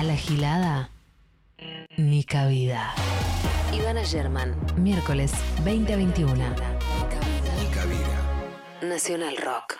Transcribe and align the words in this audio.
A 0.00 0.02
la 0.02 0.16
gilada, 0.16 0.90
ni 1.98 2.24
cabida. 2.24 2.94
Ivana 3.70 4.02
German, 4.02 4.56
miércoles 4.78 5.30
20 5.62 5.92
a 5.92 5.96
21. 5.98 6.34
Ni 6.34 7.66
cabida. 7.66 8.88
Nacional 8.88 9.36
Rock. 9.36 9.76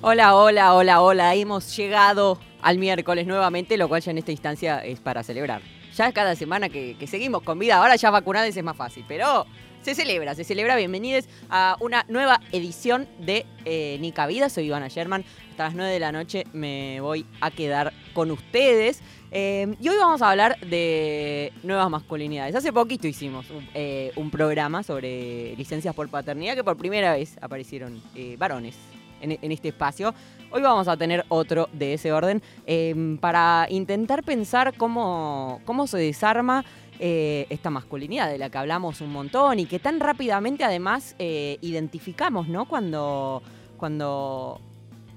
Hola, 0.00 0.34
hola, 0.36 0.72
hola, 0.72 1.02
hola. 1.02 1.34
Hemos 1.34 1.76
llegado 1.76 2.40
al 2.62 2.78
miércoles 2.78 3.26
nuevamente, 3.26 3.76
lo 3.76 3.88
cual 3.90 4.00
ya 4.00 4.12
en 4.12 4.16
esta 4.16 4.32
instancia 4.32 4.78
es 4.82 5.00
para 5.00 5.22
celebrar. 5.22 5.60
Ya 5.94 6.12
cada 6.12 6.34
semana 6.34 6.70
que, 6.70 6.96
que 6.96 7.06
seguimos 7.06 7.42
con 7.42 7.58
vida, 7.58 7.76
ahora 7.76 7.96
ya 7.96 8.10
vacunadas 8.10 8.56
es 8.56 8.64
más 8.64 8.78
fácil, 8.78 9.04
pero 9.06 9.44
se 9.84 9.94
celebra, 9.94 10.34
se 10.34 10.44
celebra. 10.44 10.76
Bienvenidos 10.76 11.26
a 11.50 11.76
una 11.78 12.06
nueva 12.08 12.40
edición 12.52 13.06
de 13.18 13.44
eh, 13.66 13.98
Nica 14.00 14.26
Vida. 14.26 14.48
Soy 14.48 14.64
Ivana 14.64 14.88
Sherman. 14.88 15.26
Hasta 15.50 15.64
las 15.64 15.74
9 15.74 15.92
de 15.92 16.00
la 16.00 16.10
noche 16.10 16.44
me 16.54 17.02
voy 17.02 17.26
a 17.42 17.50
quedar 17.50 17.92
con 18.14 18.30
ustedes. 18.30 19.02
Eh, 19.30 19.76
y 19.78 19.88
hoy 19.90 19.96
vamos 19.98 20.22
a 20.22 20.30
hablar 20.30 20.58
de 20.60 21.52
nuevas 21.62 21.90
masculinidades. 21.90 22.54
Hace 22.54 22.72
poquito 22.72 23.06
hicimos 23.06 23.50
un, 23.50 23.68
eh, 23.74 24.10
un 24.16 24.30
programa 24.30 24.82
sobre 24.82 25.54
licencias 25.56 25.94
por 25.94 26.08
paternidad 26.08 26.54
que 26.54 26.64
por 26.64 26.78
primera 26.78 27.12
vez 27.12 27.36
aparecieron 27.42 28.02
eh, 28.14 28.36
varones 28.38 28.76
en, 29.20 29.32
en 29.32 29.52
este 29.52 29.68
espacio. 29.68 30.14
Hoy 30.56 30.62
vamos 30.62 30.86
a 30.86 30.96
tener 30.96 31.24
otro 31.30 31.68
de 31.72 31.94
ese 31.94 32.12
orden 32.12 32.40
eh, 32.64 33.16
para 33.20 33.66
intentar 33.70 34.22
pensar 34.22 34.72
cómo, 34.76 35.60
cómo 35.64 35.88
se 35.88 35.98
desarma 35.98 36.64
eh, 37.00 37.46
esta 37.50 37.70
masculinidad 37.70 38.30
de 38.30 38.38
la 38.38 38.50
que 38.50 38.58
hablamos 38.58 39.00
un 39.00 39.10
montón 39.10 39.58
y 39.58 39.66
que 39.66 39.78
tan 39.78 39.98
rápidamente 39.98 40.62
además 40.62 41.16
eh, 41.18 41.58
identificamos, 41.60 42.48
¿no? 42.48 42.66
Cuando, 42.66 43.42
cuando, 43.76 44.60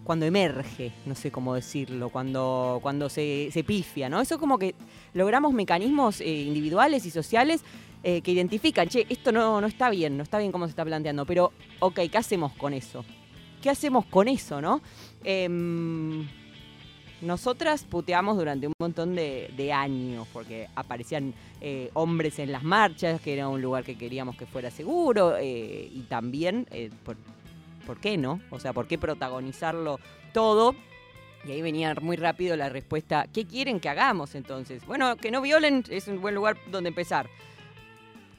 cuando 0.03 0.25
emerge, 0.25 0.92
no 1.06 1.14
sé 1.14 1.31
cómo 1.31 1.53
decirlo, 1.53 2.09
cuando, 2.09 2.80
cuando 2.81 3.09
se, 3.09 3.50
se 3.52 3.64
pifia, 3.64 4.09
¿no? 4.09 4.22
Eso 4.22 4.39
como 4.39 4.58
que 4.58 4.73
logramos 5.14 5.53
mecanismos 5.53 6.19
eh, 6.22 6.28
individuales 6.28 7.06
y 7.06 7.11
sociales 7.11 7.64
que 8.03 8.31
identifican, 8.31 8.88
che, 8.88 9.06
esto 9.09 9.34
no, 9.34 9.59
no 9.59 9.67
está 9.67 9.89
bien, 9.89 10.16
no 10.16 10.23
está 10.23 10.38
bien 10.38 10.53
cómo 10.53 10.66
se 10.66 10.69
está 10.69 10.86
planteando, 10.86 11.25
pero, 11.25 11.52
ok, 11.80 12.00
¿qué 12.09 12.17
hacemos 12.17 12.53
con 12.53 12.73
eso? 12.73 13.03
¿Qué 13.62 13.69
hacemos 13.69 14.06
con 14.06 14.30
eso, 14.30 14.62
no? 14.62 14.81
Nosotras 17.22 17.84
puteamos 17.84 18.38
durante 18.38 18.68
un 18.68 18.73
montón 18.80 19.16
de, 19.16 19.52
de 19.58 19.73
años 19.73 20.28
porque 20.32 20.68
aparecían 20.76 21.34
eh, 21.62 21.90
hombres 21.94 22.38
en 22.38 22.52
las 22.52 22.64
marchas, 22.64 23.20
que 23.20 23.34
era 23.34 23.48
un 23.48 23.59
lugar 23.62 23.84
que 23.84 23.98
queríamos 23.98 24.38
que 24.38 24.46
fuera 24.46 24.70
seguro, 24.70 25.36
eh, 25.38 25.90
y 25.92 26.02
también, 26.04 26.68
eh, 26.70 26.92
por, 27.04 27.18
¿por 27.88 28.00
qué 28.00 28.18
no? 28.18 28.40
O 28.52 28.59
sea, 28.59 28.72
¿por 28.74 28.88
qué 28.88 29.00
protagonizarlo 29.00 30.00
todo? 30.32 30.76
Y 31.48 31.52
ahí 31.52 31.62
venía 31.64 31.96
muy 32.00 32.18
rápido 32.18 32.56
la 32.56 32.70
respuesta, 32.70 33.26
¿qué 33.34 33.46
quieren 33.48 33.80
que 33.80 33.90
hagamos 33.90 34.36
entonces? 34.36 34.86
Bueno, 34.86 35.16
que 35.16 35.31
no 35.31 35.42
violen 35.42 35.84
es 35.90 36.08
un 36.08 36.22
buen 36.22 36.36
lugar 36.36 36.58
donde 36.70 36.90
empezar. 36.90 37.28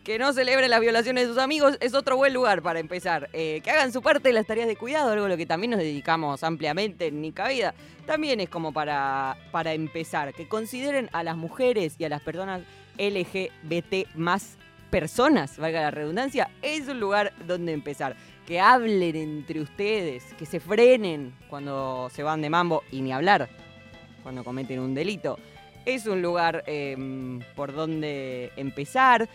Que 0.09 0.19
no 0.19 0.33
celebren 0.33 0.70
las 0.70 0.81
violaciones 0.81 1.25
de 1.25 1.34
sus 1.34 1.37
amigos 1.37 1.77
es 1.83 1.92
otro 1.92 2.17
buen 2.17 2.33
lugar 2.33 2.62
para 2.62 2.81
empezar. 2.81 3.28
Eh, 3.34 3.61
que 3.62 3.70
hagan 3.70 3.92
su 3.92 4.01
parte 4.01 4.31
de 4.31 4.33
las 4.33 4.47
tareas 4.47 4.67
de 4.67 4.75
cuidado, 4.75 5.12
algo 5.12 5.27
a 5.27 5.28
lo 5.28 5.37
que 5.37 5.45
también 5.45 5.73
nos 5.73 5.81
dedicamos 5.81 6.42
ampliamente 6.45 7.09
en 7.09 7.20
Nica 7.20 7.47
Vida. 7.48 7.75
También 8.06 8.41
es 8.41 8.48
como 8.48 8.73
para, 8.73 9.36
para 9.53 9.75
empezar. 9.75 10.33
Que 10.33 10.48
consideren 10.48 11.11
a 11.12 11.23
las 11.23 11.36
mujeres 11.36 11.97
y 11.98 12.06
a 12.06 12.09
las 12.09 12.23
personas 12.23 12.62
LGBT 12.97 14.09
más 14.14 14.56
personas, 14.89 15.59
valga 15.59 15.83
la 15.83 15.91
redundancia, 15.91 16.48
es 16.62 16.89
un 16.89 17.01
lugar 17.01 17.34
donde 17.47 17.75
empezar. 17.75 18.17
Que 18.47 18.61
hablen 18.61 19.14
entre 19.14 19.61
ustedes, 19.61 20.25
que 20.39 20.47
se 20.47 20.59
frenen 20.59 21.34
cuando 21.51 22.09
se 22.14 22.23
van 22.23 22.41
de 22.41 22.48
mambo 22.48 22.83
y 22.91 23.03
ni 23.03 23.12
hablar 23.12 23.51
cuando 24.23 24.42
cometen 24.42 24.81
un 24.81 24.95
delito. 24.95 25.39
Es 25.85 26.07
un 26.07 26.23
lugar 26.23 26.64
eh, 26.67 26.96
por 27.55 27.75
donde 27.75 28.52
empezar. 28.57 29.29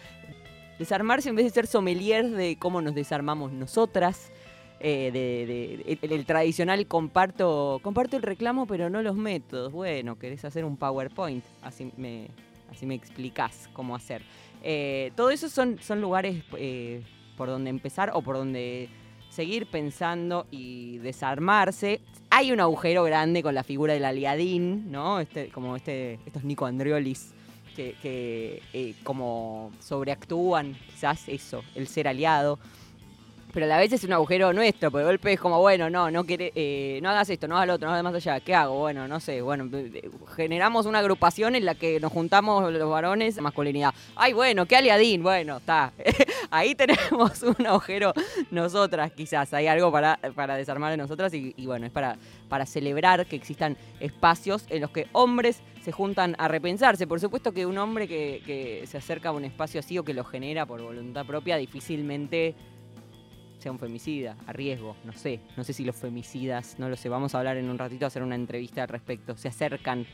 Desarmarse 0.79 1.29
en 1.29 1.35
vez 1.35 1.45
de 1.45 1.51
ser 1.51 1.67
sommeliers 1.67 2.31
de 2.31 2.57
cómo 2.57 2.81
nos 2.81 2.95
desarmamos 2.95 3.51
nosotras. 3.51 4.31
eh, 4.79 5.97
el, 6.01 6.25
tradicional 6.25 6.87
comparto, 6.87 7.79
comparto 7.83 8.17
el 8.17 8.23
reclamo, 8.23 8.65
pero 8.65 8.89
no 8.89 9.01
los 9.01 9.15
métodos. 9.15 9.71
Bueno, 9.71 10.17
querés 10.17 10.43
hacer 10.43 10.65
un 10.65 10.75
PowerPoint, 10.75 11.43
así 11.61 11.91
me, 11.95 12.27
así 12.69 12.85
me 12.85 12.95
explicás 12.95 13.69
cómo 13.73 13.95
hacer. 13.95 14.23
Eh, 14.61 15.11
todo 15.15 15.29
eso 15.29 15.47
son, 15.47 15.79
son 15.79 16.01
lugares 16.01 16.43
eh, 16.57 17.01
por 17.37 17.49
donde 17.49 17.69
empezar 17.69 18.11
o 18.13 18.21
por 18.21 18.35
donde 18.35 18.89
seguir 19.29 19.67
pensando 19.67 20.47
y 20.51 20.97
desarmarse. 20.99 22.01
Hay 22.29 22.51
un 22.51 22.59
agujero 22.59 23.03
grande 23.03 23.41
con 23.43 23.55
la 23.55 23.63
figura 23.63 23.93
del 23.93 24.05
aliadín, 24.05 24.91
¿no? 24.91 25.19
Este, 25.19 25.49
como 25.49 25.75
este, 25.75 26.19
estos 26.25 26.43
Nico 26.43 26.65
Andriolis 26.65 27.33
que, 27.75 27.95
que, 28.01 28.61
eh, 28.73 28.95
como 29.03 29.71
sobreactúan, 29.79 30.75
quizás 30.91 31.27
eso, 31.27 31.63
el 31.75 31.87
ser 31.87 32.07
aliado. 32.07 32.59
Pero 33.53 33.67
a 33.67 33.69
la 33.69 33.77
vez 33.77 33.93
es 33.93 34.03
un 34.03 34.11
agujero 34.13 34.51
nuestro, 34.51 34.89
porque 34.89 35.03
de 35.05 35.11
golpe 35.11 35.33
es 35.33 35.39
como, 35.39 35.59
bueno, 35.59 35.87
no, 35.89 36.09
no, 36.09 36.23
queré- 36.23 36.51
eh, 36.55 36.99
no 37.03 37.09
hagas 37.11 37.29
esto, 37.29 37.47
no 37.47 37.55
hagas 37.55 37.67
lo 37.67 37.73
otro, 37.75 37.87
no 37.87 37.93
hagas 37.93 38.03
más 38.03 38.15
allá. 38.15 38.39
¿Qué 38.39 38.55
hago? 38.55 38.79
Bueno, 38.79 39.07
no 39.07 39.19
sé, 39.19 39.41
bueno, 39.43 39.69
generamos 40.35 40.87
una 40.87 40.99
agrupación 40.99 41.55
en 41.55 41.63
la 41.65 41.75
que 41.75 41.99
nos 41.99 42.11
juntamos 42.11 42.73
los 42.73 42.89
varones, 42.89 43.39
masculinidad. 43.39 43.93
Ay, 44.15 44.33
bueno, 44.33 44.65
qué 44.65 44.75
aliadín, 44.77 45.21
bueno, 45.21 45.57
está. 45.57 45.93
Ahí 46.49 46.73
tenemos 46.73 47.43
un 47.59 47.67
agujero 47.67 48.13
nosotras, 48.49 49.11
quizás. 49.11 49.53
Hay 49.53 49.67
algo 49.67 49.91
para, 49.91 50.19
para 50.35 50.55
desarmar 50.55 50.91
en 50.93 50.99
nosotras 50.99 51.31
y, 51.33 51.53
bueno, 51.65 51.85
es 51.85 51.91
para, 51.91 52.17
para 52.49 52.65
celebrar 52.65 53.25
que 53.27 53.35
existan 53.35 53.77
espacios 53.99 54.65
en 54.69 54.81
los 54.81 54.89
que 54.89 55.07
hombres 55.11 55.61
se 55.83 55.91
juntan 55.91 56.35
a 56.39 56.47
repensarse. 56.47 57.05
Por 57.05 57.19
supuesto 57.19 57.51
que 57.51 57.65
un 57.67 57.77
hombre 57.77 58.07
que 58.07 58.83
se 58.87 58.97
acerca 58.97 59.29
a 59.29 59.31
un 59.31 59.45
espacio 59.45 59.79
así 59.79 59.97
o 59.99 60.03
que 60.03 60.13
lo 60.15 60.23
genera 60.23 60.65
por 60.65 60.81
voluntad 60.81 61.25
propia 61.25 61.57
difícilmente 61.57 62.55
sea 63.63 63.71
un 63.71 63.79
femicida, 63.79 64.35
a 64.45 64.51
riesgo, 64.51 64.97
no 65.05 65.13
sé, 65.13 65.39
no 65.55 65.63
sé 65.63 65.71
si 65.71 65.85
los 65.85 65.95
femicidas, 65.95 66.77
no 66.79 66.89
lo 66.89 66.97
sé, 66.97 67.07
vamos 67.07 67.33
a 67.33 67.39
hablar 67.39 67.55
en 67.55 67.69
un 67.69 67.77
ratito, 67.77 68.05
a 68.05 68.07
hacer 68.07 68.21
una 68.21 68.35
entrevista 68.35 68.83
al 68.83 68.89
respecto, 68.89 69.37
se 69.37 69.47
acercan 69.47 70.05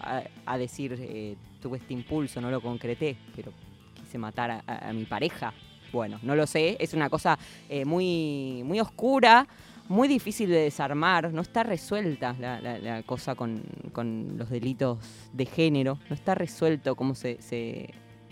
a, 0.00 0.58
decir, 0.58 0.96
eh, 1.00 1.34
tuve 1.60 1.78
este 1.78 1.94
impulso, 1.94 2.40
no 2.40 2.50
lo 2.50 2.60
concreté, 2.60 3.16
pero 3.34 3.52
quise 3.94 4.18
matar 4.18 4.62
a, 4.64 4.92
mi 4.92 5.06
pareja. 5.06 5.52
Bueno, 5.90 6.20
no 6.22 6.36
lo 6.36 6.46
sé, 6.46 6.76
es 6.78 6.92
una 6.92 7.08
cosa 7.08 7.38
eh, 7.68 7.84
muy, 7.86 8.62
muy 8.64 8.78
oscura, 8.78 9.48
muy 9.88 10.06
difícil 10.06 10.50
de 10.50 10.60
desarmar, 10.60 11.32
no 11.32 11.40
está 11.40 11.62
resuelta 11.62 12.36
la 12.38 13.02
cosa 13.04 13.34
con, 13.34 13.62
con 13.92 14.36
los 14.36 14.50
delitos 14.50 14.98
de 15.32 15.46
género, 15.46 15.98
no 16.10 16.14
está 16.14 16.34
resuelto 16.34 16.94
cómo 16.94 17.14
se, 17.14 17.40
se, 17.40 17.88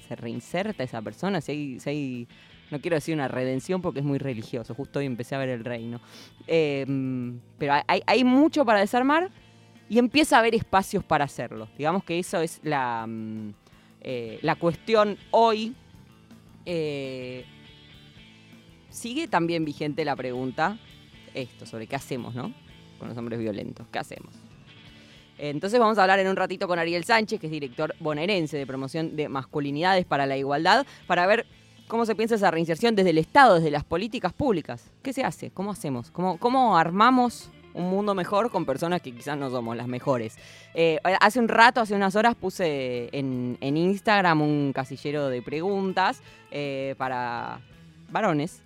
se 0.07 0.17
reinserta 0.17 0.85
esa 0.85 1.01
persona, 1.01 1.41
si 1.41 1.53
hay, 1.53 1.81
si 1.81 1.89
hay 1.89 2.29
no 2.71 2.81
quiero 2.81 2.97
decir 2.97 3.15
una 3.15 3.29
redención 3.29 3.83
porque 3.83 4.01
es 4.01 4.05
muy 4.05 4.19
religioso. 4.19 4.75
Justo 4.75 4.99
hoy 4.99 5.07
empecé 5.07 5.35
a 5.35 5.39
ver 5.39 5.51
el 5.51 5.65
reino. 5.65 6.01
Eh, 6.47 6.85
pero 7.59 7.75
hay, 7.87 8.03
hay 8.07 8.25
mucho 8.25 8.65
para 8.65 8.81
desarmar 8.81 9.31
y 9.89 9.99
empieza 9.99 10.37
a 10.37 10.39
haber 10.41 10.55
espacios 10.55 11.05
para 11.05 11.25
hacerlo. 11.25 11.69
Digamos 11.79 12.05
que 12.05 12.19
eso 12.19 12.41
es 12.41 12.61
la, 12.63 13.07
mm, 13.07 13.55
eh, 14.01 14.39
la 14.43 14.57
cuestión 14.57 15.17
hoy. 15.31 15.75
Eh, 16.65 17.45
sigue 18.91 19.29
también 19.29 19.65
vigente 19.65 20.05
la 20.05 20.17
pregunta, 20.17 20.79
esto, 21.35 21.67
sobre 21.67 21.87
qué 21.87 21.97
hacemos, 21.97 22.35
¿no? 22.35 22.53
Con 22.99 23.09
los 23.09 23.17
hombres 23.17 23.39
violentos. 23.39 23.87
¿Qué 23.93 23.99
hacemos? 23.99 24.35
Entonces 25.39 25.79
vamos 25.79 25.99
a 25.99 26.03
hablar 26.03 26.19
en 26.19 26.29
un 26.29 26.37
ratito 26.37 26.67
con 26.67 26.79
Ariel 26.79 27.05
Sánchez, 27.05 27.39
que 27.39 27.47
es 27.47 27.53
director 27.53 27.95
bonaerense 28.01 28.57
de 28.57 28.67
promoción 28.67 29.17
de 29.17 29.29
masculinidades 29.29 30.07
para 30.07 30.25
la 30.25 30.37
igualdad, 30.39 30.87
para 31.07 31.27
ver 31.27 31.47
cómo 31.89 32.07
se 32.07 32.15
piensa 32.15 32.35
esa 32.35 32.51
reinserción 32.51 32.95
desde 32.95 33.11
el 33.11 33.19
Estado, 33.19 33.57
desde 33.57 33.71
las 33.71 33.85
políticas 33.85 34.33
públicas. 34.33 34.91
¿Qué 35.03 35.13
se 35.13 35.25
hace? 35.25 35.51
¿Cómo 35.51 35.71
hacemos? 35.71 36.11
¿Cómo, 36.11 36.39
cómo 36.39 36.77
armamos 36.77 37.51
un 37.75 37.91
mundo 37.91 38.15
mejor 38.15 38.51
con 38.51 38.65
personas 38.65 39.03
que 39.03 39.13
quizás 39.13 39.37
no 39.37 39.51
somos 39.51 39.77
las 39.77 39.87
mejores? 39.87 40.37
Eh, 40.75 40.99
hace 41.21 41.39
un 41.39 41.49
rato, 41.49 41.81
hace 41.81 41.95
unas 41.95 42.17
horas, 42.17 42.35
puse 42.35 43.09
en, 43.17 43.59
en 43.61 43.77
Instagram 43.77 44.43
un 44.43 44.73
casillero 44.73 45.29
de 45.29 45.43
preguntas 45.43 46.23
eh, 46.51 46.95
para 46.99 47.61
varones, 48.11 48.63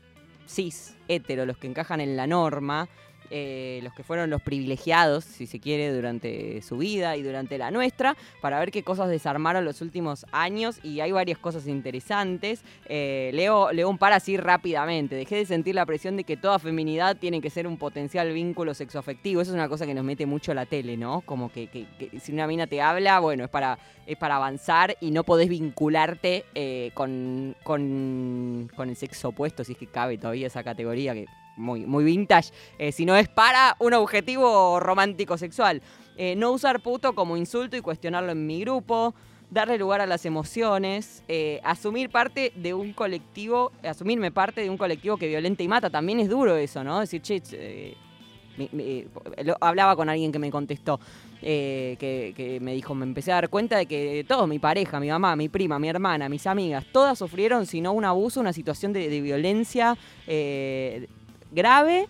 cis, 0.46 0.96
hetero, 1.08 1.46
los 1.46 1.56
que 1.56 1.66
encajan 1.66 2.00
en 2.00 2.16
la 2.16 2.26
norma, 2.26 2.88
eh, 3.30 3.80
los 3.82 3.92
que 3.94 4.02
fueron 4.02 4.30
los 4.30 4.42
privilegiados, 4.42 5.24
si 5.24 5.46
se 5.46 5.60
quiere, 5.60 5.92
durante 5.92 6.60
su 6.62 6.78
vida 6.78 7.16
y 7.16 7.22
durante 7.22 7.58
la 7.58 7.70
nuestra, 7.70 8.16
para 8.40 8.58
ver 8.58 8.70
qué 8.70 8.82
cosas 8.82 9.08
desarmaron 9.08 9.64
los 9.64 9.80
últimos 9.80 10.26
años 10.32 10.80
y 10.82 11.00
hay 11.00 11.12
varias 11.12 11.38
cosas 11.38 11.66
interesantes. 11.66 12.62
Eh, 12.86 13.30
leo, 13.34 13.72
leo 13.72 13.88
un 13.88 13.98
par 13.98 14.12
así 14.12 14.36
rápidamente. 14.36 15.14
Dejé 15.14 15.36
de 15.36 15.46
sentir 15.46 15.74
la 15.74 15.86
presión 15.86 16.16
de 16.16 16.24
que 16.24 16.36
toda 16.36 16.58
feminidad 16.58 17.16
tiene 17.16 17.40
que 17.40 17.50
ser 17.50 17.66
un 17.66 17.76
potencial 17.76 18.32
vínculo 18.32 18.74
sexoafectivo. 18.74 19.40
Eso 19.40 19.52
es 19.52 19.54
una 19.54 19.68
cosa 19.68 19.86
que 19.86 19.94
nos 19.94 20.04
mete 20.04 20.26
mucho 20.26 20.54
la 20.54 20.66
tele, 20.66 20.96
¿no? 20.96 21.20
Como 21.22 21.50
que, 21.50 21.86
si 22.20 22.32
una 22.32 22.46
mina 22.46 22.66
te 22.66 22.82
habla, 22.82 23.20
bueno, 23.20 23.44
es 23.44 23.50
para, 23.50 23.78
es 24.06 24.16
para 24.16 24.36
avanzar 24.36 24.96
y 25.00 25.10
no 25.10 25.24
podés 25.24 25.48
vincularte 25.48 26.44
eh, 26.54 26.90
con, 26.94 27.56
con, 27.62 28.70
con 28.74 28.88
el 28.88 28.96
sexo 28.96 29.28
opuesto, 29.28 29.64
si 29.64 29.72
es 29.72 29.78
que 29.78 29.86
cabe 29.86 30.18
todavía 30.18 30.46
esa 30.46 30.62
categoría 30.62 31.14
que 31.14 31.26
muy, 31.60 31.86
muy 31.86 32.02
vintage, 32.02 32.50
eh, 32.78 32.90
sino 32.90 33.14
es 33.14 33.28
para 33.28 33.76
un 33.78 33.94
objetivo 33.94 34.80
romántico 34.80 35.38
sexual. 35.38 35.82
Eh, 36.16 36.34
no 36.36 36.50
usar 36.50 36.80
puto 36.80 37.14
como 37.14 37.36
insulto 37.36 37.76
y 37.76 37.80
cuestionarlo 37.80 38.32
en 38.32 38.46
mi 38.46 38.60
grupo 38.60 39.14
darle 39.50 39.78
lugar 39.78 40.00
a 40.00 40.06
las 40.06 40.26
emociones, 40.26 41.24
eh, 41.26 41.60
asumir 41.64 42.08
parte 42.10 42.52
de 42.54 42.72
un 42.72 42.92
colectivo, 42.92 43.72
asumirme 43.82 44.30
parte 44.30 44.60
de 44.60 44.70
un 44.70 44.76
colectivo 44.76 45.16
que 45.16 45.26
violenta 45.26 45.62
y 45.62 45.68
mata, 45.68 45.90
también 45.90 46.20
es 46.20 46.28
duro 46.28 46.56
eso, 46.56 46.84
¿no? 46.84 47.00
Decir, 47.00 47.20
che, 47.20 47.42
eh, 47.52 49.08
hablaba 49.60 49.96
con 49.96 50.08
alguien 50.08 50.30
que 50.30 50.38
me 50.38 50.50
contestó, 50.50 51.00
que, 51.40 52.58
me 52.60 52.74
dijo, 52.74 52.94
me 52.94 53.06
empecé 53.06 53.32
a 53.32 53.36
dar 53.36 53.48
cuenta 53.48 53.78
de 53.78 53.86
que 53.86 54.24
todos, 54.28 54.46
mi 54.46 54.58
pareja, 54.58 55.00
mi 55.00 55.08
mamá, 55.08 55.34
mi 55.34 55.48
prima, 55.48 55.78
mi 55.78 55.88
hermana, 55.88 56.28
mis 56.28 56.46
amigas, 56.46 56.84
todas 56.92 57.18
sufrieron, 57.18 57.66
si 57.66 57.80
no 57.80 57.92
un 57.92 58.04
abuso, 58.04 58.40
una 58.40 58.52
situación 58.52 58.92
de 58.92 59.20
violencia 59.20 59.96
grave. 61.50 62.08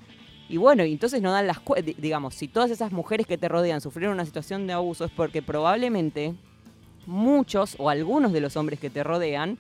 Y 0.49 0.57
bueno, 0.57 0.83
entonces 0.83 1.23
no 1.23 1.31
dan 1.31 1.47
las 1.47 1.59
digamos, 1.99 2.35
si 2.35 2.49
todas 2.49 2.71
esas 2.71 2.91
mujeres 2.91 3.27
que 3.27 3.39
te 3.39 3.49
rodean 3.49 3.81
sufrieron 3.81 4.15
una 4.15 4.25
situación 4.25 4.67
de 4.67 4.73
abuso 4.73 5.05
es 5.05 5.13
porque 5.13 5.43
probablemente 5.43 6.35
muchos 7.07 7.77
o 7.79 7.89
algunos 7.89 8.33
de 8.33 8.41
los 8.41 8.57
hombres 8.57 8.81
que 8.81 8.91
te 8.91 9.05
rodean 9.05 9.59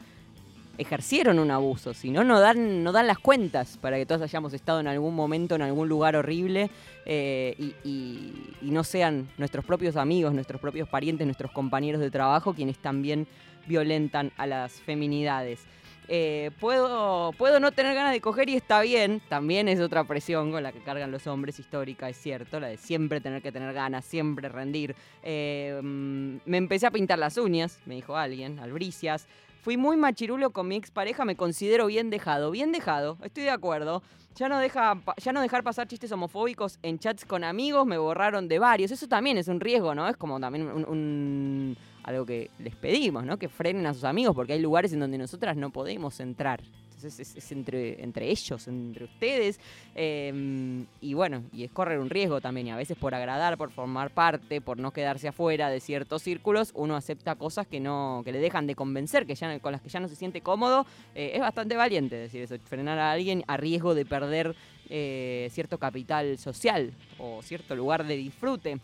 ejercieron 0.80 1.38
un 1.38 1.50
abuso, 1.50 1.92
si 1.92 2.10
no, 2.10 2.24
no 2.24 2.40
dan, 2.40 2.82
no 2.82 2.90
dan 2.90 3.06
las 3.06 3.18
cuentas 3.18 3.76
para 3.76 3.98
que 3.98 4.06
todos 4.06 4.22
hayamos 4.22 4.54
estado 4.54 4.80
en 4.80 4.86
algún 4.86 5.14
momento 5.14 5.54
en 5.54 5.60
algún 5.60 5.90
lugar 5.90 6.16
horrible 6.16 6.70
eh, 7.04 7.74
y, 7.84 8.32
no 8.62 8.84
sean 8.84 9.28
nuestros 9.36 9.64
propios 9.64 9.96
amigos, 9.96 10.32
nuestros 10.32 10.60
propios 10.60 10.88
parientes, 10.88 11.26
nuestros 11.26 11.50
compañeros 11.50 12.00
de 12.00 12.10
trabajo 12.10 12.54
quienes 12.54 12.78
también 12.78 13.26
violentan 13.66 14.32
a 14.38 14.46
las 14.46 14.72
feminidades. 14.72 15.60
Eh, 16.12 16.50
puedo, 16.58 17.30
puedo 17.38 17.60
no 17.60 17.70
tener 17.70 17.94
ganas 17.94 18.10
de 18.10 18.20
coger 18.20 18.48
y 18.48 18.56
está 18.56 18.80
bien, 18.80 19.22
también 19.28 19.68
es 19.68 19.78
otra 19.78 20.02
presión 20.02 20.50
con 20.50 20.60
la 20.60 20.72
que 20.72 20.80
cargan 20.80 21.12
los 21.12 21.28
hombres 21.28 21.60
histórica, 21.60 22.08
es 22.08 22.16
cierto, 22.16 22.58
la 22.58 22.66
de 22.66 22.78
siempre 22.78 23.20
tener 23.20 23.40
que 23.42 23.52
tener 23.52 23.72
ganas, 23.72 24.04
siempre 24.04 24.48
rendir. 24.48 24.96
Eh, 25.22 25.78
mm, 25.80 26.38
me 26.46 26.56
empecé 26.56 26.88
a 26.88 26.90
pintar 26.90 27.20
las 27.20 27.36
uñas, 27.36 27.78
me 27.86 27.94
dijo 27.94 28.16
alguien, 28.16 28.58
albricias. 28.58 29.28
Fui 29.62 29.76
muy 29.76 29.96
machirulo 29.96 30.50
con 30.50 30.66
mi 30.66 30.74
expareja, 30.74 31.24
me 31.24 31.36
considero 31.36 31.86
bien 31.86 32.10
dejado. 32.10 32.50
Bien 32.50 32.72
dejado, 32.72 33.16
estoy 33.22 33.44
de 33.44 33.50
acuerdo. 33.50 34.02
Ya 34.34 34.48
no, 34.48 34.58
deja, 34.58 35.00
ya 35.16 35.32
no 35.32 35.40
dejar 35.40 35.62
pasar 35.62 35.86
chistes 35.86 36.10
homofóbicos 36.10 36.80
en 36.82 36.98
chats 36.98 37.24
con 37.24 37.44
amigos, 37.44 37.86
me 37.86 37.98
borraron 37.98 38.48
de 38.48 38.58
varios. 38.58 38.90
Eso 38.90 39.06
también 39.06 39.38
es 39.38 39.46
un 39.46 39.60
riesgo, 39.60 39.94
¿no? 39.94 40.08
Es 40.08 40.16
como 40.16 40.40
también 40.40 40.66
un 40.66 41.76
algo 42.02 42.26
que 42.26 42.50
les 42.58 42.74
pedimos, 42.74 43.24
¿no? 43.24 43.38
Que 43.38 43.48
frenen 43.48 43.86
a 43.86 43.94
sus 43.94 44.04
amigos, 44.04 44.34
porque 44.34 44.54
hay 44.54 44.60
lugares 44.60 44.92
en 44.92 45.00
donde 45.00 45.18
nosotras 45.18 45.56
no 45.56 45.70
podemos 45.70 46.20
entrar. 46.20 46.60
Entonces 47.02 47.34
es, 47.34 47.52
entre, 47.52 48.02
entre 48.02 48.30
ellos, 48.30 48.68
entre 48.68 49.04
ustedes. 49.04 49.58
Em, 49.94 50.84
y 51.00 51.14
bueno, 51.14 51.44
y 51.50 51.64
es 51.64 51.70
correr 51.70 51.98
un 51.98 52.10
riesgo 52.10 52.42
también. 52.42 52.66
Y 52.66 52.70
a 52.70 52.76
veces 52.76 52.98
por 52.98 53.14
agradar, 53.14 53.56
por 53.56 53.70
formar 53.70 54.10
parte, 54.10 54.60
por 54.60 54.78
no 54.78 54.90
quedarse 54.90 55.28
afuera 55.28 55.70
de 55.70 55.80
ciertos 55.80 56.22
círculos, 56.22 56.72
uno 56.74 56.96
acepta 56.96 57.36
cosas 57.36 57.66
que 57.66 57.80
no, 57.80 58.20
que 58.22 58.32
le 58.32 58.38
dejan 58.38 58.66
de 58.66 58.74
convencer, 58.74 59.26
que 59.26 59.34
ya, 59.34 59.58
con 59.60 59.72
las 59.72 59.80
que 59.80 59.88
ya 59.88 60.00
no 60.00 60.08
se 60.08 60.16
siente 60.16 60.42
cómodo. 60.42 60.84
Eh, 61.14 61.32
es 61.34 61.40
bastante 61.40 61.74
valiente 61.74 62.16
decir 62.16 62.42
eso, 62.42 62.56
frenar 62.58 62.98
a 62.98 63.12
alguien 63.12 63.44
a 63.46 63.56
riesgo 63.56 63.94
de 63.94 64.04
perder 64.04 64.54
eh, 64.90 65.48
cierto 65.52 65.78
capital 65.78 66.36
social 66.36 66.92
o 67.18 67.40
cierto 67.42 67.74
lugar 67.76 68.04
de 68.06 68.16
disfrute 68.16 68.78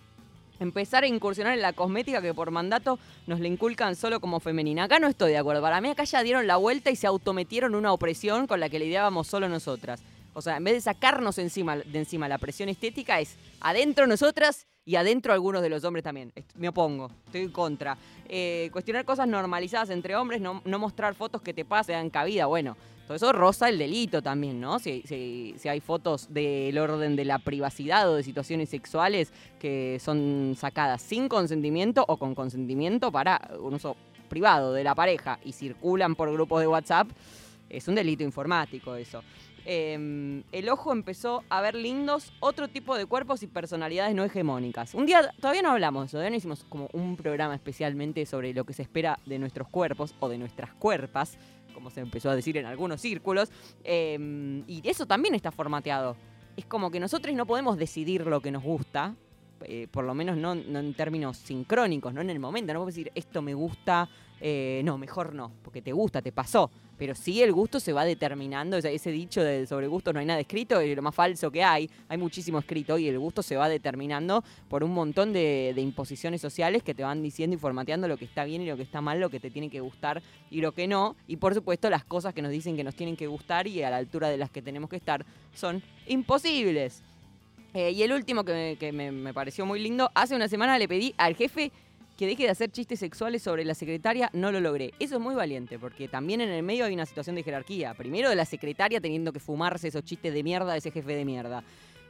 empezar 0.61 1.05
a 1.05 1.07
incursionar 1.07 1.55
en 1.55 1.63
la 1.63 1.73
cosmética 1.73 2.23
que 2.23 2.35
por 2.35 2.51
mandato 2.51 2.99
nos 3.27 3.41
le 3.41 3.49
inculcan 3.49 3.97
solo 3.97 4.21
como 4.21 4.41
femenina. 4.41 4.85
Acá 4.85 4.99
no 4.99 5.09
estoy 5.09 5.33
de 5.33 5.39
acuerdo. 5.39 5.63
Para 5.63 5.81
mí 5.81 5.89
acá 5.91 6.05
ya 6.05 6.23
dieron 6.23 6.47
la 6.47 6.57
vuelta 6.57 6.91
y 6.91 6.97
se 6.97 7.07
autometieron 7.07 7.75
una 7.75 7.93
opresión 7.93 8.47
con 8.47 8.61
la 8.61 8.69
que 8.69 8.79
lidiábamos 8.79 9.27
solo 9.27 9.49
nosotras. 9.49 10.03
O 10.35 10.43
sea, 10.43 10.59
en 10.59 10.65
vez 10.65 10.75
de 10.75 10.81
sacarnos 10.83 11.39
encima, 11.39 11.77
de 11.77 11.99
encima 11.99 12.29
la 12.29 12.37
presión 12.37 12.69
estética, 12.69 13.21
es 13.21 13.37
adentro 13.61 14.07
nosotras 14.07 14.67
y 14.85 14.97
adentro 14.97 15.33
algunos 15.33 15.63
de 15.63 15.69
los 15.69 15.83
hombres 15.85 16.05
también. 16.05 16.33
Me 16.55 16.69
opongo, 16.69 17.11
estoy 17.27 17.43
en 17.43 17.51
contra. 17.51 17.99
Eh, 18.29 18.69
cuestionar 18.73 19.05
cosas 19.05 19.27
normalizadas 19.27 19.91
entre 19.91 20.15
hombres, 20.15 20.41
no, 20.41 20.63
mostrar 20.65 21.15
fotos 21.15 21.43
que 21.43 21.53
te 21.53 21.65
pasen 21.65 22.11
cabida. 22.11 22.47
Bueno, 22.47 22.77
todo 23.07 23.17
eso 23.17 23.33
roza 23.33 23.69
el 23.69 23.79
delito 23.79 24.21
también, 24.21 24.61
¿no? 24.61 24.79
Si, 24.79 25.03
si, 25.07 25.69
hay 25.69 25.81
fotos 25.81 26.33
del 26.33 26.77
orden 26.79 27.17
de 27.17 27.25
la 27.25 27.39
privacidad 27.39 28.11
o 28.11 28.17
de 28.17 28.23
situaciones 28.23 28.69
sexuales 28.69 29.33
que 29.59 29.99
son 30.01 30.55
sacadas 30.57 31.03
sin 31.03 31.29
consentimiento 31.29 32.05
o 32.09 32.17
con 32.17 32.35
consentimiento 32.35 33.13
para 33.13 33.51
un 33.61 33.75
uso 33.75 33.97
privado 34.29 34.73
de 34.73 34.85
la 34.85 34.95
pareja 34.95 35.39
y 35.45 35.53
circulan 35.53 36.15
por 36.15 36.33
grupos 36.33 36.61
de 36.61 36.67
WhatsApp, 36.67 37.09
es 37.71 37.87
un 37.89 37.95
delito 37.95 38.23
informático 38.23 38.95
eso. 38.97 39.23
Em, 39.69 40.45
el 40.53 40.69
ojo 40.69 40.93
empezó 40.93 41.43
a 41.49 41.61
ver 41.61 41.75
lindos 41.75 42.33
otro 42.39 42.69
tipo 42.69 42.97
de 42.97 43.05
cuerpos 43.05 43.43
y 43.43 43.49
personalidades 43.49 44.15
no 44.15 44.23
hegemónicas. 44.23 44.95
Un 44.95 45.07
día, 45.07 45.33
todavía 45.41 45.63
no 45.63 45.73
hablamos, 45.73 46.13
todavía 46.13 46.31
no 46.31 46.37
hicimos 46.37 46.65
como 46.69 46.89
un 46.93 47.17
programa 47.17 47.57
especialmente 47.57 48.27
sobre 48.27 48.55
lo 48.55 48.65
que 48.65 48.75
se 48.75 48.83
espera 48.83 49.19
de 49.27 49.41
nuestros 49.41 49.67
cuerpos 49.67 50.15
o 50.21 50.29
de 50.29 50.39
nuestras 50.39 50.73
cuerpas 50.75 51.37
como 51.77 51.91
se 51.91 52.01
empezó 52.01 52.31
a 52.31 52.35
decir 52.35 52.57
en 52.57 52.65
algunos 52.65 53.03
círculos, 53.03 53.51
em, 53.85 54.65
y 54.67 54.81
eso 54.89 55.05
también 55.05 55.35
está 55.35 55.53
formateado. 55.53 56.17
Es 56.57 56.65
como 56.65 56.91
que 56.91 56.99
nosotros 56.99 57.35
no 57.37 57.45
podemos 57.45 57.77
decidir 57.77 58.27
lo 58.27 58.41
que 58.41 58.51
nos 58.51 58.63
gusta, 58.63 59.15
eh, 59.65 59.89
por 59.91 60.05
lo 60.05 60.15
menos 60.15 60.37
no, 60.37 60.53
en 60.53 60.95
términos 60.95 61.37
sincrónicos, 61.39 62.13
no 62.13 62.21
en 62.21 62.31
el 62.31 62.39
momento, 62.39 62.73
no 62.73 62.81
podemos 62.81 62.95
decir 62.95 63.13
esto 63.15 63.43
me 63.43 63.55
gusta, 63.55 64.09
eh, 64.41 64.83
no, 64.85 64.99
mejor 64.99 65.35
no, 65.35 65.53
porque 65.63 65.83
te 65.83 65.93
gusta, 65.93 66.23
te 66.23 66.33
pasó. 66.33 66.71
Pero 66.99 67.15
sí 67.15 67.43
el 67.43 67.53
gusto 67.53 67.79
se 67.79 67.93
va 67.93 68.07
determinando, 68.07 68.79
ese 68.79 69.11
dicho 69.11 69.45
de 69.45 69.67
sobre 69.67 69.87
gusto 69.87 70.15
no 70.15 70.21
hay 70.21 70.25
nada 70.25 70.41
escrito, 70.41 70.81
es 70.81 70.97
lo 70.97 71.03
más 71.03 71.15
falso 71.15 71.51
que 71.51 71.63
hay, 71.63 71.91
hay 72.09 72.17
muchísimo 72.17 72.59
escrito 72.59 72.97
y 72.97 73.07
el 73.07 73.19
gusto 73.19 73.43
se 73.43 73.55
va 73.55 73.69
determinando 73.69 74.43
por 74.69 74.83
un 74.83 74.93
montón 74.93 75.35
de, 75.35 75.75
imposiciones 75.77 76.41
sociales 76.41 76.83
que 76.83 76.95
te 76.95 77.03
van 77.03 77.23
diciendo 77.23 77.55
y 77.55 77.59
formateando 77.59 78.09
lo 78.09 78.17
que 78.17 78.25
está 78.25 78.45
bien 78.45 78.63
y 78.63 78.67
lo 78.67 78.79
que 78.79 78.83
está 78.83 79.03
mal, 79.03 79.21
lo 79.21 79.29
que 79.29 79.41
te 79.41 79.51
tiene 79.51 79.69
que 79.69 79.81
gustar 79.81 80.23
y 80.51 80.63
lo 80.63 80.73
que 80.73 80.89
no. 80.89 81.17
Y 81.27 81.37
por 81.37 81.55
supuesto 81.55 81.91
las 81.91 82.05
cosas 82.05 82.33
que 82.33 82.41
nos 82.41 82.51
dicen 82.51 82.77
que 82.77 82.85
nos 82.85 82.95
tienen 82.95 83.17
que 83.17 83.27
gustar 83.27 83.67
y 83.67 83.83
a 83.83 83.91
la 83.91 83.99
altura 83.99 84.31
de 84.31 84.39
las 84.39 84.51
que 84.51 84.63
tenemos 84.63 84.89
que 84.89 84.97
estar 84.97 85.27
son 85.55 85.83
imposibles. 86.07 87.03
Eh, 87.77 87.91
y 87.91 88.03
el 88.03 88.13
último 88.13 88.43
que, 88.43 88.91
me 88.91 89.35
pareció 89.35 89.67
muy 89.67 89.79
lindo, 89.79 90.11
hace 90.15 90.35
una 90.35 90.49
semana 90.49 90.79
le 90.79 90.89
pedí 90.89 91.15
al 91.19 91.37
jefe 91.37 91.71
que 92.17 92.27
deje 92.27 92.45
de 92.45 92.49
hacer 92.49 92.71
chistes 92.73 92.99
sexuales 93.01 93.43
sobre 93.43 93.67
la 93.67 93.75
secretaria, 93.75 94.31
no 94.33 94.51
lo 94.51 94.61
logré. 94.61 94.95
Eso 94.99 95.17
es 95.17 95.21
muy 95.21 95.35
valiente, 95.35 95.79
porque 95.79 96.09
también 96.09 96.41
en 96.41 96.49
el 96.49 96.63
medio 96.63 96.87
hay 96.87 96.95
una 96.95 97.05
situación 97.05 97.37
de 97.37 97.43
jerarquía. 97.43 97.93
Primero 97.93 98.31
de 98.31 98.35
la 98.35 98.47
secretaria 98.47 98.99
teniendo 98.99 99.31
que 99.31 99.41
fumarse 99.41 99.89
esos 99.89 100.03
chistes 100.05 100.33
de 100.33 100.43
mierda 100.43 100.73
de 100.73 100.79
ese 100.79 100.91
jefe 100.91 101.15
de 101.15 101.27
mierda. 101.27 101.65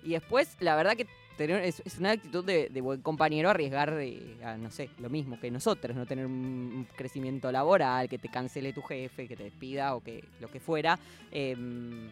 Y 0.04 0.10
después, 0.10 0.56
la 0.60 0.76
verdad 0.76 0.96
que 0.96 1.08
es, 1.40 1.82
una 1.98 2.12
actitud 2.12 2.44
de, 2.44 2.80
buen 2.80 3.02
compañero 3.02 3.50
arriesgar, 3.50 3.92
eh, 3.98 4.36
a, 4.44 4.56
no 4.56 4.70
sé, 4.70 4.90
lo 5.00 5.10
mismo 5.10 5.40
que 5.40 5.50
nosotros, 5.50 5.96
no 5.96 6.06
tener 6.06 6.26
un 6.26 6.86
crecimiento 6.94 7.50
laboral, 7.50 8.08
que 8.08 8.18
te 8.18 8.28
cancele 8.28 8.72
tu 8.72 8.82
jefe, 8.82 9.26
que 9.26 9.34
te 9.34 9.42
despida 9.42 9.96
o 9.96 10.00
que 10.00 10.22
lo 10.38 10.46
que 10.46 10.60
fuera. 10.60 10.96
Em, 11.32 12.08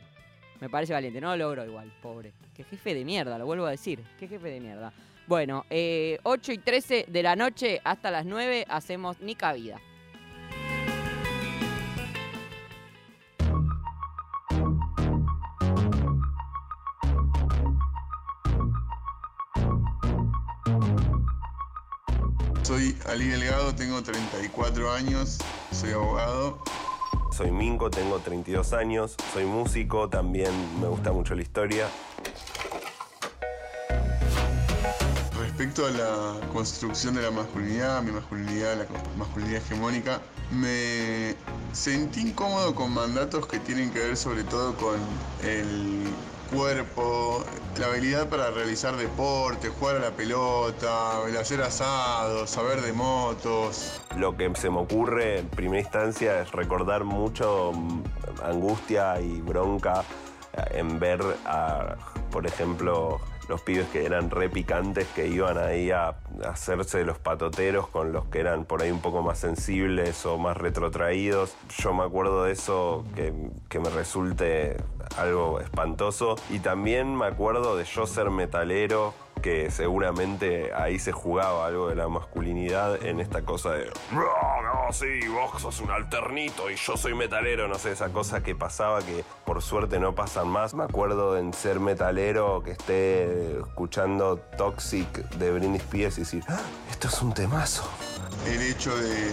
me 0.61 0.69
parece 0.69 0.93
valiente, 0.93 1.21
no 1.21 1.37
lo 1.37 1.45
logro 1.45 1.65
igual, 1.65 1.93
pobre. 2.01 2.33
Qué 2.55 2.65
jefe 2.65 2.95
de 2.95 3.05
mierda, 3.05 3.39
lo 3.39 3.47
vuelvo 3.47 3.67
a 3.67 3.71
decir. 3.71 4.03
Qué 4.19 4.29
jefe 4.29 4.49
de 4.49 4.61
mierda. 4.61 4.93
Bueno, 5.27 5.65
eh, 5.71 6.19
8 6.23 6.53
y 6.53 6.59
13 6.59 7.07
de 7.09 7.23
la 7.23 7.35
noche 7.35 7.81
hasta 7.83 8.11
las 8.11 8.27
9 8.27 8.67
hacemos 8.69 9.21
Nica 9.21 9.53
Vida. 9.55 9.81
Soy 22.63 22.97
Ali 23.07 23.29
Delgado, 23.29 23.75
tengo 23.75 24.03
34 24.03 24.93
años, 24.93 25.39
soy 25.71 25.93
abogado. 25.93 26.63
Soy 27.37 27.51
Minco, 27.51 27.91
tengo 27.91 28.21
32 28.21 28.73
años, 28.75 29.17
soy 29.33 29.45
músico, 29.45 30.09
también 30.09 30.53
me 30.81 30.87
gusta 30.87 31.11
mucho 31.11 31.35
la 31.35 31.43
historia. 31.43 31.89
respecto 35.41 35.87
a 35.87 35.91
la 35.91 36.49
construcción 36.53 37.15
de 37.15 37.23
la 37.23 37.33
masculinidad, 37.33 38.03
mi 38.03 38.13
masculinidad, 38.13 38.77
la 38.77 38.87
masculinidad 39.17 39.63
hegemónica, 39.63 40.21
me 40.53 41.35
sentí 41.73 42.21
incómodo 42.21 42.73
con 42.75 42.95
mandatos 42.95 43.49
que 43.49 43.59
tienen 43.59 43.91
que 43.91 43.99
ver 43.99 44.17
sobre 44.17 44.45
todo 44.45 44.77
con 44.77 44.97
el 45.43 46.05
cuerpo, 46.55 47.45
la 47.79 47.87
habilidad 47.87 48.29
para 48.29 48.51
realizar 48.51 48.97
deporte, 48.97 49.69
jugar 49.69 49.97
a 49.97 50.01
la 50.01 50.11
pelota, 50.11 51.21
el 51.27 51.37
hacer 51.37 51.61
asados, 51.63 52.49
saber 52.51 52.81
de 52.81 52.93
motos. 52.93 54.01
Lo 54.17 54.37
que 54.37 54.51
se 54.55 54.71
me 54.71 54.79
ocurre 54.79 55.41
en 55.41 55.49
primera 55.49 55.81
instancia 55.81 56.41
es 56.41 56.53
recordar 56.53 57.05
mucho 57.05 57.73
angustia 58.43 59.21
y 59.21 59.41
bronca 59.41 60.05
en 60.71 61.01
ver 61.01 61.21
a 61.45 61.97
por 62.35 62.49
ejemplo, 62.49 63.21
los 63.49 63.61
pibes 63.63 63.89
que 63.89 64.05
eran 64.05 64.31
re 64.31 64.49
picantes 64.49 65.07
que 65.09 65.27
iban 65.27 65.59
ahí 65.59 65.91
a 65.91 66.15
hacerse 66.45 67.05
los 67.05 67.19
patoteros 67.19 67.89
con 67.89 68.13
los 68.13 68.27
que 68.27 68.41
eran 68.41 68.65
por 68.65 68.83
ahí 68.83 68.91
un 68.91 69.01
poco 69.01 69.23
más 69.23 69.39
sensibles 69.39 70.25
o 70.27 70.39
más 70.39 70.57
retrotraídos. 70.57 71.57
Yo 71.79 71.95
me 71.95 72.05
acuerdo 72.05 72.45
de 72.45 72.53
eso 72.53 73.05
que, 73.15 73.33
que 73.69 73.79
me 73.79 73.91
resulte 73.91 74.77
algo 75.17 75.61
espantoso. 75.61 76.37
Y 76.51 76.61
también 76.61 77.15
me 77.17 77.27
acuerdo 77.27 77.77
de 77.77 77.85
yo 77.85 78.07
ser 78.07 78.31
metalero 78.31 79.15
que 79.43 79.71
seguramente 79.71 80.73
ahí 80.75 80.99
se 80.99 81.13
jugaba 81.13 81.67
algo 81.67 81.89
de 81.89 81.95
la 81.95 82.09
masculinidad 82.09 83.05
en 83.05 83.21
esta 83.21 83.43
cosa 83.43 83.73
de 83.73 83.91
no, 84.13 84.93
sí, 84.93 85.27
vos 85.29 85.61
sos 85.61 85.81
un 85.81 85.91
alternito 85.91 86.71
y 86.71 86.77
yo 86.77 86.97
soy 86.97 87.15
metalero, 87.15 87.69
no 87.69 87.77
sé, 87.77 87.93
esa 87.93 88.11
cosa 88.11 88.43
que 88.43 88.55
pasaba 88.55 89.01
que 89.01 89.25
por 89.45 89.63
suerte 89.63 89.99
no 89.99 90.15
pasan 90.15 90.49
más. 90.49 90.75
Me 90.75 90.85
acuerdo 90.85 91.39
en 91.39 91.53
ser 91.53 91.81
metalero 91.81 92.63
que 92.63 92.73
esté 92.73 93.59
escuchando 93.59 94.39
Toxic 94.57 95.11
de 95.31 95.53
Britney 95.53 95.79
Spears 95.79 96.19
y 96.19 96.21
decir, 96.23 96.45
"Ah, 96.49 96.61
esto 96.91 97.09
es 97.09 97.23
un 97.23 97.33
temazo. 97.33 97.89
El 98.47 98.61
hecho 98.63 98.95
de 98.97 99.31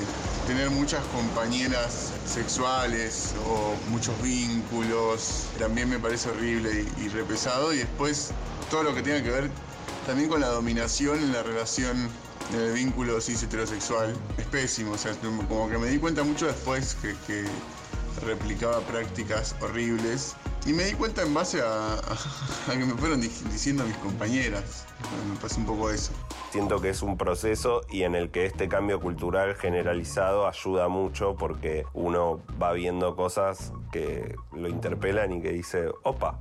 tener 0.48 0.70
muchas 0.70 1.04
compañeras 1.08 2.14
sexuales 2.26 3.36
o 3.48 3.74
muchos 3.90 4.20
vínculos 4.22 5.48
también 5.60 5.90
me 5.90 6.00
parece 6.00 6.30
horrible 6.30 6.86
y, 6.98 7.06
y 7.06 7.10
re 7.10 7.24
pesado. 7.24 7.74
Y 7.74 7.80
después 7.80 8.32
todo 8.70 8.84
lo 8.84 8.96
que 8.96 9.02
tenga 9.02 9.22
que 9.22 9.30
ver 9.30 9.50
también 10.06 10.30
con 10.30 10.42
la 10.42 10.48
dominación 10.48 11.18
en 11.20 11.32
la 11.34 11.44
relación, 11.44 12.10
en 12.54 12.60
el 12.60 12.74
vínculo 12.74 13.20
cis 13.22 13.44
heterosexual, 13.44 14.14
es 14.38 14.46
pésimo. 14.46 14.92
O 14.94 14.98
sea, 14.98 15.14
como 15.48 15.70
que 15.70 15.78
me 15.78 15.88
di 15.88 15.98
cuenta 16.00 16.24
mucho 16.24 16.48
después 16.48 16.96
que, 17.02 17.46
replicaba 18.26 18.80
prácticas 18.82 19.56
horribles. 19.62 20.36
Y 20.66 20.74
me 20.74 20.84
di 20.84 20.92
cuenta 20.94 21.22
en 21.24 21.34
base 21.34 21.62
a, 21.62 21.94
a- 21.96 22.72
que 22.72 22.78
me 22.86 22.94
fueron 22.96 23.22
di- 23.22 23.30
diciendo 23.50 23.84
mis 23.86 23.96
compañeras. 23.98 24.86
Me 25.30 25.40
pasó 25.40 25.60
un 25.60 25.66
poco 25.66 25.90
eso. 25.90 26.12
Siento 26.52 26.82
que 26.82 26.90
es 26.90 27.02
un 27.02 27.18
proceso 27.18 27.82
y 27.90 28.04
en 28.04 28.14
el 28.14 28.30
que 28.30 28.46
este 28.46 28.68
cambio 28.68 29.00
cultural 29.00 29.56
generalizado 29.56 30.46
ayuda 30.48 30.90
mucho 30.90 31.36
porque 31.38 31.86
uno 31.94 32.42
va 32.62 32.74
viendo 32.74 33.16
cosas 33.16 33.72
que 33.94 34.36
lo 34.52 34.68
interpelan 34.68 35.32
y 35.32 35.42
que 35.42 35.52
dice, 35.52 35.88
opa, 36.04 36.38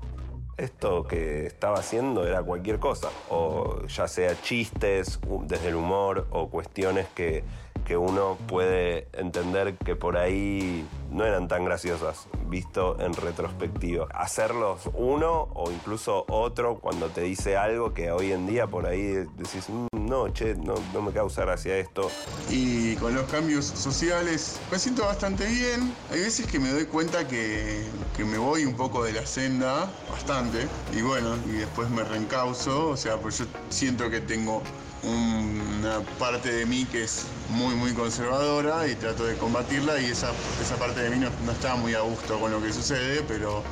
esto 0.61 1.05
que 1.05 1.47
estaba 1.47 1.79
haciendo 1.79 2.26
era 2.26 2.43
cualquier 2.43 2.79
cosa. 2.79 3.09
O 3.29 3.87
ya 3.87 4.07
sea 4.07 4.40
chistes 4.43 5.19
desde 5.47 5.69
el 5.69 5.75
humor 5.75 6.26
o 6.31 6.49
cuestiones 6.49 7.07
que, 7.14 7.43
que 7.91 7.97
uno 7.97 8.39
puede 8.47 9.09
entender 9.15 9.77
que 9.77 9.97
por 9.97 10.17
ahí 10.17 10.87
no 11.11 11.25
eran 11.25 11.49
tan 11.49 11.65
graciosas, 11.65 12.29
visto 12.47 12.97
en 13.01 13.13
retrospectiva. 13.15 14.07
Hacerlos 14.15 14.89
uno 14.95 15.49
o 15.55 15.73
incluso 15.73 16.25
otro 16.29 16.79
cuando 16.79 17.09
te 17.09 17.23
dice 17.23 17.57
algo 17.57 17.93
que 17.93 18.13
hoy 18.13 18.31
en 18.31 18.47
día 18.47 18.69
por 18.69 18.87
ahí 18.87 19.27
decís, 19.37 19.69
"Mm, 19.69 19.89
no, 20.09 20.29
che, 20.29 20.55
no, 20.55 20.75
no 20.95 21.03
me 21.03 21.11
causa 21.11 21.43
gracia 21.43 21.79
esto. 21.79 22.09
Y 22.49 22.95
con 22.97 23.13
los 23.13 23.25
cambios 23.25 23.65
sociales 23.65 24.61
me 24.71 24.79
siento 24.79 25.05
bastante 25.05 25.47
bien. 25.47 25.93
Hay 26.13 26.21
veces 26.21 26.47
que 26.47 26.61
me 26.61 26.71
doy 26.71 26.85
cuenta 26.85 27.27
que, 27.27 27.83
que 28.17 28.25
me 28.25 28.39
voy 28.39 28.67
un 28.67 28.77
poco 28.77 29.03
de 29.03 29.15
la 29.15 29.27
senda, 29.27 29.91
bastante, 30.09 30.69
y 30.97 31.03
bueno, 31.03 31.35
y 31.47 31.59
después 31.59 31.91
me 31.91 32.05
reencauzo. 32.05 32.91
O 32.91 32.97
sea, 32.97 33.17
pues 33.17 33.39
yo 33.39 33.47
siento 33.69 34.09
que 34.11 34.21
tengo 34.21 34.63
una 35.02 36.00
parte 36.19 36.52
de 36.52 36.66
mí 36.66 36.85
que 36.87 37.04
es 37.04 37.25
muy, 37.49 37.75
muy 37.75 37.92
conservadora 37.95 38.87
y 38.87 38.95
trato 38.95 39.25
de 39.25 39.37
combatirla 39.37 40.00
y 40.00 40.07
esa, 40.07 40.30
esa 40.61 40.76
parte 40.76 41.00
de 41.00 41.11
mí 41.11 41.19
no, 41.19 41.30
no 41.45 41.52
está 41.52 41.75
muy 41.76 41.95
a 41.95 42.00
gusto 42.00 42.38
con 42.38 42.50
lo 42.52 42.62
que 42.62 42.73
sucede, 42.73 43.23
pero 43.26 43.62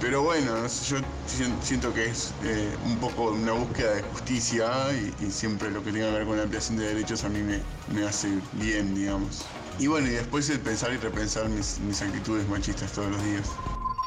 pero 0.00 0.22
bueno, 0.22 0.62
yo 0.62 0.96
sien- 1.26 1.58
siento 1.62 1.92
que 1.92 2.06
es 2.06 2.32
eh, 2.42 2.74
un 2.86 2.96
poco 2.96 3.32
una 3.32 3.52
búsqueda 3.52 3.92
de 3.96 4.02
justicia 4.02 4.70
y, 4.94 5.14
y 5.26 5.30
siempre 5.30 5.70
lo 5.70 5.84
que 5.84 5.92
tenga 5.92 6.06
que 6.06 6.12
ver 6.12 6.26
con 6.26 6.38
la 6.38 6.44
ampliación 6.44 6.78
de 6.78 6.86
derechos 6.86 7.22
a 7.24 7.28
mí 7.28 7.40
me, 7.42 7.60
me 7.94 8.06
hace 8.06 8.28
bien, 8.52 8.94
digamos. 8.94 9.42
Y 9.78 9.88
bueno, 9.88 10.06
y 10.08 10.12
después 10.12 10.48
el 10.48 10.60
pensar 10.60 10.94
y 10.94 10.96
repensar 10.96 11.50
mis, 11.50 11.78
mis 11.80 12.00
actitudes 12.00 12.48
machistas 12.48 12.90
todos 12.92 13.10
los 13.10 13.22
días. 13.24 13.46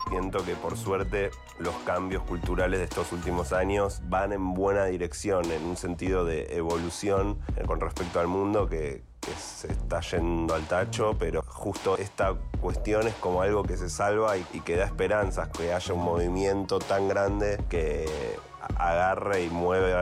Siento 0.09 0.43
que 0.45 0.55
por 0.55 0.77
suerte 0.77 1.31
los 1.59 1.73
cambios 1.85 2.23
culturales 2.23 2.79
de 2.79 2.85
estos 2.85 3.11
últimos 3.11 3.53
años 3.53 4.01
van 4.09 4.33
en 4.33 4.53
buena 4.53 4.85
dirección, 4.85 5.49
en 5.51 5.63
un 5.63 5.77
sentido 5.77 6.25
de 6.25 6.55
evolución 6.55 7.39
eh, 7.55 7.63
con 7.65 7.79
respecto 7.79 8.19
al 8.19 8.27
mundo 8.27 8.67
que, 8.67 9.03
que 9.21 9.31
se 9.31 9.71
está 9.71 10.01
yendo 10.01 10.53
al 10.53 10.63
tacho, 10.67 11.15
pero 11.17 11.43
justo 11.47 11.97
esta 11.97 12.35
cuestión 12.59 13.07
es 13.07 13.15
como 13.15 13.41
algo 13.41 13.63
que 13.63 13.77
se 13.77 13.89
salva 13.89 14.37
y, 14.37 14.45
y 14.53 14.59
que 14.59 14.75
da 14.75 14.85
esperanzas, 14.85 15.49
que 15.49 15.73
haya 15.73 15.93
un 15.93 16.03
movimiento 16.03 16.79
tan 16.79 17.07
grande 17.07 17.63
que 17.69 18.05
agarre 18.77 19.43
y 19.43 19.49
mueve 19.49 19.93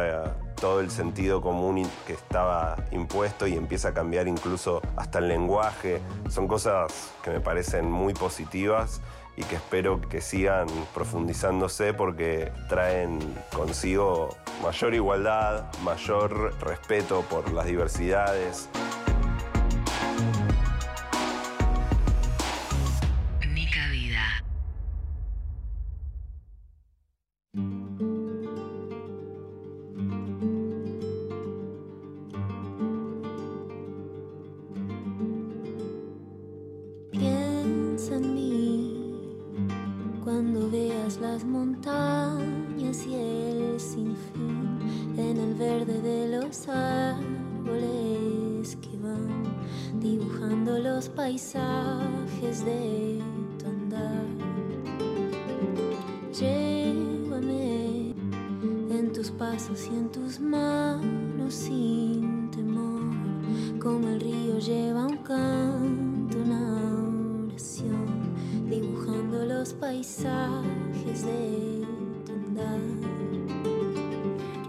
todo 0.60 0.80
el 0.80 0.92
sentido 0.92 1.42
común 1.42 1.90
que 2.06 2.14
estaba 2.14 2.78
impuesto 2.92 3.48
y 3.48 3.56
empieza 3.56 3.90
a 3.90 3.94
cambiar 3.94 4.28
incluso 4.28 4.82
hasta 4.96 5.20
el 5.20 5.28
lenguaje. 5.28 6.00
Son 6.30 6.48
cosas 6.48 6.92
que 7.24 7.32
me 7.32 7.40
parecen 7.40 7.90
muy 7.92 8.14
positivas 8.14 9.02
y 9.38 9.44
que 9.44 9.56
espero 9.56 10.02
que 10.02 10.22
sigan 10.22 10.68
profundizándose 10.94 11.94
porque 11.94 12.52
traen 12.70 13.20
consigo 13.56 14.36
mayor 14.62 14.94
igualdad, 14.94 15.66
mayor 15.84 16.54
respeto 16.62 17.22
por 17.30 17.52
las 17.52 17.66
diversidades. 17.66 18.70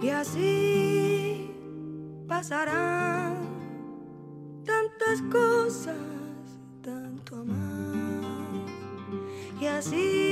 Y 0.02 0.08
así 0.08 1.48
pasarán 2.26 3.36
tantas 4.64 5.22
cosas, 5.30 5.94
tanto 6.82 7.36
amar. 7.36 7.56
Y 9.60 9.66
así 9.66 10.31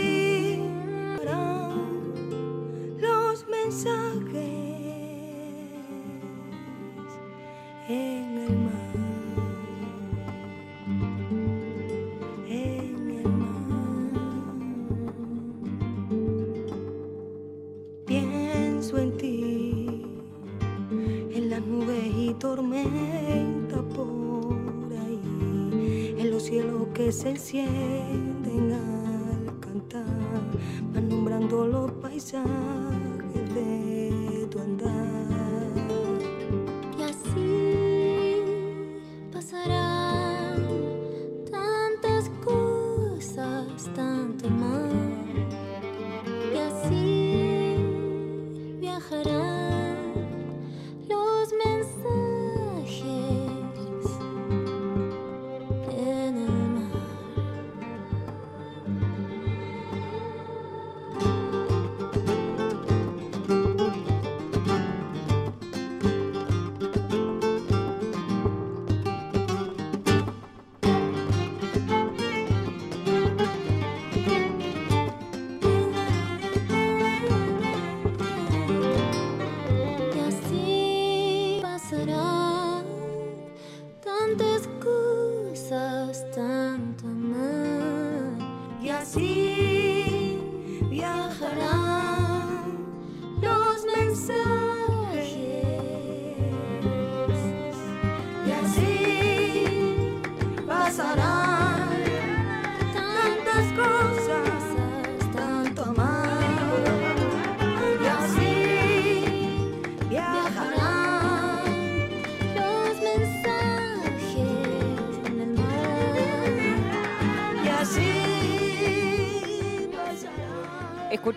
se 27.12 27.30
encienden 27.30 28.72
al 28.72 29.58
cantar, 29.58 30.04
van 30.92 31.08
los 31.66 31.90
paisajes 31.92 33.54
de 33.54 34.46
tu 34.48 34.60
andar. 34.60 34.90
Y 36.98 37.02
así 37.02 37.69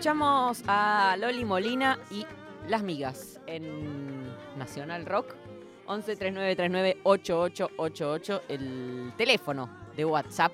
Escuchamos 0.04 0.62
a 0.66 1.16
Loli 1.18 1.46
Molina 1.46 1.98
y 2.10 2.26
Las 2.68 2.82
Migas 2.82 3.40
en 3.46 4.28
Nacional 4.54 5.06
Rock. 5.06 5.34
11 5.86 6.16
39 6.16 6.56
39 6.56 7.00
8888, 7.04 8.42
el 8.50 9.14
teléfono 9.16 9.70
de 9.96 10.04
WhatsApp 10.04 10.52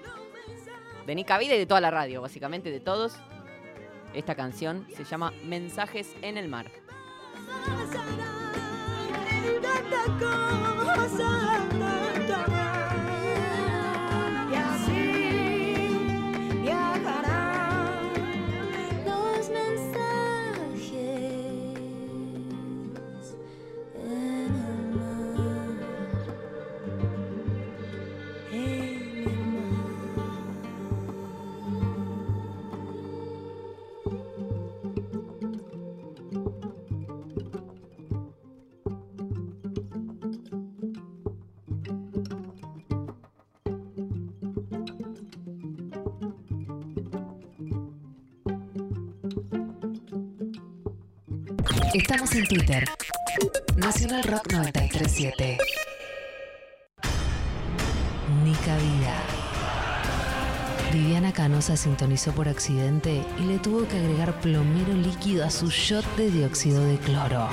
de 1.05 1.15
Nica 1.17 1.37
Vida 1.37 1.57
y 1.57 1.59
de 1.59 1.67
toda 1.67 1.81
la 1.81 1.91
radio, 1.91 2.23
básicamente 2.23 2.71
de 2.71 2.79
todos. 2.79 3.17
Esta 4.15 4.37
canción 4.37 4.87
se 4.95 5.03
llama 5.03 5.33
Mensajes 5.43 6.15
en 6.23 6.39
el 6.39 6.47
Mar. 6.47 6.71
Estamos 51.95 52.33
en 52.37 52.47
Twitter. 52.47 52.85
Nacional 53.77 54.23
Rock 54.23 54.53
937. 54.53 55.59
Nica 58.45 58.77
Vida. 58.77 59.17
Viviana 60.93 61.33
Canosa 61.33 61.77
sintonizó 61.77 62.33
por 62.33 62.49
accidente 62.49 63.25
y 63.41 63.43
le 63.43 63.59
tuvo 63.59 63.89
que 63.89 63.99
agregar 63.99 64.41
plomero 64.41 64.93
líquido 64.95 65.45
a 65.45 65.51
su 65.51 65.69
shot 65.69 66.05
de 66.17 66.31
dióxido 66.31 66.85
de 66.85 66.97
cloro. 66.99 67.49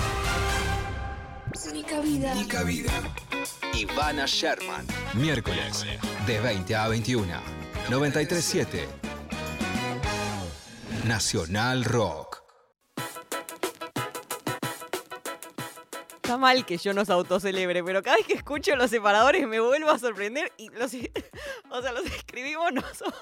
Nica 1.73 1.99
Vida. 2.01 2.35
Nica 2.35 2.63
Vida. 2.63 2.91
Ivana 3.73 4.25
Sherman. 4.27 4.85
Miércoles, 5.15 5.83
de 6.27 6.39
20 6.39 6.75
a 6.75 6.87
21. 6.87 7.25
937. 7.89 8.87
Nacional 11.05 11.85
Rock. 11.85 12.26
Está 16.27 16.37
mal 16.37 16.65
que 16.65 16.75
yo 16.77 16.93
nos 16.93 17.09
autocelebre, 17.09 17.85
pero 17.85 18.03
cada 18.03 18.17
vez 18.17 18.27
que 18.27 18.33
escucho 18.33 18.75
los 18.75 18.89
separadores 18.89 19.47
me 19.47 19.61
vuelvo 19.61 19.89
a 19.89 19.97
sorprender 19.97 20.51
y 20.57 20.67
los, 20.71 20.93
o 21.71 21.81
sea, 21.81 21.93
los 21.93 22.05
escribimos 22.05 22.73
nosotras 22.73 23.15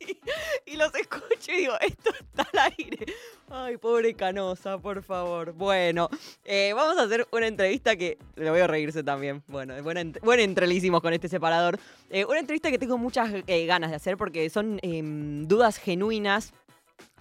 y, 0.64 0.76
los 0.78 0.94
escucho 0.94 1.52
y 1.52 1.56
digo, 1.56 1.74
esto 1.82 2.14
está 2.18 2.48
al 2.54 2.72
aire. 2.78 3.04
Ay, 3.50 3.76
pobre 3.76 4.14
Canosa, 4.14 4.78
por 4.78 5.02
favor. 5.02 5.52
Bueno, 5.52 6.08
eh, 6.46 6.72
vamos 6.74 6.96
a 6.96 7.02
hacer 7.02 7.28
una 7.30 7.46
entrevista 7.46 7.94
que 7.94 8.16
le 8.36 8.48
voy 8.48 8.60
a 8.60 8.66
reírse 8.68 9.04
también. 9.04 9.42
Bueno, 9.46 9.74
buena, 9.82 10.00
ent- 10.00 10.20
buena 10.22 10.44
entre 10.44 10.66
le 10.66 10.72
hicimos 10.76 11.02
con 11.02 11.12
este 11.12 11.28
separador. 11.28 11.78
Eh, 12.08 12.24
una 12.24 12.38
entrevista 12.38 12.70
que 12.70 12.78
tengo 12.78 12.96
muchas 12.96 13.30
eh, 13.46 13.66
ganas 13.66 13.90
de 13.90 13.96
hacer 13.96 14.16
porque 14.16 14.48
son 14.48 14.78
em, 14.80 15.46
dudas 15.46 15.76
genuinas 15.76 16.54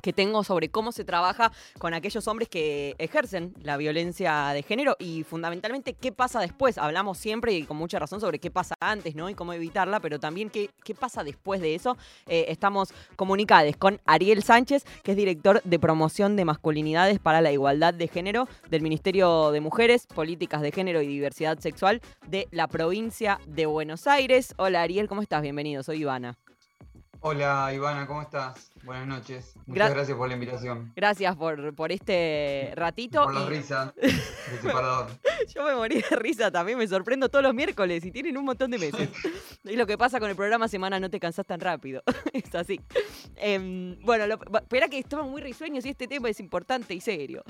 que 0.03 0.13
tengo 0.13 0.43
sobre 0.43 0.69
cómo 0.69 0.91
se 0.91 1.05
trabaja 1.05 1.51
con 1.79 1.93
aquellos 1.93 2.27
hombres 2.27 2.49
que 2.49 2.93
ejercen 2.99 3.53
la 3.61 3.77
violencia 3.77 4.49
de 4.49 4.61
género 4.61 4.97
y 4.99 5.23
fundamentalmente 5.23 5.93
qué 5.93 6.11
pasa 6.11 6.41
después. 6.41 6.77
Hablamos 6.77 7.17
siempre 7.17 7.53
y 7.53 7.63
con 7.63 7.77
mucha 7.77 7.99
razón 7.99 8.19
sobre 8.19 8.37
qué 8.37 8.51
pasa 8.51 8.75
antes, 8.81 9.15
¿no? 9.15 9.29
Y 9.29 9.33
cómo 9.33 9.53
evitarla, 9.53 10.01
pero 10.01 10.19
también 10.19 10.49
qué, 10.49 10.69
qué 10.83 10.93
pasa 10.93 11.23
después 11.23 11.61
de 11.61 11.73
eso. 11.73 11.97
Eh, 12.27 12.45
estamos 12.49 12.93
comunicados 13.15 13.77
con 13.77 14.01
Ariel 14.05 14.43
Sánchez, 14.43 14.83
que 15.03 15.11
es 15.11 15.17
director 15.17 15.61
de 15.63 15.79
promoción 15.79 16.35
de 16.35 16.43
masculinidades 16.43 17.19
para 17.19 17.39
la 17.39 17.53
igualdad 17.53 17.93
de 17.93 18.09
género 18.09 18.49
del 18.69 18.81
Ministerio 18.81 19.51
de 19.51 19.61
Mujeres, 19.61 20.05
Políticas 20.07 20.61
de 20.61 20.73
Género 20.73 21.01
y 21.01 21.07
Diversidad 21.07 21.59
Sexual 21.59 22.01
de 22.27 22.49
la 22.51 22.67
provincia 22.67 23.39
de 23.47 23.67
Buenos 23.67 24.05
Aires. 24.07 24.53
Hola 24.57 24.81
Ariel, 24.81 25.07
¿cómo 25.07 25.21
estás? 25.21 25.41
Bienvenido, 25.41 25.81
soy 25.81 26.01
Ivana. 26.01 26.37
Hola 27.21 27.71
Ivana, 27.73 28.05
¿cómo 28.05 28.21
estás? 28.21 28.72
Buenas 28.83 29.07
noches. 29.07 29.55
Gra- 29.55 29.63
Muchas 29.67 29.93
gracias 29.93 30.17
por 30.17 30.27
la 30.27 30.33
invitación. 30.33 30.91
Gracias 30.95 31.35
por, 31.37 31.73
por 31.73 31.91
este 31.93 32.73
ratito. 32.75 33.23
Por 33.23 33.33
la 33.33 33.43
y- 33.45 33.47
risa 33.49 33.93
separador. 34.61 35.07
Yo 35.55 35.63
me 35.63 35.73
morí 35.75 36.01
de 36.01 36.15
risa 36.17 36.51
también, 36.51 36.77
me 36.77 36.85
sorprendo 36.87 37.29
todos 37.29 37.43
los 37.43 37.53
miércoles 37.53 38.03
y 38.03 38.11
tienen 38.11 38.37
un 38.37 38.43
montón 38.45 38.71
de 38.71 38.77
meses. 38.77 39.09
Es 39.63 39.77
lo 39.77 39.87
que 39.87 39.97
pasa 39.97 40.19
con 40.19 40.29
el 40.29 40.35
programa 40.35 40.67
Semana 40.67 40.99
No 40.99 41.09
Te 41.09 41.21
Cansás 41.21 41.45
Tan 41.45 41.61
Rápido. 41.61 42.03
es 42.33 42.53
así. 42.53 42.81
Em, 43.37 43.97
bueno, 44.01 44.27
lo- 44.27 44.37
espera 44.57 44.89
que 44.89 44.99
estamos 44.99 45.29
muy 45.29 45.41
risueños 45.41 45.85
y 45.85 45.89
este 45.89 46.05
tema 46.05 46.29
es 46.29 46.41
importante 46.41 46.93
y 46.93 46.99
serio. 46.99 47.43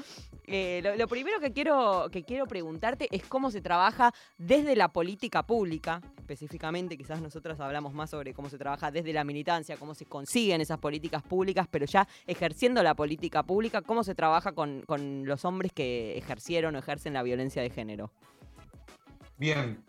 Eh, 0.45 0.81
lo, 0.83 0.95
lo 0.95 1.07
primero 1.07 1.39
que 1.39 1.51
quiero, 1.51 2.09
que 2.11 2.23
quiero 2.23 2.45
preguntarte 2.45 3.07
es 3.11 3.23
cómo 3.23 3.49
se 3.49 3.61
trabaja 3.61 4.13
desde 4.37 4.75
la 4.75 4.89
política 4.89 5.41
pública, 5.47 6.01
específicamente, 6.19 6.95
quizás 6.95 7.19
nosotros 7.19 7.59
hablamos 7.59 7.93
más 7.93 8.11
sobre 8.11 8.33
cómo 8.35 8.47
se 8.49 8.59
trabaja 8.59 8.91
desde 8.91 9.11
la 9.13 9.23
militancia, 9.23 9.77
cómo 9.77 9.95
se 9.95 10.05
consiguen 10.05 10.61
esas 10.61 10.77
políticas 10.77 11.22
públicas, 11.23 11.67
pero 11.69 11.85
ya 11.85 12.07
ejerciendo 12.27 12.83
la 12.83 12.93
política 12.93 13.43
pública, 13.43 13.81
cómo 13.81 14.03
se 14.03 14.15
trabaja 14.15 14.53
con, 14.53 14.81
con 14.83 15.25
los 15.25 15.45
hombres 15.45 15.71
que 15.73 16.17
ejercieron 16.17 16.75
o 16.75 16.79
ejercen 16.79 17.13
la 17.13 17.23
violencia 17.23 17.61
de 17.61 17.69
género. 17.69 18.11
Bien, 19.37 19.83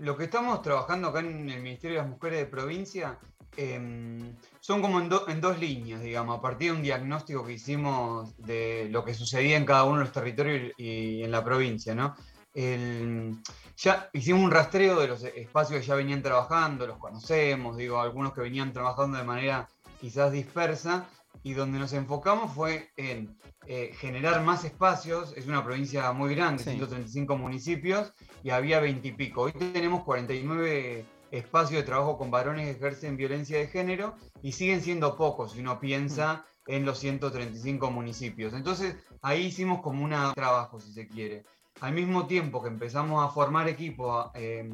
lo 0.00 0.16
que 0.16 0.24
estamos 0.24 0.60
trabajando 0.62 1.08
acá 1.08 1.20
en 1.20 1.48
el 1.48 1.62
Ministerio 1.62 1.96
de 1.96 2.02
las 2.02 2.10
Mujeres 2.10 2.40
de 2.40 2.46
Provincia 2.46 3.18
eh, 3.56 4.34
son 4.60 4.82
como 4.82 5.00
en, 5.00 5.08
do- 5.08 5.26
en 5.28 5.40
dos 5.40 5.58
líneas, 5.58 6.02
digamos, 6.02 6.38
a 6.38 6.42
partir 6.42 6.70
de 6.70 6.76
un 6.76 6.82
diagnóstico 6.82 7.44
que 7.44 7.54
hicimos 7.54 8.36
de 8.36 8.88
lo 8.90 9.02
que 9.02 9.14
sucedía 9.14 9.56
en 9.56 9.64
cada 9.64 9.84
uno 9.84 9.98
de 9.98 10.04
los 10.04 10.12
territorios 10.12 10.72
y, 10.76 11.22
en 11.22 11.30
la 11.30 11.42
provincia, 11.42 11.94
¿no? 11.94 12.14
Ya 13.78 14.08
hicimos 14.14 14.42
un 14.42 14.50
rastreo 14.50 14.98
de 14.98 15.08
los 15.08 15.22
espacios 15.22 15.80
que 15.80 15.86
ya 15.86 15.94
venían 15.94 16.22
trabajando, 16.22 16.86
los 16.86 16.96
conocemos, 16.96 17.76
digo, 17.76 18.00
algunos 18.00 18.32
que 18.32 18.40
venían 18.40 18.72
trabajando 18.72 19.18
de 19.18 19.24
manera 19.24 19.68
quizás 20.00 20.32
dispersa, 20.32 21.06
y 21.42 21.54
donde 21.54 21.78
nos 21.78 21.92
enfocamos 21.92 22.52
fue 22.52 22.90
en 22.96 23.36
eh, 23.66 23.92
generar 23.98 24.42
más 24.42 24.64
espacios, 24.64 25.32
es 25.36 25.46
una 25.46 25.62
provincia 25.64 26.10
muy 26.12 26.34
grande, 26.34 26.62
Sí. 26.62 26.70
135 26.70 27.36
municipios, 27.36 28.12
y 28.42 28.50
había 28.50 28.80
20 28.80 29.06
y 29.08 29.12
pico. 29.12 29.42
Hoy 29.42 29.52
tenemos 29.52 30.02
49 30.04 31.04
espacios 31.30 31.80
de 31.80 31.86
trabajo 31.86 32.16
con 32.18 32.30
varones 32.30 32.64
que 32.64 32.70
ejercen 32.72 33.16
violencia 33.16 33.58
de 33.58 33.66
género 33.66 34.14
y 34.42 34.52
siguen 34.52 34.80
siendo 34.80 35.16
pocos 35.16 35.52
si 35.52 35.60
uno 35.60 35.80
piensa 35.80 36.44
en 36.66 36.84
los 36.84 36.98
135 36.98 37.90
municipios. 37.90 38.54
Entonces 38.54 38.96
ahí 39.22 39.46
hicimos 39.46 39.82
como 39.82 40.04
un 40.04 40.14
trabajo, 40.34 40.80
si 40.80 40.92
se 40.92 41.06
quiere. 41.06 41.44
Al 41.80 41.92
mismo 41.92 42.26
tiempo 42.26 42.62
que 42.62 42.68
empezamos 42.68 43.24
a 43.24 43.28
formar 43.32 43.68
equipo 43.68 44.30
eh, 44.34 44.68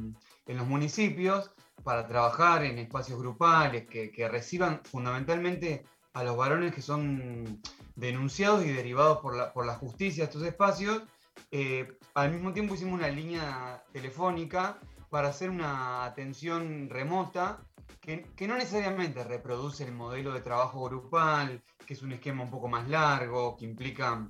en 0.46 0.56
los 0.56 0.66
municipios 0.66 1.50
para 1.84 2.06
trabajar 2.06 2.64
en 2.64 2.78
espacios 2.78 3.18
grupales 3.18 3.86
que, 3.88 4.10
que 4.10 4.28
reciban 4.28 4.80
fundamentalmente 4.84 5.84
a 6.14 6.22
los 6.22 6.36
varones 6.36 6.74
que 6.74 6.82
son 6.82 7.60
denunciados 7.96 8.64
y 8.64 8.72
derivados 8.72 9.18
por 9.18 9.36
la, 9.36 9.52
por 9.52 9.66
la 9.66 9.74
justicia 9.74 10.24
a 10.24 10.26
estos 10.26 10.42
espacios, 10.42 11.02
eh, 11.50 11.98
al 12.14 12.30
mismo 12.30 12.52
tiempo 12.52 12.74
hicimos 12.74 12.94
una 12.94 13.08
línea 13.08 13.82
telefónica 13.92 14.78
para 15.10 15.28
hacer 15.28 15.50
una 15.50 16.04
atención 16.04 16.88
remota 16.88 17.66
que, 18.00 18.22
que 18.36 18.48
no 18.48 18.56
necesariamente 18.56 19.22
reproduce 19.24 19.84
el 19.84 19.92
modelo 19.92 20.32
de 20.32 20.40
trabajo 20.40 20.84
grupal, 20.84 21.62
que 21.86 21.94
es 21.94 22.02
un 22.02 22.12
esquema 22.12 22.44
un 22.44 22.50
poco 22.50 22.68
más 22.68 22.88
largo, 22.88 23.56
que 23.56 23.64
implica 23.64 24.28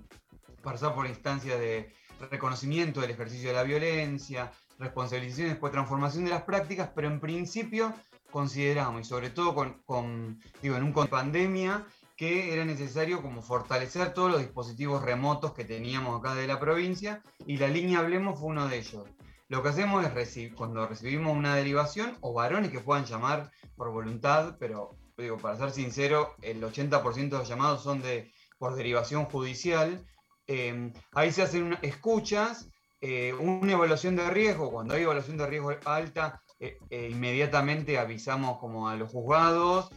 pasar 0.63 0.95
por 0.95 1.07
instancias 1.07 1.59
de 1.59 1.93
reconocimiento 2.31 3.01
del 3.01 3.11
ejercicio 3.11 3.49
de 3.49 3.57
la 3.57 3.63
violencia, 3.63 4.53
responsabilización 4.83 5.49
después 5.49 5.73
transformación 5.73 6.25
de 6.25 6.31
las 6.31 6.43
prácticas, 6.43 6.91
pero 6.95 7.09
en 7.09 7.21
principio 7.21 7.95
consideramos, 8.31 9.03
y 9.03 9.05
sobre 9.05 9.31
todo 9.31 9.55
con, 9.55 10.41
digo, 10.61 10.77
en 10.77 10.83
un 10.83 10.93
con 10.93 11.07
pandemia, 11.07 11.87
que 12.17 12.53
era 12.53 12.65
necesario 12.65 13.23
como 13.23 13.43
fortalecer 13.43 14.13
todos 14.13 14.31
los 14.31 14.41
dispositivos 14.41 15.03
remotos 15.03 15.55
que 15.55 15.65
teníamos 15.65 16.19
acá 16.19 16.35
de 16.35 16.47
la 16.47 16.61
provincia 16.61 17.23
y 17.47 17.57
la 17.57 17.69
línea 17.69 18.01
Hablemos 18.01 18.39
fue 18.39 18.51
uno 18.51 18.69
de 18.69 18.79
ellos. 18.79 19.05
Lo 19.49 19.63
que 19.63 19.71
hacemos 19.71 20.05
es 20.05 20.53
cuando 20.55 20.87
recibimos 20.87 21.37
una 21.37 21.55
derivación 21.57 22.17
o 22.21 22.33
varones 22.33 22.71
que 22.71 22.81
puedan 22.81 23.05
llamar 23.05 23.51
por 23.77 23.91
voluntad, 23.91 24.57
pero 24.59 24.97
digo, 25.17 25.37
para 25.39 25.57
ser 25.59 25.71
sincero, 25.71 26.35
el 26.43 26.63
80% 26.63 27.29
de 27.29 27.39
los 27.39 27.49
llamados 27.49 27.83
son 27.83 28.01
de, 28.03 28.33
por 28.59 28.75
derivación 28.75 29.25
judicial. 29.27 30.05
Eh, 30.47 30.93
ahí 31.13 31.33
se 31.33 31.43
hacen 31.43 31.77
escuchas, 31.83 32.72
eh, 33.03 33.35
una 33.35 33.73
evaluación 33.73 34.17
de 34.17 34.31
riesgo. 34.31 34.71
Cuando 34.71 34.95
hay 34.95 35.03
evaluación 35.03 35.37
de 35.37 35.47
riesgo 35.47 35.73
alta, 35.85 36.41
eh, 36.61 36.79
inmediatamente 37.11 37.99
avisamos 37.99 38.59
como 38.59 38.89
a 38.89 38.97
los 38.97 39.11
juzgados 39.11 39.91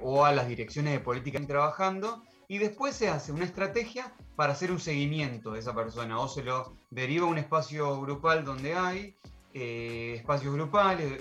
o 0.00 0.24
a 0.24 0.30
las 0.30 0.46
direcciones 0.46 0.92
de 0.92 1.00
política 1.00 1.40
que 1.40 1.46
trabajando. 1.46 2.22
Y 2.46 2.58
después 2.58 2.94
se 2.94 3.08
hace 3.08 3.32
una 3.32 3.44
estrategia 3.44 4.14
para 4.36 4.52
hacer 4.52 4.70
un 4.70 4.78
seguimiento 4.78 5.50
de 5.52 5.58
esa 5.58 5.74
persona. 5.74 6.20
O 6.20 6.28
se 6.28 6.44
lo 6.44 6.76
deriva 6.90 7.26
a 7.26 7.30
un 7.30 7.38
espacio 7.38 8.00
grupal 8.00 8.44
donde 8.44 8.74
hay, 8.74 9.16
espacios 9.52 10.54
grupales 10.54 11.20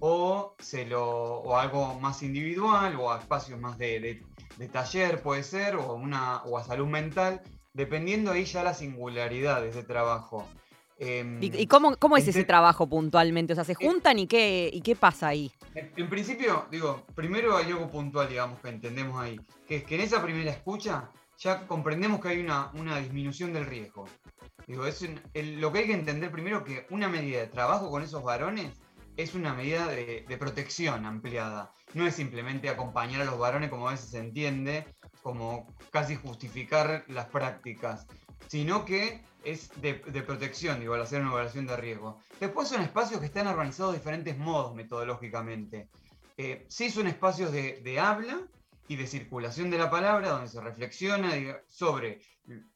o, 0.00 0.54
se 0.58 0.86
lo, 0.86 1.40
o 1.40 1.56
algo 1.56 1.98
más 2.00 2.22
individual 2.22 2.96
o 2.96 3.12
a 3.12 3.20
espacios 3.20 3.60
más 3.60 3.78
de, 3.78 4.22
de, 4.58 4.68
taller 4.68 5.22
puede 5.22 5.42
ser 5.42 5.76
o, 5.76 5.94
una, 5.94 6.42
o 6.44 6.58
a 6.58 6.64
salud 6.64 6.86
mental, 6.86 7.42
dependiendo 7.74 8.30
ahí 8.30 8.44
ya 8.44 8.62
la 8.62 8.72
singularidad 8.72 9.60
de 9.60 9.82
trabajo. 9.82 10.48
Em, 10.96 11.42
¿Y, 11.42 11.66
cómo, 11.66 11.96
cómo, 11.96 12.16
es 12.16 12.28
ese 12.28 12.44
trabajo 12.44 12.88
puntualmente? 12.88 13.52
O 13.52 13.56
sea, 13.56 13.64
¿se 13.64 13.72
eh, 13.72 13.76
juntan 13.76 14.18
y 14.20 14.28
qué, 14.28 14.70
y 14.72 14.80
qué 14.80 14.94
pasa 14.94 15.28
ahí? 15.28 15.52
En, 15.74 16.08
principio, 16.08 16.66
digo, 16.70 17.04
primero 17.16 17.56
hay 17.56 17.66
algo 17.66 17.90
puntual, 17.90 18.28
digamos, 18.28 18.60
que 18.60 18.68
entendemos 18.68 19.20
ahí, 19.20 19.38
que 19.66 19.76
es 19.76 19.84
que 19.84 19.96
en 19.96 20.02
esa 20.02 20.22
primera 20.22 20.50
escucha 20.50 21.10
ya 21.36 21.66
comprendemos 21.66 22.20
que 22.20 22.28
hay 22.28 22.40
una, 22.40 22.70
una 22.74 22.98
disminución 23.00 23.52
del 23.52 23.66
riesgo. 23.66 24.04
Digo, 24.68 24.86
es 24.86 25.04
lo 25.34 25.72
que 25.72 25.80
hay 25.80 25.86
que 25.86 25.94
entender 25.94 26.30
primero 26.30 26.64
que 26.64 26.86
una 26.90 27.08
medida 27.08 27.40
de 27.40 27.48
trabajo 27.48 27.90
con 27.90 28.02
esos 28.02 28.22
varones 28.22 28.70
es 29.16 29.34
una 29.34 29.54
medida 29.54 29.86
de, 29.86 30.36
protección 30.38 31.04
ampliada. 31.06 31.72
No 31.92 32.06
es 32.06 32.14
simplemente 32.14 32.68
acompañar 32.68 33.22
a 33.22 33.24
los 33.24 33.38
varones, 33.38 33.70
como 33.70 33.88
a 33.88 33.92
veces 33.92 34.10
se 34.10 34.18
entiende, 34.18 34.86
como 35.24 35.66
casi 35.90 36.16
justificar 36.16 37.02
las 37.08 37.24
prácticas, 37.28 38.06
sino 38.46 38.84
que 38.84 39.24
es 39.42 39.70
de, 39.80 39.94
protección, 39.94 40.80
digo, 40.80 40.92
al 40.92 41.00
hacer 41.00 41.22
una 41.22 41.30
evaluación 41.30 41.66
de 41.66 41.78
riesgo. 41.78 42.18
Después 42.38 42.68
son 42.68 42.82
espacios 42.82 43.20
que 43.20 43.26
están 43.26 43.46
organizados 43.46 43.94
de 43.94 44.00
diferentes 44.00 44.36
modos 44.36 44.74
metodológicamente. 44.74 45.88
Eh, 46.36 46.66
sí 46.68 46.90
son 46.90 47.06
espacios 47.06 47.52
de, 47.52 47.98
habla 47.98 48.38
y 48.86 48.96
de 48.96 49.06
circulación 49.06 49.70
de 49.70 49.78
la 49.78 49.90
palabra, 49.90 50.28
donde 50.28 50.48
se 50.48 50.60
reflexiona 50.60 51.30
sobre 51.68 52.20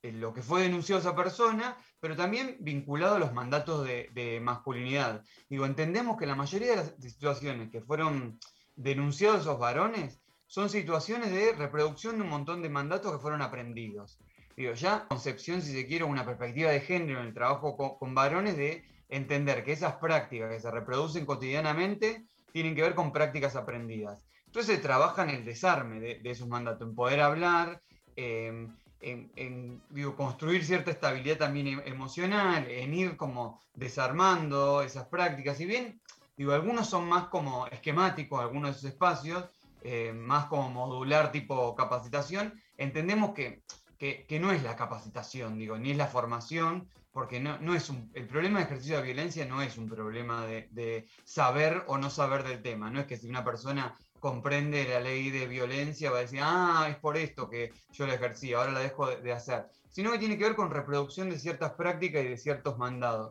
lo 0.01 0.33
que 0.33 0.41
fue 0.41 0.63
denunciado 0.63 1.03
esa 1.03 1.15
persona, 1.15 1.77
pero 2.01 2.17
también 2.17 2.57
vinculado 2.61 3.17
a 3.17 3.19
los 3.19 3.35
mandatos 3.35 3.85
de, 3.85 4.41
masculinidad. 4.43 5.23
Digo, 5.51 5.67
entendemos 5.67 6.17
que 6.17 6.25
la 6.25 6.35
mayoría 6.35 6.71
de 6.71 6.77
las 6.77 6.95
situaciones 6.99 7.71
que 7.71 7.83
fueron 7.83 8.41
denunciados 8.75 9.43
esos 9.43 9.59
varones 9.59 10.19
son 10.49 10.71
situaciones 10.71 11.31
de 11.31 11.53
reproducción 11.53 12.17
de 12.17 12.23
un 12.23 12.31
montón 12.31 12.63
de 12.63 12.71
mandatos 12.71 13.13
que 13.13 13.19
fueron 13.19 13.43
aprendidos. 13.43 14.19
Digo, 14.57 14.73
ya 14.73 15.07
concepción, 15.07 15.63
si 15.63 15.73
se 15.73 15.87
quiere, 15.87 16.05
una 16.05 16.25
perspectiva 16.25 16.71
de 16.71 16.81
género 16.81 17.21
en 17.21 17.29
el 17.29 17.35
trabajo 17.35 17.77
con, 17.77 18.15
varones 18.15 18.57
de 18.57 18.83
entender 19.11 19.63
que 19.63 19.73
esas 19.73 19.97
prácticas 19.97 20.51
que 20.51 20.59
se 20.59 20.71
reproducen 20.71 21.27
cotidianamente 21.27 22.25
tienen 22.51 22.75
que 22.75 22.83
ver 22.83 22.95
con 22.95 23.13
prácticas 23.13 23.57
aprendidas. 23.57 24.25
Entonces 24.47 24.77
se 24.77 24.83
trabaja 24.83 25.23
en 25.23 25.31
el 25.31 25.45
desarme 25.45 26.01
de, 26.01 26.21
esos 26.25 26.49
mandatos, 26.49 26.89
en 26.89 26.95
poder 26.95 27.21
hablar, 27.21 27.83
eh, 28.17 28.67
en, 29.01 29.83
construir 30.17 30.65
cierta 30.65 30.91
estabilidad 30.91 31.37
también 31.37 31.67
em, 31.69 31.83
emocional, 31.85 32.67
en 32.69 32.95
ir 32.95 33.17
como 33.17 33.61
desarmando 33.75 34.81
esas 34.83 35.07
prácticas. 35.09 35.61
Y 35.61 35.67
bien, 35.67 36.01
digo, 36.39 36.53
algunos 36.53 36.89
son 36.89 37.07
más 37.07 37.29
como 37.29 37.67
esquemáticos, 37.67 38.41
algunos 38.41 38.71
de 38.71 38.79
esos 38.79 38.91
espacios, 38.91 39.45
eh, 39.83 40.13
más 40.13 40.47
como 40.47 40.71
modular 40.71 41.33
tipo 41.33 41.75
capacitación, 41.75 42.61
entendemos 42.77 43.35
que, 43.35 43.63
que, 43.99 44.39
no 44.41 44.53
es 44.53 44.63
la 44.63 44.77
capacitación, 44.77 45.59
digo, 45.59 45.79
ni 45.79 45.91
es 45.91 45.97
la 45.97 46.07
formación, 46.07 46.89
porque 47.13 47.41
no, 47.41 47.59
no 47.59 47.75
es 47.75 47.89
un, 47.91 48.11
el 48.15 48.27
problema 48.27 48.59
de 48.59 48.67
ejercicio 48.67 48.97
de 48.99 49.03
violencia 49.03 49.45
no 49.45 49.61
es 49.63 49.77
un 49.77 49.89
problema 49.89 50.47
de, 50.47 50.69
de 50.71 51.09
saber 51.25 51.85
o 51.89 51.99
no 51.99 52.11
saber 52.11 52.45
del 52.45 52.63
tema, 52.63 52.91
no 52.91 53.01
es 53.01 53.07
que 53.07 53.17
si 53.17 53.29
una 53.29 53.45
persona 53.45 53.97
comprende 54.21 54.87
la 54.89 55.01
ley 55.01 55.31
de 55.31 55.47
violencia, 55.47 56.11
va 56.11 56.19
a 56.19 56.23
decir, 56.23 56.41
ah, 56.43 56.87
es 56.91 56.97
por 56.97 57.17
esto 57.17 57.49
que 57.49 57.73
yo 57.93 58.07
la 58.07 58.15
ejercí, 58.15 58.53
ahora 58.53 58.73
la 58.73 58.81
dejo 58.81 59.07
de, 59.07 59.33
hacer, 59.33 59.67
sino 59.89 60.11
que 60.11 60.19
tiene 60.19 60.37
que 60.37 60.45
ver 60.45 60.57
con 60.57 60.71
reproducción 60.71 61.31
de 61.31 61.39
ciertas 61.39 61.73
prácticas 61.73 62.25
y 62.25 62.29
de 62.29 62.37
ciertos 62.37 62.77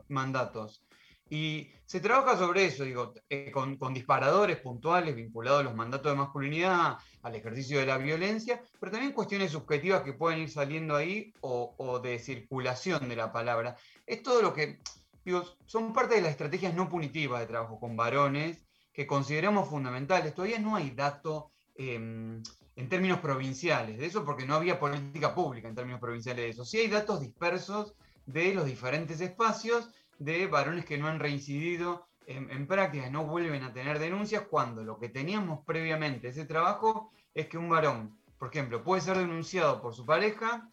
mandatos. 0.08 0.84
Y 1.30 1.70
se 1.86 2.00
trabaja 2.00 2.38
sobre 2.38 2.66
eso, 2.66 2.84
digo, 2.84 3.14
eh, 3.30 3.52
con, 3.52 3.78
disparadores 3.94 4.58
puntuales 4.58 5.16
vinculados 5.16 5.62
a 5.62 5.64
los 5.64 5.76
mandatos 5.76 6.12
de 6.12 6.18
masculinidad, 6.18 6.98
al 7.22 7.36
ejercicio 7.36 7.80
de 7.80 7.86
la 7.86 7.98
violencia, 7.98 8.62
pero 8.80 8.92
también 8.92 9.14
cuestiones 9.14 9.52
subjetivas 9.52 10.04
que 10.04 10.14
pueden 10.14 10.40
ir 10.40 10.50
saliendo 10.50 10.96
ahí 10.96 11.34
o, 11.42 12.00
de 12.04 12.20
circulación 12.20 13.08
de 13.10 13.16
la 13.16 13.32
palabra. 13.32 13.76
Es 14.06 14.22
todo 14.22 14.42
lo 14.42 14.54
que, 14.54 14.80
digo, 15.24 15.44
son 15.66 15.94
parte 15.94 16.16
de 16.16 16.22
las 16.22 16.32
estrategias 16.32 16.74
no 16.74 16.90
punitivas 16.90 17.40
de 17.40 17.48
trabajo 17.48 17.80
con 17.80 17.96
varones 17.96 18.66
que 18.94 19.08
consideramos 19.08 19.70
fundamentales. 19.70 20.34
Todavía 20.34 20.60
no 20.60 20.76
hay 20.76 20.92
dato 20.92 21.52
em, 21.76 22.42
en 22.76 22.90
términos 22.90 23.20
provinciales 23.20 23.98
de 23.98 24.06
eso, 24.06 24.26
porque 24.26 24.46
no 24.46 24.56
había 24.56 24.80
política 24.80 25.34
pública 25.34 25.68
en 25.68 25.76
términos 25.76 26.00
provinciales 26.00 26.44
de 26.44 26.50
eso. 26.50 26.66
Sí 26.66 26.80
hay 26.80 26.88
datos 26.88 27.22
dispersos 27.22 27.94
de 28.26 28.54
los 28.54 28.66
diferentes 28.66 29.22
espacios 29.22 29.90
de 30.20 30.48
varones 30.48 30.86
que 30.86 30.98
no 30.98 31.08
han 31.08 31.20
reincidido 31.20 32.08
en, 32.26 32.50
en 32.52 32.68
prácticas, 32.68 33.12
no 33.12 33.26
vuelven 33.26 33.64
a 33.64 33.74
tener 33.74 34.00
denuncias, 34.00 34.44
cuando 34.50 34.84
lo 34.84 35.00
que 35.00 35.10
teníamos 35.10 35.64
previamente 35.66 36.30
ese 36.30 36.46
trabajo 36.46 37.12
es 37.34 37.48
que 37.48 37.58
un 37.58 37.70
varón, 37.70 38.18
por 38.38 38.50
ejemplo, 38.50 38.84
puede 38.84 39.02
ser 39.02 39.18
denunciado 39.18 39.82
por 39.82 39.94
su 39.94 40.06
pareja, 40.06 40.70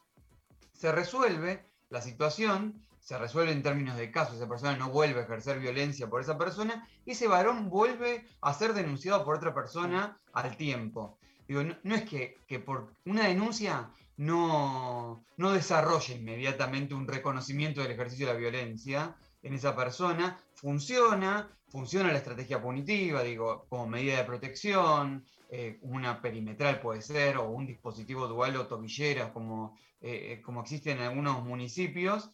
se 0.73 0.91
resuelve 0.91 1.65
la 1.91 2.01
situación 2.01 2.85
se 3.05 3.19
resuelve 3.19 3.53
en 3.53 3.63
términos 3.63 3.99
de 3.99 4.11
caso, 4.11 4.35
esa 4.35 4.49
persona 4.49 4.79
no 4.79 4.89
vuelve 4.89 5.21
a 5.21 5.25
ejercer 5.25 5.61
violencia 5.61 6.09
por 6.09 6.23
esa 6.23 6.39
persona, 6.39 6.89
y 7.05 7.11
ese 7.11 7.29
varón 7.29 7.69
vuelve 7.69 8.27
a 8.41 8.55
ser 8.55 8.73
denunciado 8.73 9.23
por 9.27 9.37
otra 9.37 9.53
persona 9.53 10.19
al 10.33 10.57
tiempo. 10.57 11.19
Digo, 11.47 11.63
no, 11.83 11.95
es 11.95 12.05
que, 12.05 12.59
por 12.61 12.95
una 13.05 13.29
denuncia 13.29 13.91
no, 14.17 15.23
no 15.37 15.53
desarrolle 15.53 16.15
inmediatamente 16.15 16.95
un 16.95 17.07
reconocimiento 17.07 17.83
del 17.83 17.93
ejercicio 17.93 18.27
de 18.27 18.33
la 18.33 18.39
violencia 18.39 19.15
en 19.45 19.55
esa 19.55 19.77
persona, 19.77 20.41
funciona, 20.55 21.49
funciona 21.69 22.11
la 22.11 22.19
estrategia 22.19 22.61
punitiva, 22.61 23.23
digo, 23.23 23.67
como 23.69 23.87
medida 23.87 24.17
de 24.17 24.25
protección, 24.25 25.25
eh, 25.51 25.79
una 25.83 26.21
perimetral 26.21 26.81
puede 26.81 27.03
ser, 27.03 27.37
o 27.37 27.51
un 27.51 27.67
dispositivo 27.67 28.27
dual 28.27 28.57
o 28.57 28.67
tobilleras, 28.67 29.31
como, 29.33 29.79
eh, 30.01 30.33
eh, 30.33 30.43
como 30.43 30.63
existe 30.63 30.93
en 30.93 31.01
algunos 31.01 31.45
municipios, 31.45 32.31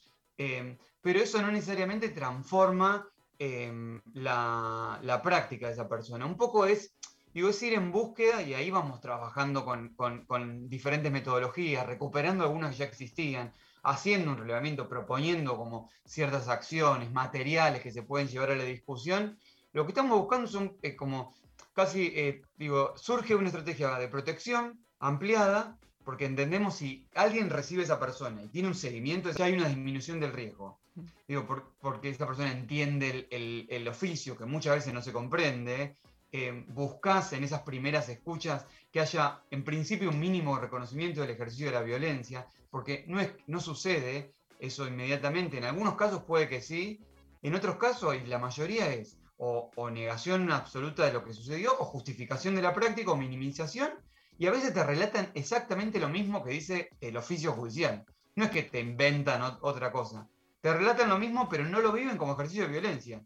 pero 1.03 1.21
eso 1.21 1.43
no 1.43 1.53
necesariamente 1.53 2.09
transforma 2.11 3.07
em, 3.39 4.01
la, 4.15 5.21
práctica 5.23 5.67
de 5.67 5.75
esa 5.75 5.87
persona. 5.89 6.25
Un 6.25 6.37
poco 6.37 6.65
es, 6.65 6.95
digo, 7.35 7.51
es 7.51 7.63
ir 7.63 7.75
en 7.75 7.93
búsqueda 7.93 8.41
y 8.43 8.55
ahí 8.55 8.71
vamos 8.71 9.01
trabajando 9.01 9.67
con, 9.67 10.69
diferentes 10.69 11.13
metodologías, 11.13 11.87
recuperando 11.87 12.45
algunas 12.45 12.71
que 12.71 12.79
ya 12.79 12.85
existían, 12.87 13.53
haciendo 13.83 14.31
un 14.31 14.39
relevamiento, 14.39 14.89
proponiendo 14.89 15.57
como 15.57 15.91
ciertas 16.05 16.49
acciones, 16.49 17.11
materiales 17.13 17.83
que 17.83 17.93
se 17.93 18.03
pueden 18.03 18.29
llevar 18.29 18.51
a 18.51 18.57
la 18.57 18.65
discusión. 18.65 19.39
Lo 19.73 19.85
que 19.85 19.93
estamos 19.93 20.19
buscando 20.19 20.47
son 20.47 20.77
eh, 20.83 20.97
como 20.97 21.35
casi, 21.73 22.13
eh, 22.15 22.43
digo, 22.57 22.95
surge 22.97 23.35
una 23.35 23.49
estrategia 23.49 23.99
de 23.99 24.09
protección 24.09 24.79
ampliada 24.99 25.79
porque 26.05 26.25
entendemos 26.25 26.77
si 26.77 27.07
alguien 27.15 27.51
recibe 27.51 27.83
a 27.83 27.85
esa 27.85 28.01
persona 28.01 28.43
y 28.43 28.49
tiene 28.49 28.69
un 28.69 28.75
seguimiento, 28.75 29.33
que 29.33 29.43
hay 29.43 29.53
una 29.53 29.69
disminución 29.69 30.19
del 30.19 30.33
riesgo. 30.33 30.81
Digo, 31.29 31.47
porque 31.81 32.11
esa 32.11 32.27
persona 32.27 32.51
entiende 32.51 33.29
el, 33.31 33.89
oficio, 33.89 34.37
que 34.37 34.45
muchas 34.45 34.75
veces 34.75 34.93
no 34.93 35.03
se 35.03 35.13
comprende, 35.13 35.97
eh, 36.33 36.65
buscas 36.69 37.33
en 37.33 37.45
esas 37.45 37.63
primeras 37.63 38.09
escuchas 38.09 38.67
que 38.93 39.01
haya 39.01 39.43
en 39.51 39.65
principio 39.65 40.11
un 40.11 40.21
mínimo 40.21 40.59
reconocimiento 40.59 41.21
del 41.21 41.31
ejercicio 41.31 41.67
de 41.67 41.73
la 41.73 41.83
violencia, 41.83 42.47
porque 42.71 43.05
no, 43.09 43.21
es, 43.21 43.33
no 43.47 43.61
sucede 43.61 44.35
eso 44.59 44.87
inmediatamente. 44.87 45.59
En 45.59 45.65
algunos 45.65 45.97
casos 45.97 46.23
puede 46.25 46.49
que 46.49 46.61
sí, 46.61 47.01
en 47.43 47.55
otros 47.55 47.77
casos, 47.77 48.15
y 48.15 48.27
la 48.27 48.39
mayoría 48.39 48.93
es 48.93 49.19
o, 49.39 49.71
o 49.75 49.91
negación 49.91 50.53
absoluta 50.53 51.07
de 51.07 51.13
lo 51.13 51.25
que 51.25 51.33
sucedió, 51.33 51.73
o 51.79 51.85
justificación 51.85 52.55
de 52.55 52.63
la 52.63 52.75
práctica, 52.75 53.11
o 53.11 53.17
minimización, 53.17 53.91
y 54.39 54.47
a 54.47 54.51
veces 54.51 54.73
te 54.73 54.85
relatan 54.85 55.31
exactamente 55.35 55.99
lo 55.99 56.09
mismo 56.09 56.45
que 56.45 56.53
dice 56.53 56.91
el 57.01 57.17
oficio 57.17 57.53
judicial. 57.53 58.05
No 58.37 58.45
es 58.45 58.51
que 58.51 58.63
te 58.63 58.81
inventan 58.81 59.59
otra 59.61 59.93
cosa. 59.93 60.29
Te 60.61 60.73
relatan 60.73 61.09
lo 61.09 61.19
mismo, 61.19 61.49
pero 61.49 61.65
no 61.65 61.81
lo 61.81 61.93
viven 61.93 62.17
como 62.17 62.35
ejercicio 62.35 62.65
de 62.65 62.71
violencia. 62.71 63.23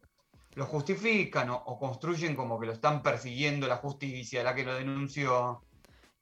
Lo 0.57 0.67
justifican 0.67 1.51
o, 1.51 1.79
construyen 1.79 2.37
como 2.37 2.59
que 2.61 2.67
lo 2.67 2.73
están 2.73 3.03
persiguiendo 3.03 3.67
la 3.67 3.77
justicia, 3.77 4.43
la 4.43 4.55
que 4.55 4.65
lo 4.65 4.75
denunció. 4.75 5.61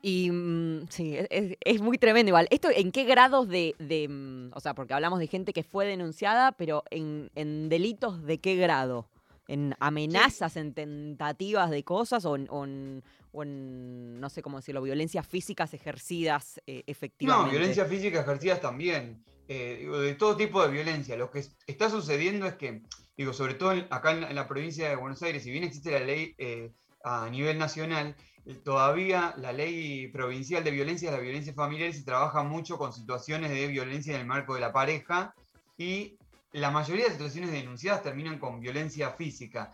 Y 0.00 0.30
mm, 0.30 0.88
sí, 0.88 1.16
es, 1.30 1.56
es 1.60 1.80
muy 1.80 1.98
tremendo 1.98 2.30
igual. 2.30 2.48
¿Esto 2.50 2.68
en 2.74 2.90
qué 2.92 3.04
grados 3.04 3.48
de, 3.48 3.74
de, 3.78 4.08
mm, 4.08 4.50
o 4.54 4.60
sea, 4.60 4.74
porque 4.74 4.94
hablamos 4.94 5.18
de 5.18 5.26
gente 5.26 5.52
que 5.52 5.62
fue 5.62 5.86
denunciada, 5.86 6.52
pero 6.52 6.82
en, 6.90 7.30
en 7.34 7.68
delitos 7.68 8.22
de 8.24 8.38
qué 8.38 8.56
grado? 8.56 9.06
¿En 9.48 9.74
amenazas, 9.80 10.56
en 10.56 10.72
tentativas 10.72 11.68
de 11.70 11.82
cosas 11.84 12.24
o 12.24 12.36
en, 12.36 12.46
o 12.50 12.64
en- 12.64 13.02
o 13.34 13.42
en, 13.42 14.20
no 14.20 14.28
sé 14.28 14.42
cómo 14.42 14.58
decirlo, 14.58 14.82
violencias 14.82 15.26
físicas 15.26 15.72
ejercidas 15.72 16.60
eh, 16.66 16.82
efectivamente? 16.86 17.46
No, 17.46 17.50
violencia 17.50 17.86
física 17.86 18.20
ejercidas 18.20 18.60
también. 18.60 19.22
Eh, 19.48 19.88
de 19.90 20.14
todo 20.14 20.36
tipo 20.36 20.62
de 20.62 20.70
violencia. 20.70 21.16
Lo 21.16 21.30
que 21.30 21.40
es- 21.40 21.56
está 21.66 21.90
sucediendo 21.90 22.46
es 22.46 22.54
que, 22.54 22.82
digo, 23.16 23.32
sobre 23.32 23.54
todo 23.54 23.72
en- 23.72 23.86
acá 23.90 24.12
en 24.12 24.34
la, 24.34 24.48
provincia 24.48 24.88
de 24.88 24.96
Buenos 24.96 25.22
Aires, 25.22 25.42
si 25.42 25.50
bien 25.50 25.64
existe 25.64 25.90
la 25.90 26.00
ley 26.00 26.34
eh, 26.38 26.72
a 27.04 27.28
nivel 27.28 27.58
nacional, 27.58 28.16
eh, 28.46 28.54
todavía 28.64 29.34
la 29.38 29.52
ley 29.52 30.08
provincial 30.08 30.62
de 30.64 30.70
violencia 30.70 31.10
la 31.10 31.18
violencia 31.18 31.54
familiar 31.54 31.92
se 31.92 32.04
trabaja 32.04 32.42
mucho 32.42 32.78
con 32.78 32.92
situaciones 32.92 33.50
de 33.50 33.66
violencia 33.66 34.14
en 34.14 34.20
el 34.20 34.26
marco 34.26 34.54
de 34.54 34.60
la 34.60 34.72
pareja 34.72 35.34
y 35.76 36.16
la 36.52 36.70
mayoría 36.70 37.06
de 37.06 37.12
situaciones 37.12 37.50
denunciadas 37.50 38.02
terminan 38.02 38.38
con 38.38 38.60
violencia 38.60 39.10
física. 39.12 39.72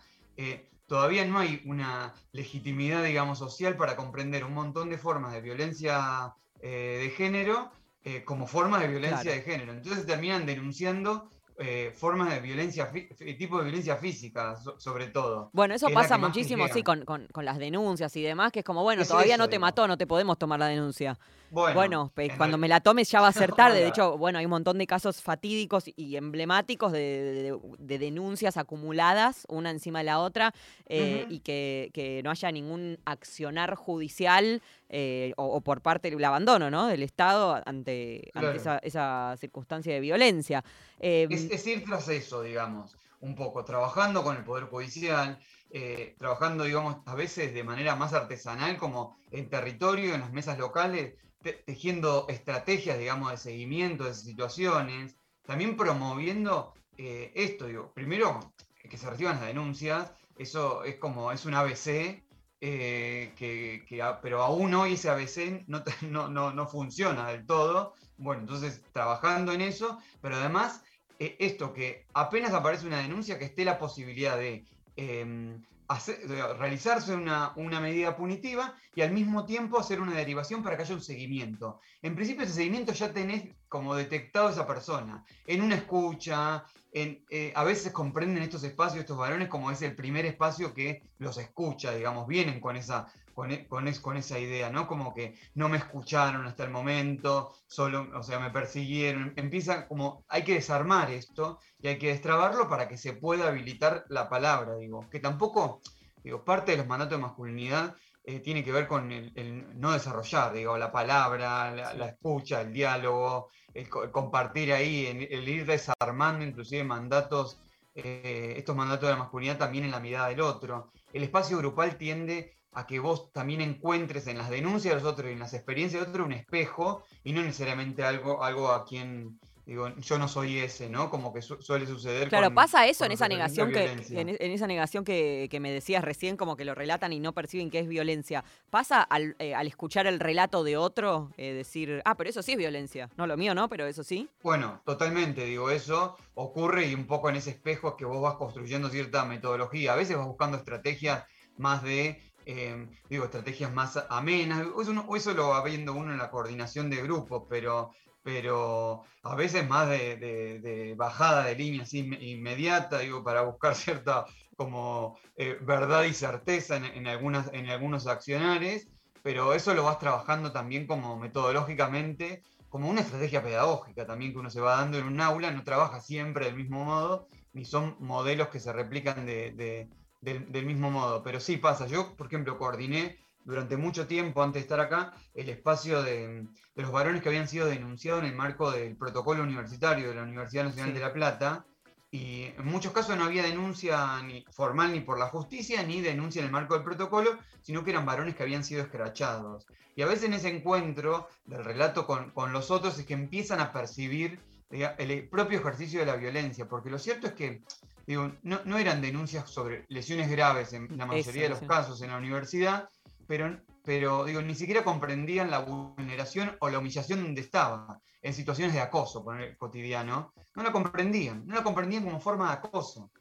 Todavía 0.87 1.25
no 1.25 1.37
hay 1.37 1.61
una 1.65 2.13
legitimidad, 2.31 3.03
digamos, 3.03 3.37
social 3.37 3.75
para 3.75 3.95
comprender 3.95 4.45
un 4.45 4.53
montón 4.53 4.89
de 4.89 4.97
formas 4.97 5.33
de 5.33 5.41
violencia 5.41 6.33
de 6.61 7.13
género 7.15 7.69
eh, 8.03 8.23
como 8.23 8.47
formas 8.47 8.81
de 8.81 8.87
violencia 8.87 9.21
Claro. 9.21 9.37
de 9.37 9.43
género. 9.43 9.73
Entonces 9.73 10.05
terminan 10.05 10.45
denunciando 10.45 11.31
eh, 11.59 11.91
formas 11.95 12.33
de 12.33 12.39
violencia, 12.39 12.89
tipo 13.37 13.57
de 13.57 13.63
violencia 13.65 13.95
física, 13.97 14.55
so- 14.57 14.79
sobre 14.79 15.07
todo. 15.07 15.49
Bueno, 15.53 15.73
eso 15.75 15.87
pasa 15.93 16.17
muchísimo, 16.17 16.67
sí, 16.69 16.83
con, 16.83 17.05
con- 17.05 17.27
con 17.27 17.45
las 17.45 17.57
denuncias 17.57 18.15
y 18.15 18.21
demás, 18.23 18.51
que 18.51 18.59
es 18.59 18.65
como, 18.65 18.81
bueno, 18.83 19.01
Es 19.01 19.09
todavía 19.09 19.35
eso, 19.35 19.43
no 19.43 19.47
te 19.49 19.57
digo. 19.57 19.61
mató, 19.61 19.87
no 19.87 19.97
te 19.97 20.07
podemos 20.07 20.37
tomar 20.37 20.59
la 20.59 20.67
denuncia. 20.67 21.17
Bueno, 21.51 21.73
Bueno, 21.73 22.11
cuando 22.37 22.59
me 22.59 22.67
la 22.67 22.79
tomes 22.79 23.09
ya 23.09 23.21
va 23.21 23.29
a 23.29 23.31
ser 23.33 23.53
tarde. 23.53 23.79
De 23.79 23.87
hecho, 23.89 24.17
bueno, 24.19 24.37
hay 24.37 24.45
un 24.45 24.51
montón 24.51 24.77
de 24.77 24.85
casos 24.85 25.19
fatídicos 25.21 25.85
y 25.95 26.15
emblemáticos 26.15 26.91
de, 26.91 26.99
de- 26.99 27.33
de- 27.43 27.59
de 27.79 27.97
denuncias 27.99 28.55
acumuladas, 28.57 29.45
una 29.49 29.71
encima 29.71 29.99
de 29.99 30.05
la 30.05 30.19
otra, 30.19 30.53
eh, 30.85 31.25
y 31.27 31.39
que, 31.39 31.89
que 31.93 32.21
no 32.23 32.29
haya 32.31 32.51
ningún 32.51 32.99
accionar 33.05 33.73
judicial 33.75 34.61
eh, 34.89 35.33
o, 35.37 35.45
o 35.45 35.61
por 35.61 35.81
parte 35.81 36.09
del 36.11 36.23
abandono 36.23 36.69
¿no? 36.69 36.87
del 36.87 37.03
Estado 37.03 37.55
ante, 37.65 37.65
ante 37.65 38.31
Claro. 38.33 38.51
esa, 38.53 38.77
esa 38.79 39.35
circunstancia 39.39 39.93
de 39.93 39.99
violencia. 39.99 40.63
Eh, 40.99 41.27
Es, 41.29 41.49
es 41.51 41.65
ir 41.67 41.83
tras 41.85 42.07
eso, 42.09 42.41
digamos, 42.41 42.97
un 43.19 43.35
poco, 43.35 43.63
trabajando 43.65 44.23
con 44.23 44.35
el 44.37 44.43
Poder 44.43 44.65
Judicial, 44.65 45.39
eh, 45.69 46.15
trabajando, 46.17 46.63
digamos, 46.63 46.97
a 47.05 47.15
veces 47.15 47.53
de 47.53 47.63
manera 47.63 47.95
más 47.95 48.13
artesanal, 48.13 48.77
como 48.77 49.17
en 49.31 49.49
territorio, 49.49 50.13
en 50.15 50.21
las 50.21 50.31
mesas 50.31 50.57
locales, 50.57 51.15
te- 51.41 51.53
tejiendo 51.65 52.25
estrategias, 52.29 52.97
digamos, 52.99 53.31
de 53.31 53.37
seguimiento 53.37 54.05
de 54.05 54.13
situaciones, 54.13 55.17
también 55.45 55.77
promoviendo 55.77 56.73
eh, 56.97 57.31
esto, 57.35 57.67
digo, 57.67 57.93
primero 57.93 58.55
que 58.89 58.97
se 58.97 59.09
reciban 59.09 59.35
las 59.37 59.47
denuncias, 59.47 60.13
eso 60.35 60.83
es 60.83 60.97
como, 60.99 61.31
es 61.31 61.45
un 61.45 61.53
ABC, 61.53 62.23
eh, 62.61 63.33
que, 63.37 63.85
pero 64.21 64.41
aún 64.43 64.73
hoy 64.73 64.93
ese 64.93 65.09
ABC 65.09 65.63
no, 65.67 65.83
no, 66.01 66.29
no, 66.29 66.51
no 66.53 66.67
funciona 66.67 67.29
del 67.29 67.45
todo. 67.45 67.93
Bueno, 68.17 68.41
entonces 68.41 68.83
trabajando 68.91 69.53
en 69.53 69.61
eso, 69.61 69.97
pero 70.21 70.35
además 70.35 70.83
eh, 71.19 71.35
esto 71.39 71.73
que 71.73 72.05
apenas 72.13 72.53
aparece 72.53 72.87
una 72.87 73.01
denuncia, 73.01 73.37
que 73.37 73.45
esté 73.45 73.65
la 73.65 73.77
posibilidad 73.77 74.37
de, 74.37 74.65
eh, 74.95 75.57
hacer- 75.89 76.19
realizarse 76.57 77.13
una, 77.13 77.53
medida 77.81 78.15
punitiva 78.15 78.75
y 78.95 79.01
al 79.01 79.11
mismo 79.11 79.45
tiempo 79.45 79.79
hacer 79.79 79.99
una 79.99 80.13
derivación 80.13 80.63
para 80.63 80.77
que 80.77 80.83
haya 80.83 80.93
un 80.93 81.01
seguimiento. 81.01 81.79
En 82.01 82.15
principio 82.15 82.43
ese 82.43 82.53
seguimiento 82.53 82.93
ya 82.93 83.11
tenés 83.11 83.55
como 83.67 83.95
detectado 83.95 84.47
a 84.47 84.51
esa 84.51 84.67
persona, 84.67 85.25
en 85.45 85.61
una 85.61 85.75
escucha, 85.75 86.63
eh, 86.91 87.51
a 87.55 87.63
veces 87.63 87.91
comprenden 87.91 88.43
estos 88.43 88.63
espacios, 88.63 89.01
estos 89.01 89.17
varones, 89.17 89.47
como 89.47 89.71
es 89.71 89.81
el 89.81 89.95
primer 89.95 90.25
espacio 90.25 90.73
que 90.73 91.01
los 91.17 91.37
escucha, 91.37 91.93
digamos, 91.93 92.27
vienen 92.27 92.59
con 92.59 92.75
esa, 92.77 93.11
con, 93.39 93.51
e- 93.51 93.67
con, 93.67 93.87
es- 93.87 93.99
con 93.99 94.17
esa 94.17 94.37
idea, 94.39 94.69
¿no? 94.69 94.87
Como 94.87 95.13
que 95.13 95.35
no 95.55 95.69
me 95.69 95.77
escucharon 95.77 96.45
hasta 96.47 96.63
el 96.63 96.71
momento, 96.71 97.53
solo, 97.67 98.07
o 98.17 98.23
sea, 98.23 98.39
me 98.39 98.49
persiguieron. 98.51 99.33
Empieza 99.37 99.87
como, 99.87 100.25
hay 100.27 100.43
que 100.43 100.53
desarmar 100.55 101.09
esto 101.11 101.59
y 101.81 101.87
hay 101.87 101.97
que 101.97 102.09
destrabarlo 102.09 102.67
para 102.69 102.87
que 102.87 102.97
se 102.97 103.13
pueda 103.13 103.47
habilitar 103.47 104.05
la 104.09 104.29
palabra, 104.29 104.75
digo, 104.75 105.09
que 105.09 105.19
tampoco, 105.19 105.81
digo, 106.23 106.43
parte 106.43 106.71
de 106.71 106.77
los 106.79 106.87
mandatos 106.87 107.17
de 107.17 107.21
masculinidad 107.23 107.95
eh, 108.23 108.39
tiene 108.41 108.63
que 108.63 108.71
ver 108.71 108.87
con 108.87 109.11
el, 109.11 109.31
el 109.35 109.79
no 109.79 109.91
desarrollar, 109.91 110.53
digo, 110.53 110.77
la 110.77 110.91
palabra, 110.91 111.71
la, 111.71 111.93
la 111.93 112.05
escucha, 112.07 112.61
el 112.61 112.73
diálogo, 112.73 113.49
el, 113.73 113.89
co- 113.89 114.03
el 114.03 114.11
compartir 114.11 114.73
ahí, 114.73 115.05
el, 115.07 115.27
el 115.31 115.47
ir 115.49 115.65
desarmando 115.65 116.43
inclusive 116.45 116.83
mandatos, 116.83 117.63
eh, 117.95 118.53
estos 118.57 118.75
mandatos 118.75 119.07
de 119.07 119.13
la 119.13 119.19
masculinidad 119.19 119.57
también 119.57 119.85
en 119.85 119.91
la 119.91 119.99
mirada 119.99 120.29
del 120.29 120.41
otro. 120.41 120.91
El 121.11 121.23
espacio 121.23 121.57
grupal 121.57 121.97
tiende 121.97 122.58
a 122.71 122.85
que 122.85 122.99
vos 122.99 123.31
también 123.33 123.61
encuentres 123.61 124.27
en 124.27 124.37
las 124.37 124.49
denuncias 124.49 124.95
de 124.95 125.01
los 125.01 125.11
otros 125.11 125.29
y 125.29 125.33
en 125.33 125.39
las 125.39 125.53
experiencias 125.53 126.03
de 126.03 126.09
otros 126.09 126.25
un 126.25 126.33
espejo 126.33 127.03
y 127.23 127.33
no 127.33 127.41
necesariamente 127.41 128.03
algo, 128.03 128.43
algo 128.43 128.71
a 128.71 128.85
quien, 128.85 129.39
digo, 129.65 129.89
yo 129.97 130.19
no 130.19 130.27
soy 130.27 130.59
ese, 130.59 130.87
¿no? 130.87 131.09
Como 131.09 131.33
que 131.33 131.41
su- 131.41 131.59
suele 131.61 131.87
suceder. 131.87 132.29
Claro, 132.29 132.47
con- 132.47 132.55
pasa 132.55 132.85
eso 132.87 133.05
en 133.05 133.11
esa 133.11 133.27
negación 133.27 133.71
que 133.71 133.85
en, 134.11 134.29
e- 134.29 134.37
en 134.39 134.51
esa 134.51 134.67
negación 134.67 135.03
que, 135.03 135.47
que 135.49 135.59
me 135.59 135.71
decías 135.71 136.03
recién, 136.03 136.37
como 136.37 136.55
que 136.55 136.63
lo 136.63 136.75
relatan 136.75 137.11
y 137.11 137.19
no 137.19 137.33
perciben 137.33 137.71
que 137.71 137.79
es 137.79 137.87
violencia. 137.87 138.43
¿Pasa 138.69 139.01
al, 139.01 139.35
eh, 139.39 139.55
al 139.55 139.65
escuchar 139.65 140.05
el 140.05 140.19
relato 140.19 140.63
de 140.63 140.77
otro 140.77 141.31
eh, 141.37 141.53
decir, 141.53 142.03
ah, 142.05 142.15
pero 142.17 142.29
eso 142.29 142.43
sí 142.43 142.51
es 142.51 142.57
violencia? 142.59 143.09
No 143.17 143.25
lo 143.25 143.35
mío, 143.35 143.55
¿no? 143.55 143.67
Pero 143.67 143.87
eso 143.87 144.03
sí. 144.03 144.29
Bueno, 144.43 144.81
totalmente, 144.85 145.43
digo, 145.45 145.71
eso 145.71 146.17
ocurre 146.35 146.85
y 146.85 146.93
un 146.93 147.07
poco 147.07 147.29
en 147.29 147.35
ese 147.37 147.49
espejo 147.49 147.89
es 147.89 147.93
que 147.95 148.05
vos 148.05 148.21
vas 148.21 148.35
construyendo 148.35 148.89
cierta 148.89 149.25
metodología. 149.25 149.93
A 149.93 149.95
veces 149.95 150.15
vas 150.17 150.27
buscando 150.27 150.57
estrategias 150.57 151.25
más 151.57 151.83
de, 151.83 152.21
eh, 152.51 152.87
digo, 153.09 153.25
estrategias 153.25 153.71
más 153.73 153.97
amenas. 154.09 154.65
Eso, 154.81 155.15
eso 155.15 155.33
lo 155.33 155.49
va 155.49 155.63
viendo 155.63 155.93
uno 155.93 156.11
en 156.11 156.17
la 156.17 156.31
coordinación 156.31 156.89
de 156.89 157.01
grupos, 157.03 157.43
pero, 157.49 157.91
pero 158.23 159.03
a 159.23 159.35
veces 159.35 159.67
más 159.67 159.89
de, 159.89 160.17
de- 160.17 160.59
bajada 160.95 161.45
de 161.45 161.55
línea 161.55 161.83
inmediata, 161.93 162.99
digo, 162.99 163.23
para 163.23 163.41
buscar 163.43 163.75
cierta 163.75 164.25
como 164.55 165.17
eh, 165.35 165.57
verdad 165.61 166.03
y 166.03 166.13
certeza 166.13 166.77
en, 166.77 167.07
algunas, 167.07 167.51
en 167.53 167.69
algunos 167.69 168.07
accionares, 168.07 168.89
pero 169.21 169.53
eso 169.53 169.73
lo 169.73 169.83
vas 169.83 169.99
trabajando 169.99 170.51
también 170.51 170.87
como 170.87 171.17
metodológicamente 171.17 172.43
como 172.67 172.89
una 172.89 173.01
estrategia 173.01 173.41
pedagógica 173.41 174.05
también 174.05 174.31
que 174.31 174.37
uno 174.39 174.49
se 174.51 174.61
va 174.61 174.75
dando 174.77 174.99
en 174.99 175.05
un 175.07 175.19
aula, 175.21 175.49
no 175.51 175.63
trabaja 175.63 176.01
siempre 176.01 176.45
del 176.45 176.55
mismo 176.55 176.85
modo, 176.85 177.27
ni 177.53 177.65
son 177.65 177.95
modelos 177.99 178.49
que 178.49 178.59
se 178.59 178.71
replican 178.73 179.25
de- 179.25 179.89
del, 180.21 180.51
del 180.51 180.65
mismo 180.65 180.89
modo, 180.91 181.23
pero 181.23 181.39
sí 181.39 181.57
pasa. 181.57 181.87
Yo, 181.87 182.15
por 182.15 182.27
ejemplo, 182.27 182.57
coordiné 182.57 183.17
durante 183.45 183.77
mucho 183.77 184.05
tiempo, 184.05 184.43
antes 184.43 184.61
de 184.61 184.65
estar 184.65 184.79
acá, 184.79 185.13
el 185.33 185.49
espacio 185.49 186.03
de, 186.03 186.45
de 186.75 186.81
los 186.81 186.91
varones 186.91 187.21
que 187.21 187.29
habían 187.29 187.47
sido 187.47 187.67
denunciados 187.67 188.21
en 188.23 188.29
el 188.29 188.35
marco 188.35 188.71
del 188.71 188.95
protocolo 188.95 189.43
universitario 189.43 190.09
de 190.09 190.15
la 190.15 190.23
Universidad 190.23 190.65
Nacional 190.65 190.91
Sí. 190.91 190.93
de 190.95 191.05
La 191.05 191.13
Plata, 191.13 191.65
y 192.11 192.45
en 192.57 192.65
muchos 192.65 192.91
casos 192.91 193.15
no 193.17 193.23
había 193.25 193.43
denuncia 193.43 194.21
ni 194.23 194.43
formal 194.51 194.91
ni 194.91 194.99
por 194.99 195.19
la 195.19 195.27
justicia, 195.27 195.83
ni 195.83 196.01
denuncia 196.01 196.39
en 196.39 196.47
el 196.47 196.51
marco 196.51 196.73
del 196.73 196.83
protocolo, 196.83 197.37
sino 197.61 197.83
que 197.83 197.91
eran 197.91 198.05
varones 198.05 198.35
que 198.35 198.41
habían 198.43 198.63
sido 198.63 198.81
escrachados. 198.81 199.67
Y 199.95 200.01
a 200.01 200.07
veces 200.07 200.25
en 200.25 200.33
ese 200.33 200.49
encuentro 200.49 201.27
del 201.45 201.63
relato 201.63 202.07
con, 202.07 202.31
con 202.31 202.51
los 202.51 202.71
otros 202.71 202.97
es 202.97 203.05
que 203.05 203.13
empiezan 203.13 203.59
a 203.59 203.71
percibir 203.71 204.39
el 204.71 205.29
propio 205.29 205.59
ejercicio 205.59 205.99
de 205.99 206.05
la 206.07 206.15
violencia, 206.15 206.67
porque 206.67 206.89
lo 206.89 206.97
cierto 206.99 207.27
es 207.27 207.33
que 207.33 207.61
digo, 208.09 208.31
no, 208.41 208.59
no 208.65 208.79
eran 208.79 209.01
denuncias 209.01 209.47
sobre 209.51 209.85
lesiones 209.87 210.31
graves 210.31 210.73
en 210.73 210.97
la 210.97 211.05
mayoría 211.05 211.43
de 211.43 211.49
los 211.49 211.59
sí. 211.59 211.67
casos 211.67 212.01
en 212.01 212.09
la 212.09 212.17
universidad, 212.17 212.89
pero, 213.27 213.61
pero 213.85 214.25
digo, 214.25 214.41
ni 214.41 214.55
siquiera 214.55 214.83
comprendían 214.83 215.51
la 215.51 215.59
vulneración 215.59 216.57
o 216.59 216.69
la 216.69 216.79
humillación 216.79 217.21
donde 217.21 217.41
estaba, 217.41 217.99
en 218.23 218.33
situaciones 218.33 218.73
de 218.73 218.81
acoso 218.81 219.23
poner, 219.23 219.55
cotidiano, 219.57 220.33
no 220.55 220.63
la 220.63 220.71
comprendían, 220.71 221.45
no 221.45 221.53
la 221.53 221.63
comprendían 221.63 222.03
como 222.03 222.19
forma 222.19 222.47
de 222.47 222.53
acoso. 222.53 223.11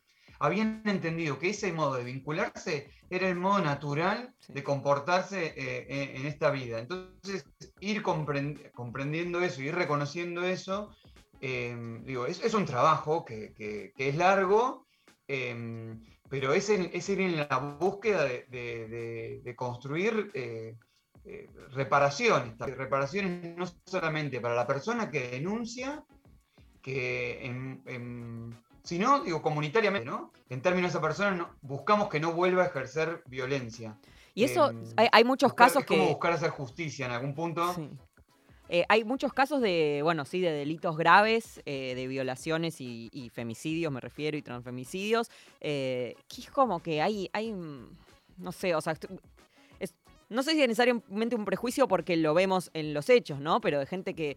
Habían 0.40 0.82
entendido 0.86 1.38
que 1.38 1.50
ese 1.50 1.70
modo 1.72 1.96
de 1.96 2.04
vincularse 2.04 2.90
era 3.10 3.28
el 3.28 3.34
modo 3.36 3.58
natural 3.58 4.32
Sí. 4.38 4.54
de 4.54 4.62
comportarse 4.62 5.52
eh, 5.56 6.14
en, 6.16 6.24
esta 6.26 6.50
vida. 6.50 6.78
Entonces, 6.78 7.44
ir 7.80 8.02
comprend- 8.02 8.70
comprendiendo 8.72 9.42
eso, 9.42 9.60
ir 9.60 9.74
reconociendo 9.74 10.44
eso, 10.44 10.94
eh, 11.40 12.00
digo, 12.04 12.26
es, 12.26 12.42
es 12.44 12.54
un 12.54 12.64
trabajo 12.64 13.24
que, 13.24 13.52
que- 13.54 13.92
que 13.96 14.08
es 14.08 14.16
largo, 14.16 14.86
eh, 15.26 15.96
pero 16.28 16.52
es, 16.52 16.68
en- 16.70 16.90
es 16.92 17.08
ir 17.08 17.20
en 17.20 17.36
la 17.36 17.76
búsqueda 17.80 18.24
de, 18.24 18.46
de- 18.50 18.88
de- 18.88 19.40
de 19.44 19.56
construir 19.56 20.30
eh, 20.34 20.76
eh, 21.24 21.48
reparaciones, 21.72 22.58
reparaciones 22.58 23.56
no 23.56 23.66
solamente 23.86 24.40
para 24.40 24.54
la 24.54 24.66
persona 24.66 25.10
que 25.10 25.28
denuncia, 25.30 26.04
que 26.82 27.44
en, 27.44 27.82
en- 27.86 28.58
sino, 28.82 29.22
digo, 29.22 29.42
comunitariamente, 29.42 30.06
¿no? 30.06 30.32
En 30.48 30.62
términos 30.62 30.92
de 30.92 30.98
esa 30.98 31.06
persona, 31.06 31.32
no- 31.32 31.50
buscamos 31.60 32.08
que 32.08 32.20
no 32.20 32.32
vuelva 32.32 32.62
a 32.62 32.66
ejercer 32.66 33.22
violencia. 33.26 33.98
Y 34.34 34.44
eso, 34.44 34.70
em, 34.70 34.84
hay, 34.96 35.08
hay 35.12 35.24
muchos 35.24 35.50
buscar- 35.50 35.66
casos 35.68 35.82
es 35.82 35.86
como 35.88 36.04
que... 36.04 36.08
buscar 36.10 36.32
hacer 36.32 36.50
justicia 36.50 37.06
en 37.06 37.12
algún 37.12 37.34
punto. 37.34 37.74
Sí. 37.74 37.90
Eh, 38.68 38.84
hay 38.88 39.04
muchos 39.04 39.32
casos 39.32 39.60
de, 39.60 40.00
bueno, 40.02 40.24
sí, 40.24 40.40
de 40.40 40.52
delitos 40.52 40.96
graves, 40.96 41.60
eh, 41.64 41.94
de 41.94 42.06
violaciones 42.06 42.80
y, 42.80 43.08
y 43.12 43.30
femicidios, 43.30 43.92
me 43.92 44.00
refiero, 44.00 44.36
y 44.36 44.42
transfemicidios, 44.42 45.30
eh, 45.60 46.14
que 46.28 46.42
es 46.42 46.50
como 46.50 46.80
que 46.80 47.00
hay, 47.00 47.30
hay, 47.32 47.52
mm, 47.52 47.88
no 48.38 48.52
sé, 48.52 48.74
o 48.74 48.80
sea, 48.80 48.94
es- 49.80 49.94
no 50.28 50.42
sé 50.42 50.50
si 50.52 50.60
es 50.60 50.68
necesariamente 50.68 51.34
un 51.36 51.46
prejuicio 51.46 51.88
porque 51.88 52.14
lo 52.18 52.34
vemos 52.34 52.70
en 52.74 52.92
los 52.92 53.08
hechos, 53.08 53.40
¿no? 53.40 53.62
Pero 53.62 53.78
de 53.78 53.86
gente 53.86 54.12
que 54.12 54.36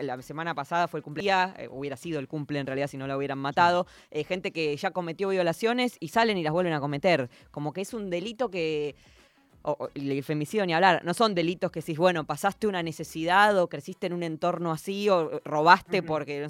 la 0.00 0.22
semana 0.22 0.54
pasada 0.54 0.86
fue 0.86 1.00
el 1.00 1.04
cumpleaños, 1.04 1.56
hubiera 1.70 1.96
sido 1.96 2.20
el 2.20 2.28
cumple 2.28 2.60
en 2.60 2.66
realidad 2.66 2.86
si 2.86 2.96
no 2.96 3.08
la 3.08 3.16
hubieran 3.16 3.38
matado, 3.38 3.88
gente 4.28 4.52
que 4.52 4.76
ya 4.76 4.92
cometió 4.92 5.28
violaciones 5.30 5.96
y 5.98 6.08
salen 6.08 6.38
y 6.38 6.44
las 6.44 6.52
vuelven 6.52 6.72
a 6.74 6.78
cometer. 6.78 7.28
Como 7.50 7.72
que 7.72 7.80
es 7.80 7.94
un 7.94 8.10
delito 8.10 8.48
que 8.48 8.94
o, 9.62 9.88
el 9.94 10.22
femicidio 10.22 10.64
ni 10.66 10.72
hablar, 10.74 11.02
no 11.04 11.14
son 11.14 11.34
delitos 11.34 11.70
que 11.70 11.80
decís, 11.80 11.98
bueno, 11.98 12.24
pasaste 12.24 12.66
una 12.66 12.82
necesidad 12.82 13.58
o 13.60 13.68
creciste 13.68 14.06
en 14.06 14.12
un 14.12 14.22
entorno 14.22 14.72
así 14.72 15.08
o 15.08 15.40
robaste 15.44 16.02
porque, 16.02 16.48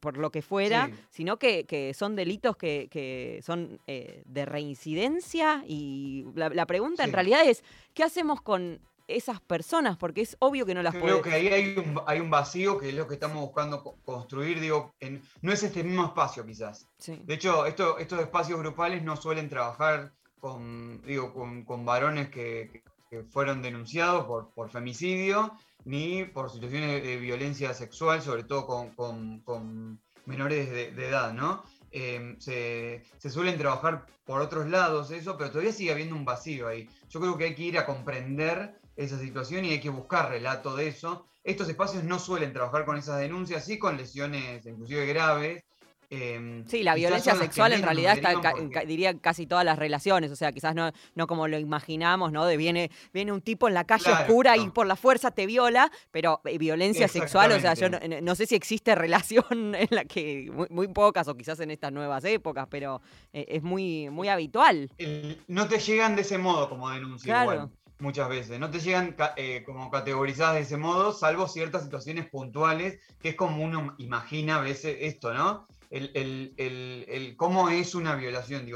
por 0.00 0.16
lo 0.18 0.30
que 0.30 0.42
fuera, 0.42 0.86
Sí. 0.88 0.94
sino 1.10 1.38
que, 1.38 1.64
que 1.64 1.94
son 1.94 2.16
delitos 2.16 2.56
que, 2.56 2.88
que 2.90 3.40
son 3.44 3.80
eh, 3.86 4.22
de 4.26 4.44
reincidencia 4.44 5.62
y 5.66 6.24
la, 6.34 6.48
la 6.50 6.66
pregunta 6.66 7.04
en 7.04 7.12
realidad 7.12 7.42
es, 7.46 7.62
¿qué 7.94 8.02
hacemos 8.04 8.40
con 8.42 8.80
esas 9.06 9.40
personas? 9.40 9.96
Porque 9.96 10.20
es 10.20 10.36
obvio 10.38 10.66
que 10.66 10.74
no 10.74 10.82
las 10.82 10.92
Creo 10.94 11.20
puedes... 11.20 11.22
que 11.22 11.32
ahí 11.32 11.48
hay 11.48 11.76
un, 11.78 12.00
hay 12.06 12.20
un 12.20 12.28
vacío 12.30 12.76
que 12.78 12.90
es 12.90 12.94
lo 12.94 13.06
que 13.08 13.14
estamos 13.14 13.38
buscando 13.40 13.82
co- 13.82 13.96
construir, 14.04 14.60
digo, 14.60 14.92
en- 15.00 15.22
no 15.40 15.52
es 15.52 15.62
este 15.62 15.82
mismo 15.82 16.04
espacio 16.04 16.44
quizás. 16.44 16.86
Sí. 16.98 17.18
De 17.24 17.34
hecho, 17.34 17.64
esto- 17.66 17.98
estos 17.98 18.20
espacios 18.20 18.58
grupales 18.58 19.02
no 19.02 19.16
suelen 19.16 19.48
trabajar 19.48 20.12
con, 20.38 21.02
digo, 21.02 21.32
con, 21.32 21.64
con 21.64 21.84
varones 21.84 22.28
que, 22.30 22.82
que 23.10 23.22
fueron 23.24 23.62
denunciados 23.62 24.24
por, 24.26 24.50
por 24.54 24.70
femicidio, 24.70 25.52
ni 25.84 26.24
por 26.24 26.50
situaciones 26.50 27.02
de, 27.02 27.16
violencia 27.16 27.72
sexual, 27.74 28.20
sobre 28.22 28.44
todo 28.44 28.66
con, 28.66 28.90
con- 28.94 29.40
con 29.40 30.00
menores 30.26 30.70
de, 30.70 30.90
de 30.92 31.08
edad, 31.08 31.32
¿no? 31.32 31.62
Eh, 31.90 32.36
se, 32.38 33.02
se 33.16 33.30
suelen 33.30 33.56
trabajar 33.56 34.04
por 34.26 34.42
otros 34.42 34.68
lados 34.68 35.10
eso, 35.10 35.38
pero 35.38 35.50
todavía 35.50 35.72
sigue 35.72 35.92
habiendo 35.92 36.14
un 36.16 36.24
vacío 36.26 36.68
ahí. 36.68 36.86
Yo 37.08 37.18
creo 37.20 37.38
que 37.38 37.44
hay 37.44 37.54
que 37.54 37.62
ir 37.62 37.78
a 37.78 37.86
comprender 37.86 38.78
esa 38.96 39.18
situación 39.18 39.64
y 39.64 39.70
hay 39.70 39.80
que 39.80 39.88
buscar 39.88 40.28
relato 40.28 40.76
de 40.76 40.88
eso. 40.88 41.26
Estos 41.44 41.68
espacios 41.70 42.04
no 42.04 42.18
suelen 42.18 42.52
trabajar 42.52 42.84
con 42.84 42.98
esas 42.98 43.18
denuncias, 43.20 43.64
sí 43.64 43.78
con 43.78 43.96
lesiones 43.96 44.66
inclusive 44.66 45.06
graves. 45.06 45.64
Eh, 46.10 46.64
Sí, 46.66 46.82
la 46.82 46.94
violencia 46.94 47.34
sexual 47.34 47.72
en 47.72 47.82
realidad 47.82 48.14
está, 48.16 48.40
ca- 48.40 48.52
porque- 48.56 48.86
diría, 48.86 49.18
casi 49.18 49.46
todas 49.46 49.64
las 49.64 49.78
relaciones, 49.78 50.30
o 50.30 50.36
sea, 50.36 50.52
quizás 50.52 50.74
no, 50.74 50.90
no 51.14 51.26
como 51.26 51.48
lo 51.48 51.58
imaginamos, 51.58 52.32
¿no? 52.32 52.46
De 52.46 52.56
viene, 52.56 52.90
viene 53.12 53.32
un 53.32 53.40
tipo 53.42 53.68
en 53.68 53.74
la 53.74 53.84
calle 53.84 54.04
Claro. 54.04 54.20
oscura 54.24 54.56
y 54.56 54.70
por 54.70 54.86
la 54.86 54.96
fuerza 54.96 55.30
te 55.30 55.46
viola, 55.46 55.90
pero 56.10 56.40
eh, 56.44 56.56
violencia 56.58 57.08
sexual, 57.08 57.52
o 57.52 57.60
sea, 57.60 57.74
yo 57.74 57.88
no, 57.90 58.34
sé 58.34 58.46
si 58.46 58.54
existe 58.54 58.94
relación 58.94 59.74
en 59.74 59.88
la 59.90 60.04
que, 60.04 60.50
muy, 60.52 60.66
muy 60.70 60.88
pocas, 60.88 61.28
o 61.28 61.36
quizás 61.36 61.60
en 61.60 61.70
estas 61.70 61.92
nuevas 61.92 62.24
épocas, 62.24 62.66
pero 62.70 63.00
eh, 63.32 63.44
es 63.48 63.62
muy, 63.62 64.08
muy 64.10 64.28
habitual. 64.28 64.90
el- 64.98 65.42
no 65.48 65.68
te 65.68 65.78
llegan 65.78 66.16
de 66.16 66.22
ese 66.22 66.38
modo 66.38 66.68
como 66.68 66.88
denuncia 66.90 67.32
Claro. 67.32 67.52
igual, 67.52 67.70
muchas 67.98 68.28
veces. 68.28 68.58
No 68.60 68.70
te 68.70 68.78
llegan 68.80 69.14
eh, 69.36 69.62
como 69.66 69.90
categorizadas 69.90 70.54
de 70.54 70.60
ese 70.62 70.76
modo, 70.76 71.12
salvo 71.12 71.48
ciertas 71.48 71.82
situaciones 71.82 72.26
puntuales, 72.30 72.98
que 73.20 73.30
es 73.30 73.34
como 73.34 73.62
uno 73.64 73.94
imagina 73.98 74.56
a 74.56 74.60
veces 74.60 74.96
esto, 75.00 75.34
¿no? 75.34 75.66
El, 75.90 77.34
cómo 77.36 77.70
es 77.70 77.94
una 77.94 78.14
violación. 78.14 78.66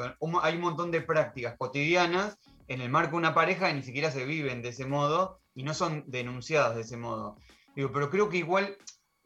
Hay 0.42 0.54
un 0.54 0.60
montón 0.60 0.90
de 0.90 1.02
prácticas 1.02 1.56
cotidianas 1.58 2.38
en 2.68 2.80
el 2.80 2.90
marco 2.90 3.12
de 3.12 3.18
una 3.18 3.34
pareja 3.34 3.68
que 3.68 3.74
ni 3.74 3.82
siquiera 3.82 4.10
se 4.10 4.24
viven 4.24 4.62
de 4.62 4.70
ese 4.70 4.86
modo 4.86 5.40
y 5.54 5.62
no 5.62 5.74
son 5.74 6.04
denunciadas 6.06 6.74
de 6.74 6.82
ese 6.82 6.96
modo. 6.96 7.36
Pero 7.74 8.10
creo 8.10 8.28
que 8.28 8.38
igual, 8.38 8.76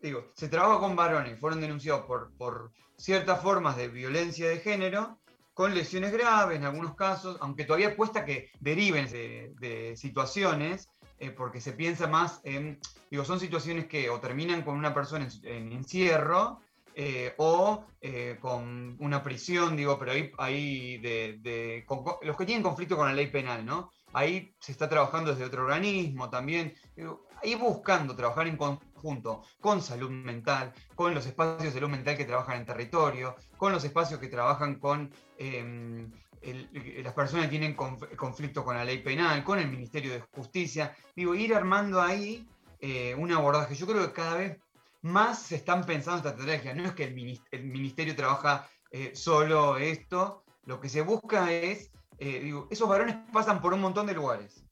digo, 0.01 0.31
se 0.35 0.49
trabaja 0.49 0.81
con 0.81 0.97
varones, 0.97 1.39
fueron 1.39 1.61
denunciados 1.61 2.07
por, 2.07 2.73
ciertas 2.97 3.43
formas 3.43 3.77
de 3.77 3.89
violencia 3.89 4.49
de 4.49 4.59
género, 4.59 5.19
con 5.53 5.75
lesiones 5.75 6.13
graves 6.13 6.57
en 6.57 6.65
algunos 6.65 6.95
casos, 6.95 7.37
aunque 7.41 7.65
todavía 7.65 7.95
cuesta 7.95 8.25
que 8.25 8.51
deriven 8.61 9.07
de, 9.11 9.95
situaciones, 9.97 10.89
eh, 11.19 11.31
porque 11.31 11.61
se 11.61 11.73
piensa 11.73 12.07
más 12.07 12.41
en, 12.45 12.79
digo, 13.11 13.25
son 13.25 13.39
situaciones 13.39 13.87
que 13.87 14.11
terminan 14.21 14.63
con 14.63 14.77
una 14.77 14.95
persona 14.95 15.29
en 15.43 15.73
encierro, 15.73 16.61
eh, 16.99 17.35
o 17.37 17.85
eh, 18.01 18.39
con 18.41 18.97
una 19.01 19.23
prisión, 19.23 19.77
digo, 19.77 19.99
pero 19.99 20.13
ahí, 20.13 20.33
ahí 20.39 20.97
de, 20.99 21.85
los 22.23 22.37
que 22.39 22.47
tienen 22.47 22.63
conflicto 22.63 22.97
con 22.97 23.07
la 23.07 23.13
ley 23.13 23.27
penal, 23.27 23.67
¿no? 23.67 23.93
Ahí 24.15 24.55
se 24.59 24.73
está 24.73 24.89
trabajando 24.89 25.31
desde 25.31 25.45
otro 25.45 25.65
organismo 25.65 26.31
también, 26.31 26.73
digo, 26.97 27.27
ahí 27.43 27.55
buscando 27.55 28.17
trabajar 28.17 28.47
en 28.49 28.57
conjunto 28.57 29.43
con 29.61 29.83
salud 29.83 30.11
mental, 30.11 30.73
con 30.95 31.15
los 31.15 31.27
espacios 31.27 31.65
de 31.65 31.73
salud 31.73 31.91
mental 31.91 32.17
que 32.17 32.25
trabajan 32.25 32.57
en 32.61 32.65
territorio, 32.65 33.37
con 33.59 33.73
los 33.73 33.85
espacios 33.85 34.19
que 34.19 34.29
trabajan 34.29 34.79
con 34.81 35.13
eh, 35.37 36.09
el- 36.41 37.03
las 37.05 37.13
personas 37.13 37.45
que 37.47 37.51
tienen 37.51 37.77
conf- 37.77 38.17
conflicto 38.17 38.65
con 38.65 38.75
la 38.77 38.85
ley 38.87 38.99
penal, 39.03 39.45
con 39.45 39.59
el 39.59 39.69
Ministerio 39.69 40.13
de 40.13 40.21
Justicia, 40.33 40.97
digo, 41.15 41.35
ir 41.35 41.55
armando 41.55 42.01
ahí 42.01 42.47
eh, 42.81 43.15
un 43.15 43.31
abordaje. 43.33 43.75
Yo 43.75 43.87
creo 43.87 44.07
que 44.07 44.13
cada 44.13 44.37
vez 44.37 44.59
más 45.07 45.43
se 45.43 45.57
están 45.57 45.85
pensando 45.85 46.19
esta 46.19 46.31
estrategia. 46.31 46.75
No 46.75 46.85
es 46.85 46.93
que 46.93 47.05
el, 47.05 47.15
minis- 47.15 47.43
el 47.51 47.65
ministerio 47.65 48.15
trabaja 48.15 48.69
eh, 48.91 49.13
solo 49.15 49.77
esto, 49.77 50.45
lo 50.65 50.81
que 50.81 50.89
se 50.89 51.03
busca 51.03 51.53
es, 51.53 51.91
eh, 52.19 52.41
digo, 52.41 52.69
esos 52.71 52.89
varones 52.89 53.17
pasan 53.33 53.61
por 53.61 53.73
un 53.73 53.81
montón 53.81 54.07
de 54.07 54.15
lugares, 54.15 54.65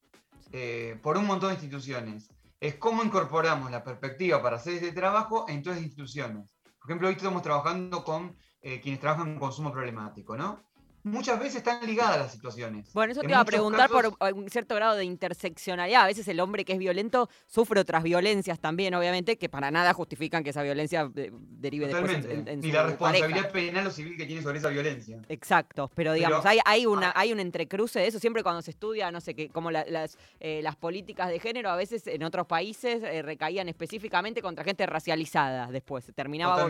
eh, 0.52 0.98
por 1.02 1.16
un 1.16 1.26
montón 1.26 1.50
de 1.50 1.54
instituciones. 1.54 2.28
Es 2.60 2.76
cómo 2.76 3.02
incorporamos 3.04 3.70
la 3.70 3.84
perspectiva 3.84 4.42
para 4.42 4.56
hacer 4.56 4.74
ese 4.74 4.92
trabajo 4.92 5.46
en 5.48 5.62
todas 5.62 5.78
las 5.78 5.84
instituciones. 5.86 6.50
Por 6.78 6.90
ejemplo, 6.90 7.08
hoy 7.08 7.14
estamos 7.14 7.42
trabajando 7.42 8.04
con 8.04 8.36
eh, 8.62 8.80
quienes 8.80 9.00
trabajan 9.00 9.28
en 9.28 9.38
consumo 9.38 9.72
problemático, 9.72 10.36
¿no? 10.36 10.62
Muchas 11.04 11.38
veces 11.38 11.56
están 11.56 11.86
ligadas 11.86 12.16
las 12.18 12.32
situaciones. 12.32 12.90
Bueno, 12.94 13.12
eso 13.12 13.20
te 13.20 13.28
iba 13.28 13.38
a 13.40 13.44
preguntar 13.44 13.90
casos- 13.90 14.16
por 14.16 14.32
un 14.32 14.48
cierto 14.48 14.74
grado 14.74 14.96
de 14.96 15.04
interseccionalidad. 15.04 16.02
A 16.02 16.06
veces 16.06 16.26
el 16.28 16.40
hombre 16.40 16.64
que 16.64 16.72
es 16.72 16.78
violento 16.78 17.28
sufre 17.46 17.78
otras 17.78 18.02
violencias 18.02 18.58
también, 18.58 18.94
obviamente, 18.94 19.36
que 19.36 19.50
para 19.50 19.70
nada 19.70 19.92
justifican 19.92 20.42
que 20.42 20.50
esa 20.50 20.62
violencia 20.62 21.10
eh, 21.14 21.30
derive 21.32 21.88
después 21.88 22.24
en, 22.24 22.48
en- 22.48 22.64
y 22.64 22.68
su 22.68 22.72
la 22.74 22.84
responsabilidad 22.84 23.50
pareja. 23.50 23.52
penal 23.52 23.86
o 23.86 23.90
civil 23.90 24.16
que 24.16 24.24
tiene 24.24 24.40
sobre 24.42 24.58
esa 24.58 24.70
violencia. 24.70 25.20
Exacto, 25.28 25.90
pero 25.94 26.14
digamos, 26.14 26.38
Pero- 26.40 26.48
hay, 26.50 26.58
hay, 26.64 26.86
una, 26.86 27.12
hay 27.14 27.32
un 27.34 27.40
entrecruce 27.40 28.00
de 28.00 28.06
eso. 28.06 28.18
Siempre 28.18 28.42
cuando 28.42 28.62
se 28.62 28.70
estudia, 28.70 29.10
no 29.10 29.20
sé 29.20 29.34
qué, 29.34 29.50
como 29.50 29.70
la- 29.70 29.84
las, 29.86 30.16
eh, 30.40 30.60
las 30.62 30.74
políticas 30.76 31.28
de 31.28 31.38
género, 31.38 31.68
a 31.68 31.76
veces 31.76 32.06
en 32.06 32.22
otros 32.22 32.46
países 32.46 33.02
eh, 33.02 33.20
recaían 33.20 33.68
específicamente 33.68 34.40
contra 34.40 34.64
gente 34.64 34.86
racializada 34.86 35.66
después. 35.70 36.10
Terminaba 36.14 36.66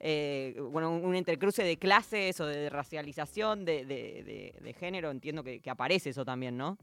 eh, 0.00 0.54
bueno, 0.70 0.90
un, 0.90 1.02
un 1.04 1.14
entrecruce 1.14 1.62
de 1.62 1.78
clases 1.78 2.38
o 2.40 2.46
de 2.46 2.68
racialización 2.68 3.64
de, 3.64 3.69
de- 3.70 4.74
género, 4.74 5.10
entiendo 5.10 5.42
que, 5.42 5.60
aparece 5.70 6.10
eso 6.10 6.24
también, 6.24 6.56
¿no? 6.56 6.76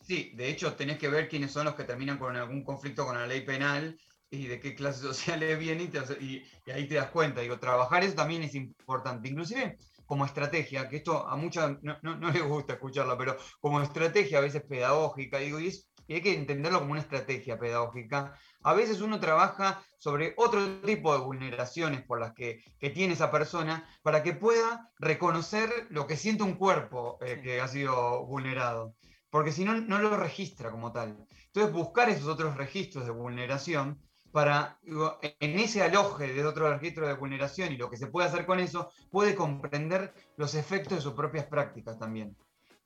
Sí, 0.00 0.32
de 0.34 0.48
hecho 0.50 0.74
tenés 0.74 0.98
que 0.98 1.08
ver 1.08 1.28
quiénes 1.28 1.52
son 1.52 1.64
los 1.64 1.74
que 1.74 1.84
terminan 1.84 2.18
con 2.18 2.36
algún 2.36 2.64
conflicto 2.64 3.06
con 3.06 3.16
la 3.16 3.26
ley 3.26 3.42
penal 3.42 3.96
y 4.30 4.46
de 4.46 4.58
qué 4.58 4.74
clase 4.74 5.00
social 5.14 5.40
vienen 5.58 5.90
y, 6.20 6.24
y- 6.24 6.70
ahí 6.70 6.86
te 6.88 6.94
das 6.96 7.10
cuenta. 7.10 7.40
Digo, 7.40 7.58
trabajar 7.58 8.02
eso 8.02 8.14
también 8.14 8.42
es 8.42 8.54
importante. 8.54 9.28
Inclusive 9.28 9.76
como 10.06 10.24
estrategia, 10.26 10.88
que 10.88 10.96
esto 10.96 11.26
a 11.26 11.36
muchas 11.36 11.76
no, 11.82 11.98
no- 12.02 12.16
les 12.32 12.42
gusta 12.42 12.74
escucharla, 12.74 13.16
pero 13.16 13.36
como 13.60 13.80
estrategia 13.80 14.38
a 14.38 14.42
veces 14.42 14.62
pedagógica, 14.68 15.38
digo, 15.38 15.60
y, 15.60 15.72
y 16.08 16.14
hay 16.14 16.20
que 16.20 16.34
entenderlo 16.34 16.80
como 16.80 16.92
una 16.92 17.00
estrategia 17.00 17.58
pedagógica. 17.58 18.34
A 18.64 18.74
veces 18.74 19.00
uno 19.00 19.20
trabaja 19.20 19.82
sobre 19.98 20.34
otro 20.36 20.80
tipo 20.82 21.12
de 21.12 21.24
vulneraciones 21.24 22.02
por 22.02 22.20
las 22.20 22.32
que, 22.32 22.62
que 22.78 22.90
tiene 22.90 23.14
esa 23.14 23.30
persona 23.30 23.88
para 24.02 24.22
que 24.22 24.32
pueda 24.32 24.90
reconocer 24.98 25.70
lo 25.90 26.06
que 26.06 26.16
siente 26.16 26.42
un 26.42 26.54
cuerpo 26.54 27.18
eh, 27.20 27.40
que 27.42 27.60
ha 27.60 27.68
sido 27.68 28.24
vulnerado 28.26 28.94
porque 29.32 29.50
si 29.50 29.64
no, 29.64 29.80
no 29.80 29.98
lo 29.98 30.14
registra 30.18 30.70
como 30.70 30.92
tal. 30.92 31.26
Entonces, 31.46 31.72
buscar 31.72 32.10
esos 32.10 32.28
otros 32.28 32.54
registros 32.54 33.06
de 33.06 33.12
vulneración 33.12 33.98
para, 34.30 34.78
en 34.84 35.58
ese 35.58 35.82
aloje 35.82 36.34
de 36.34 36.44
otro 36.44 36.70
registro 36.70 37.08
de 37.08 37.14
vulneración 37.14 37.72
y 37.72 37.78
lo 37.78 37.88
que 37.88 37.96
se 37.96 38.08
puede 38.08 38.28
hacer 38.28 38.44
con 38.44 38.60
eso, 38.60 38.90
puede 39.10 39.34
comprender 39.34 40.12
los 40.36 40.54
efectos 40.54 40.98
de 40.98 41.00
sus 41.00 41.14
propias 41.14 41.46
prácticas 41.46 41.98
también. 41.98 42.36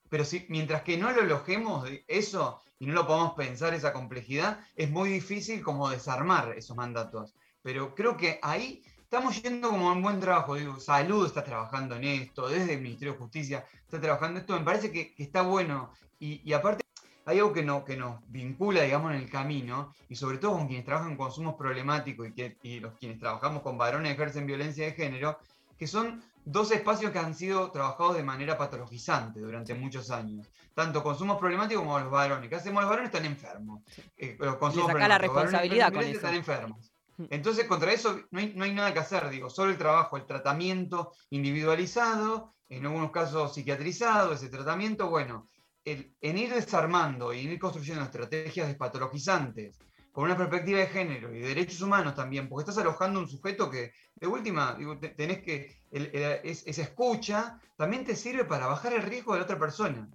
Pero 0.08 0.24
si, 0.24 0.46
mientras 0.48 0.82
que 0.82 0.96
no 0.96 1.10
lo 1.10 1.22
alojemos 1.22 1.88
eso 2.06 2.60
y 2.78 2.86
no 2.86 2.94
lo 2.94 3.06
podamos 3.06 3.34
pensar 3.34 3.74
esa 3.74 3.92
complejidad, 3.92 4.60
es 4.74 4.90
muy 4.90 5.10
difícil 5.10 5.62
como 5.62 5.88
desarmar 5.88 6.54
esos 6.56 6.76
mandatos. 6.76 7.34
Pero 7.62 7.94
creo 7.94 8.16
que 8.16 8.38
ahí 8.42 8.82
estamos 9.06 9.40
yendo 9.42 9.70
como 9.70 9.90
un 9.90 10.02
buen 10.02 10.20
trabajo. 10.20 10.54
Digo, 10.56 10.78
Salud 10.78 11.26
está 11.26 11.42
trabajando 11.42 11.96
en 11.96 12.04
esto, 12.04 12.48
desde 12.48 12.74
el 12.74 12.80
Ministerio 12.80 13.14
de 13.14 13.18
Justicia 13.18 13.64
está 13.82 14.00
trabajando 14.00 14.40
esto. 14.40 14.58
Me 14.58 14.64
parece 14.64 14.92
que, 14.92 15.14
está 15.18 15.42
bueno. 15.42 15.92
Y, 16.18 16.52
aparte, 16.52 16.84
hay 17.24 17.38
algo 17.38 17.52
que, 17.52 17.62
no, 17.62 17.84
que 17.84 17.96
nos 17.96 18.20
vincula, 18.28 18.82
digamos, 18.82 19.12
en 19.12 19.18
el 19.18 19.30
camino, 19.30 19.92
y 20.08 20.16
sobre 20.16 20.38
todo 20.38 20.52
con 20.52 20.66
quienes 20.66 20.84
trabajan 20.84 21.12
en 21.12 21.16
consumos 21.16 21.54
problemáticos 21.56 22.28
y, 22.28 22.32
que, 22.32 22.56
y 22.62 22.80
los 22.80 22.94
quienes 22.94 23.18
trabajamos 23.18 23.62
con 23.62 23.76
varones 23.76 24.12
ejercen 24.12 24.46
violencia 24.46 24.86
de 24.86 24.92
género, 24.92 25.38
que 25.78 25.86
son 25.86 26.22
dos 26.44 26.70
espacios 26.70 27.10
que 27.10 27.18
han 27.18 27.34
sido 27.34 27.70
trabajados 27.70 28.16
de 28.16 28.22
manera 28.22 28.56
patologizante 28.56 29.40
durante 29.40 29.74
muchos 29.74 30.10
años. 30.10 30.48
Tanto 30.74 31.02
consumos 31.02 31.38
problemáticos 31.38 31.82
como 31.82 31.98
los 31.98 32.10
varones. 32.10 32.48
¿Qué 32.48 32.56
hacemos? 32.56 32.82
Los 32.82 32.90
varones 32.90 33.12
están 33.12 33.26
enfermos. 33.26 33.82
Eh, 34.16 34.36
los 34.38 34.56
consumos 34.56 34.94
la 34.94 35.18
responsabilidad 35.18 35.92
con 35.92 36.02
eso. 36.02 36.12
Están 36.12 36.34
enfermos. 36.34 36.92
Entonces, 37.30 37.66
contra 37.66 37.92
eso 37.92 38.20
no 38.30 38.38
hay, 38.40 38.52
no 38.54 38.64
hay, 38.64 38.74
nada 38.74 38.92
que 38.92 38.98
hacer, 38.98 39.28
digo, 39.30 39.48
solo 39.48 39.70
el 39.70 39.78
trabajo, 39.78 40.18
el 40.18 40.26
tratamiento 40.26 41.12
individualizado, 41.30 42.54
en 42.68 42.84
algunos 42.84 43.10
casos 43.10 43.54
psiquiatrizado, 43.54 44.34
ese 44.34 44.50
tratamiento, 44.50 45.08
bueno, 45.08 45.48
en 45.84 46.38
ir 46.38 46.52
desarmando 46.52 47.32
y 47.32 47.46
en 47.46 47.52
ir 47.52 47.58
construyendo 47.58 48.04
estrategias 48.04 48.66
despatologizantes 48.66 49.78
con 50.16 50.24
una 50.24 50.36
perspectiva 50.38 50.78
de 50.78 50.86
género 50.86 51.30
y 51.30 51.40
de 51.40 51.48
derechos 51.48 51.82
humanos 51.82 52.14
también, 52.14 52.48
porque 52.48 52.62
estás 52.62 52.82
alojando 52.82 53.20
un 53.20 53.28
sujeto 53.28 53.70
que, 53.70 53.92
de 54.14 54.26
última, 54.26 54.74
tenés 55.14 55.42
que, 55.42 55.78
esa 55.92 56.80
escucha 56.80 57.60
también 57.76 58.02
te 58.02 58.16
sirve 58.16 58.46
para 58.46 58.66
bajar 58.66 58.94
el 58.94 59.02
riesgo 59.02 59.34
de 59.34 59.40
la 59.40 59.44
otra 59.44 59.58
persona. 59.58 60.08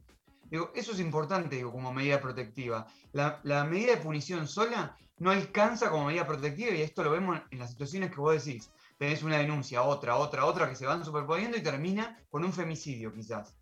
Digo, 0.49 0.71
eso 0.73 0.93
es 0.93 0.99
importante 0.99 1.61
como 1.61 1.93
medida 1.93 2.19
protectiva. 2.19 2.87
La, 3.11 3.39
la, 3.43 3.63
medida 3.63 3.91
de 3.91 4.01
punición 4.01 4.47
sola 4.47 4.97
no 5.19 5.29
alcanza 5.29 5.91
como 5.91 6.07
medida 6.07 6.25
protectiva 6.25 6.71
y 6.71 6.81
esto 6.81 7.03
lo 7.03 7.11
vemos 7.11 7.39
en 7.51 7.59
las 7.59 7.69
situaciones 7.69 8.09
que 8.09 8.21
vos 8.21 8.43
decís. 8.43 8.71
Tenés 8.97 9.21
una 9.21 9.37
denuncia, 9.37 9.83
otra, 9.83 10.15
otra, 10.15 10.45
otra 10.45 10.67
que 10.67 10.75
se 10.75 10.87
van 10.87 11.05
superponiendo 11.05 11.57
y 11.57 11.61
termina 11.61 12.19
con 12.31 12.43
un 12.43 12.53
femicidio 12.53 13.13
quizás. 13.13 13.55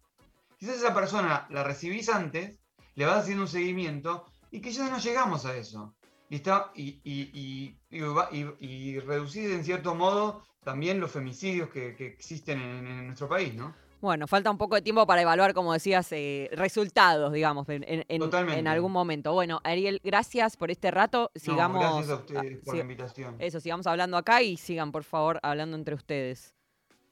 Quizás 0.58 0.78
esa 0.78 0.94
persona 0.94 1.48
la 1.50 1.66
recibís 1.66 2.08
antes, 2.08 2.58
le 2.96 3.06
vas 3.06 3.24
haciendo 3.24 3.44
un 3.44 3.50
seguimiento 3.50 4.26
y 4.52 4.62
que 4.62 4.72
ya 4.72 4.90
no 4.90 5.00
llegamos 5.00 5.46
a 5.46 5.58
eso. 5.58 5.96
Y, 6.30 6.36
está, 6.36 6.72
y, 6.76 7.02
y, 7.04 7.76
y, 7.90 9.00
reducir 9.00 9.50
en 9.52 9.64
cierto 9.64 9.96
modo 9.96 10.44
también 10.64 11.00
los 11.00 11.12
femicidios 11.12 11.70
que, 11.70 11.96
existen 11.98 12.62
en, 12.62 13.08
nuestro 13.08 13.28
país, 13.28 13.56
¿no? 13.56 13.74
Bueno, 14.00 14.28
falta 14.28 14.50
un 14.50 14.58
poco 14.58 14.76
de 14.76 14.82
tiempo 14.82 15.06
para 15.06 15.24
evaluar, 15.24 15.54
como 15.54 15.74
decías, 15.74 16.08
eh, 16.12 16.50
resultados, 16.54 17.34
digamos, 17.34 17.68
en, 17.68 17.84
en, 17.86 18.68
algún 18.68 18.92
momento. 18.94 19.34
Bueno, 19.34 19.60
Ariel, 19.64 20.00
gracias 20.04 20.56
por 20.56 20.72
este 20.72 20.90
rato. 20.90 21.32
Sigamos. 21.36 21.82
gracias 21.82 22.10
a 22.10 22.16
ustedes 22.16 22.60
por 22.64 22.76
la 22.76 22.82
invitación. 22.82 23.36
Eso, 23.40 23.60
sigamos 23.60 23.88
hablando 23.88 24.16
acá 24.16 24.42
y 24.42 24.56
sigan, 24.56 24.94
por 24.94 25.04
favor, 25.04 25.40
hablando 25.42 25.76
entre 25.76 25.96
ustedes. 25.96 26.56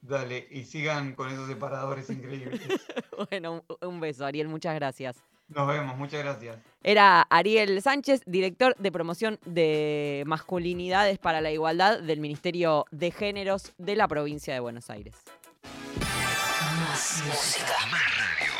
Dale, 0.01 0.47
y 0.51 0.63
sigan 0.63 1.13
con 1.15 1.29
esos 1.29 1.47
separadores 1.47 2.09
increíbles. 2.09 2.61
bueno, 3.29 3.65
un, 3.81 3.99
beso, 3.99 4.25
Ariel, 4.25 4.47
muchas 4.47 4.75
gracias. 4.75 5.17
Nos 5.49 5.67
vemos, 5.67 5.97
muchas 5.97 6.23
gracias. 6.23 6.57
Era 6.83 7.21
Ariel 7.21 7.81
Sánchez, 7.81 8.21
director 8.25 8.75
de 8.77 8.91
promoción 8.91 9.39
de 9.45 10.23
masculinidades 10.25 11.19
para 11.19 11.41
la 11.41 11.51
igualdad 11.51 11.99
del 11.99 12.19
Ministerio 12.19 12.85
de 12.91 13.11
Géneros 13.11 13.73
de 13.77 13.95
la 13.95 14.07
provincia 14.07 14.53
de 14.53 14.59
Buenos 14.59 14.89
Aires. 14.89 15.15
Más 16.89 17.23
música. 17.25 17.73
Más 17.91 18.01
radio. 18.17 18.53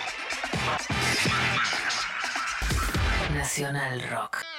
Nacional 3.34 4.02
Rock. 4.10 4.57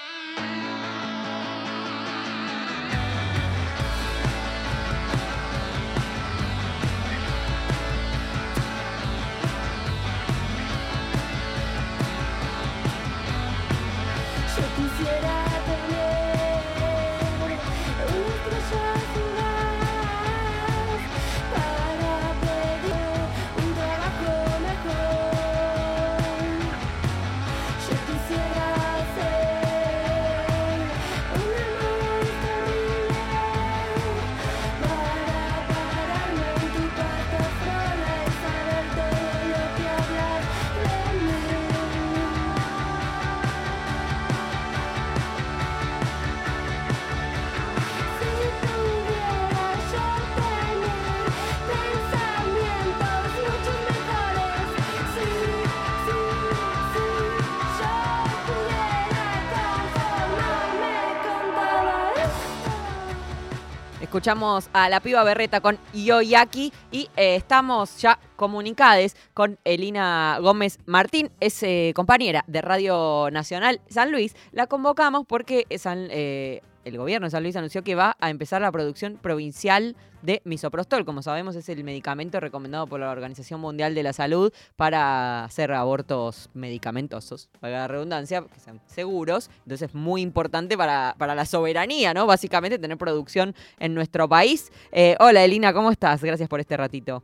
Escuchamos 64.18 64.68
a 64.72 64.88
la 64.88 64.98
piba 64.98 65.22
berreta 65.22 65.60
con 65.60 65.78
Yoyaki 65.94 66.72
y 66.90 67.08
eh, 67.16 67.36
estamos 67.36 67.98
ya 67.98 68.18
comunicados 68.34 69.14
con 69.32 69.60
Elina 69.62 70.38
Gómez 70.40 70.80
Martín, 70.86 71.30
es 71.38 71.62
eh, 71.62 71.92
compañera 71.94 72.42
de 72.48 72.60
Radio 72.60 73.28
Nacional 73.30 73.80
San 73.88 74.10
Luis. 74.10 74.34
La 74.50 74.66
convocamos 74.66 75.24
porque 75.24 75.66
San, 75.78 76.08
eh, 76.10 76.62
el 76.88 76.98
gobierno 76.98 77.26
de 77.26 77.30
San 77.30 77.42
Luis 77.42 77.56
anunció 77.56 77.82
que 77.82 77.94
va 77.94 78.16
a 78.18 78.30
empezar 78.30 78.60
la 78.60 78.72
producción 78.72 79.16
provincial 79.16 79.94
de 80.22 80.42
misoprostol. 80.44 81.04
Como 81.04 81.22
sabemos, 81.22 81.54
es 81.54 81.68
el 81.68 81.84
medicamento 81.84 82.40
recomendado 82.40 82.86
por 82.86 83.00
la 83.00 83.10
Organización 83.10 83.60
Mundial 83.60 83.94
de 83.94 84.02
la 84.02 84.12
Salud 84.12 84.52
para 84.76 85.44
hacer 85.44 85.72
abortos 85.72 86.50
medicamentosos, 86.54 87.48
para 87.60 87.80
la 87.80 87.88
redundancia, 87.88 88.42
que 88.42 88.60
sean 88.60 88.80
seguros. 88.86 89.50
Entonces 89.58 89.90
es 89.90 89.94
muy 89.94 90.22
importante 90.22 90.76
para, 90.76 91.14
para 91.18 91.34
la 91.34 91.44
soberanía, 91.44 92.14
¿no? 92.14 92.26
Básicamente 92.26 92.78
tener 92.78 92.98
producción 92.98 93.54
en 93.78 93.94
nuestro 93.94 94.28
país. 94.28 94.72
Eh, 94.90 95.16
hola, 95.20 95.44
Elina, 95.44 95.72
¿cómo 95.72 95.90
estás? 95.90 96.22
Gracias 96.22 96.48
por 96.48 96.60
este 96.60 96.76
ratito. 96.76 97.22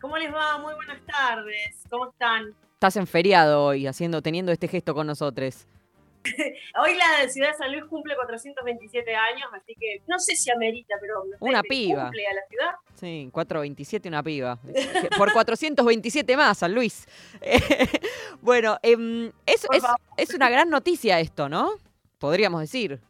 ¿Cómo 0.00 0.18
les 0.18 0.32
va? 0.32 0.58
Muy 0.58 0.74
buenas 0.74 1.00
tardes. 1.06 1.82
¿Cómo 1.88 2.10
están? 2.10 2.54
Estás 2.74 2.96
en 2.96 3.06
feriado 3.06 3.64
hoy, 3.64 3.86
haciendo, 3.86 4.20
teniendo 4.20 4.52
este 4.52 4.68
gesto 4.68 4.94
con 4.94 5.06
nosotros. 5.06 5.66
Hoy 6.80 6.94
la 6.96 7.28
ciudad 7.28 7.52
de 7.52 7.54
San 7.54 7.70
Luis 7.70 7.84
cumple 7.84 8.16
427 8.16 9.14
años, 9.14 9.48
así 9.52 9.74
que 9.78 10.02
no 10.06 10.18
sé 10.18 10.36
si 10.36 10.50
amerita, 10.50 10.94
pero 11.00 11.22
una 11.40 11.62
piba. 11.62 12.04
cumple 12.04 12.26
a 12.26 12.34
la 12.34 12.46
ciudad. 12.48 12.70
Sí, 12.94 13.28
427 13.32 14.08
una 14.08 14.22
piba. 14.22 14.58
Por 15.18 15.32
427 15.32 16.36
más, 16.36 16.58
San 16.58 16.74
Luis. 16.74 17.06
bueno, 18.40 18.78
em, 18.82 19.30
es, 19.46 19.66
es, 20.16 20.34
una 20.34 20.48
gran 20.48 20.70
noticia 20.70 21.20
esto, 21.20 21.48
¿no? 21.48 21.72
Podríamos 22.18 22.60
decir. 22.60 23.00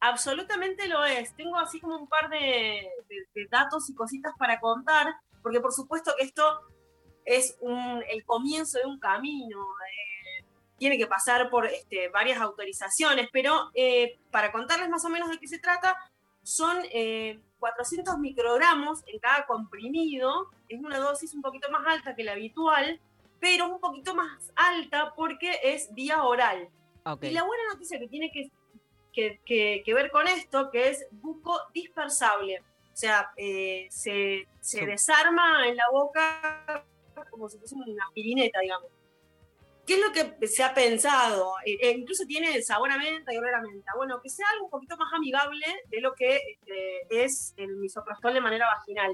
absolutamente 0.00 0.88
lo 0.88 1.04
es. 1.04 1.34
Tengo 1.36 1.58
así 1.58 1.80
como 1.80 1.96
un 1.96 2.08
par 2.08 2.28
de, 2.28 2.90
datos 3.50 3.88
y 3.88 3.94
cositas 3.94 4.32
para 4.36 4.58
contar, 4.58 5.14
porque 5.42 5.60
por 5.60 5.72
supuesto 5.72 6.12
que 6.18 6.24
esto 6.24 6.60
es 7.24 7.56
el 8.08 8.24
comienzo 8.24 8.78
de 8.78 8.86
un 8.86 8.98
camino. 8.98 9.60
Eh, 9.60 10.13
tiene 10.78 10.98
que 10.98 11.06
pasar 11.06 11.50
por 11.50 11.66
este, 11.66 12.08
varias 12.08 12.40
autorizaciones, 12.40 13.28
pero 13.32 13.70
eh, 13.74 14.18
para 14.30 14.52
contarles 14.52 14.88
más 14.88 15.04
o 15.04 15.08
menos 15.08 15.30
de 15.30 15.38
qué 15.38 15.46
se 15.46 15.58
trata, 15.58 15.96
son 16.42 16.76
400 17.58 18.14
eh, 18.14 18.18
microgramos 18.18 19.02
en 19.06 19.18
cada 19.18 19.46
comprimido, 19.46 20.50
es 20.68 20.80
una 20.80 20.98
dosis 20.98 21.32
un 21.34 21.42
poquito 21.42 21.70
más 21.70 21.86
alta 21.86 22.14
que 22.14 22.24
la 22.24 22.32
habitual, 22.32 23.00
pero 23.40 23.68
un 23.68 23.80
poquito 23.80 24.14
más 24.14 24.52
alta 24.56 25.14
porque 25.14 25.58
es 25.62 25.92
vía 25.94 26.22
oral. 26.22 26.68
Y 27.20 27.30
la 27.30 27.44
buena 27.44 27.62
noticia 27.72 27.98
que 27.98 28.08
tiene 28.08 28.30
que, 28.32 28.50
que, 29.44 29.94
ver 29.94 30.10
con 30.10 30.26
esto, 30.26 30.70
que 30.70 30.88
es 30.88 31.06
buco 31.10 31.58
dispersable, 31.72 32.60
o 32.60 32.96
sea, 32.96 33.32
eh, 33.36 33.86
se, 33.90 34.46
se 34.60 34.86
desarma 34.86 35.66
en 35.68 35.76
la 35.76 35.90
boca 35.90 36.84
como 37.30 37.48
si 37.48 37.58
fuese 37.58 37.74
una 37.74 38.08
pirineta, 38.14 38.60
digamos. 38.60 38.93
¿Qué 39.86 39.94
es 39.94 40.00
lo 40.00 40.12
que 40.12 40.46
se 40.46 40.62
ha 40.62 40.72
pensado? 40.72 41.54
Eh, 41.66 41.76
eh, 41.80 41.90
incluso 41.90 42.24
tiene 42.26 42.62
sabor 42.62 42.90
a 42.90 42.96
menta 42.96 43.34
y 43.34 43.36
olor 43.36 43.54
a 43.54 43.60
menta. 43.60 43.92
Bueno, 43.96 44.20
que 44.22 44.30
sea 44.30 44.46
algo 44.52 44.66
un 44.66 44.70
poquito 44.70 44.96
más 44.96 45.12
amigable 45.12 45.66
de 45.88 46.00
lo 46.00 46.14
que 46.14 46.36
este, 46.36 47.24
es 47.24 47.52
el 47.58 47.76
misoprostol 47.76 48.32
de 48.32 48.40
manera 48.40 48.66
vaginal. 48.66 49.12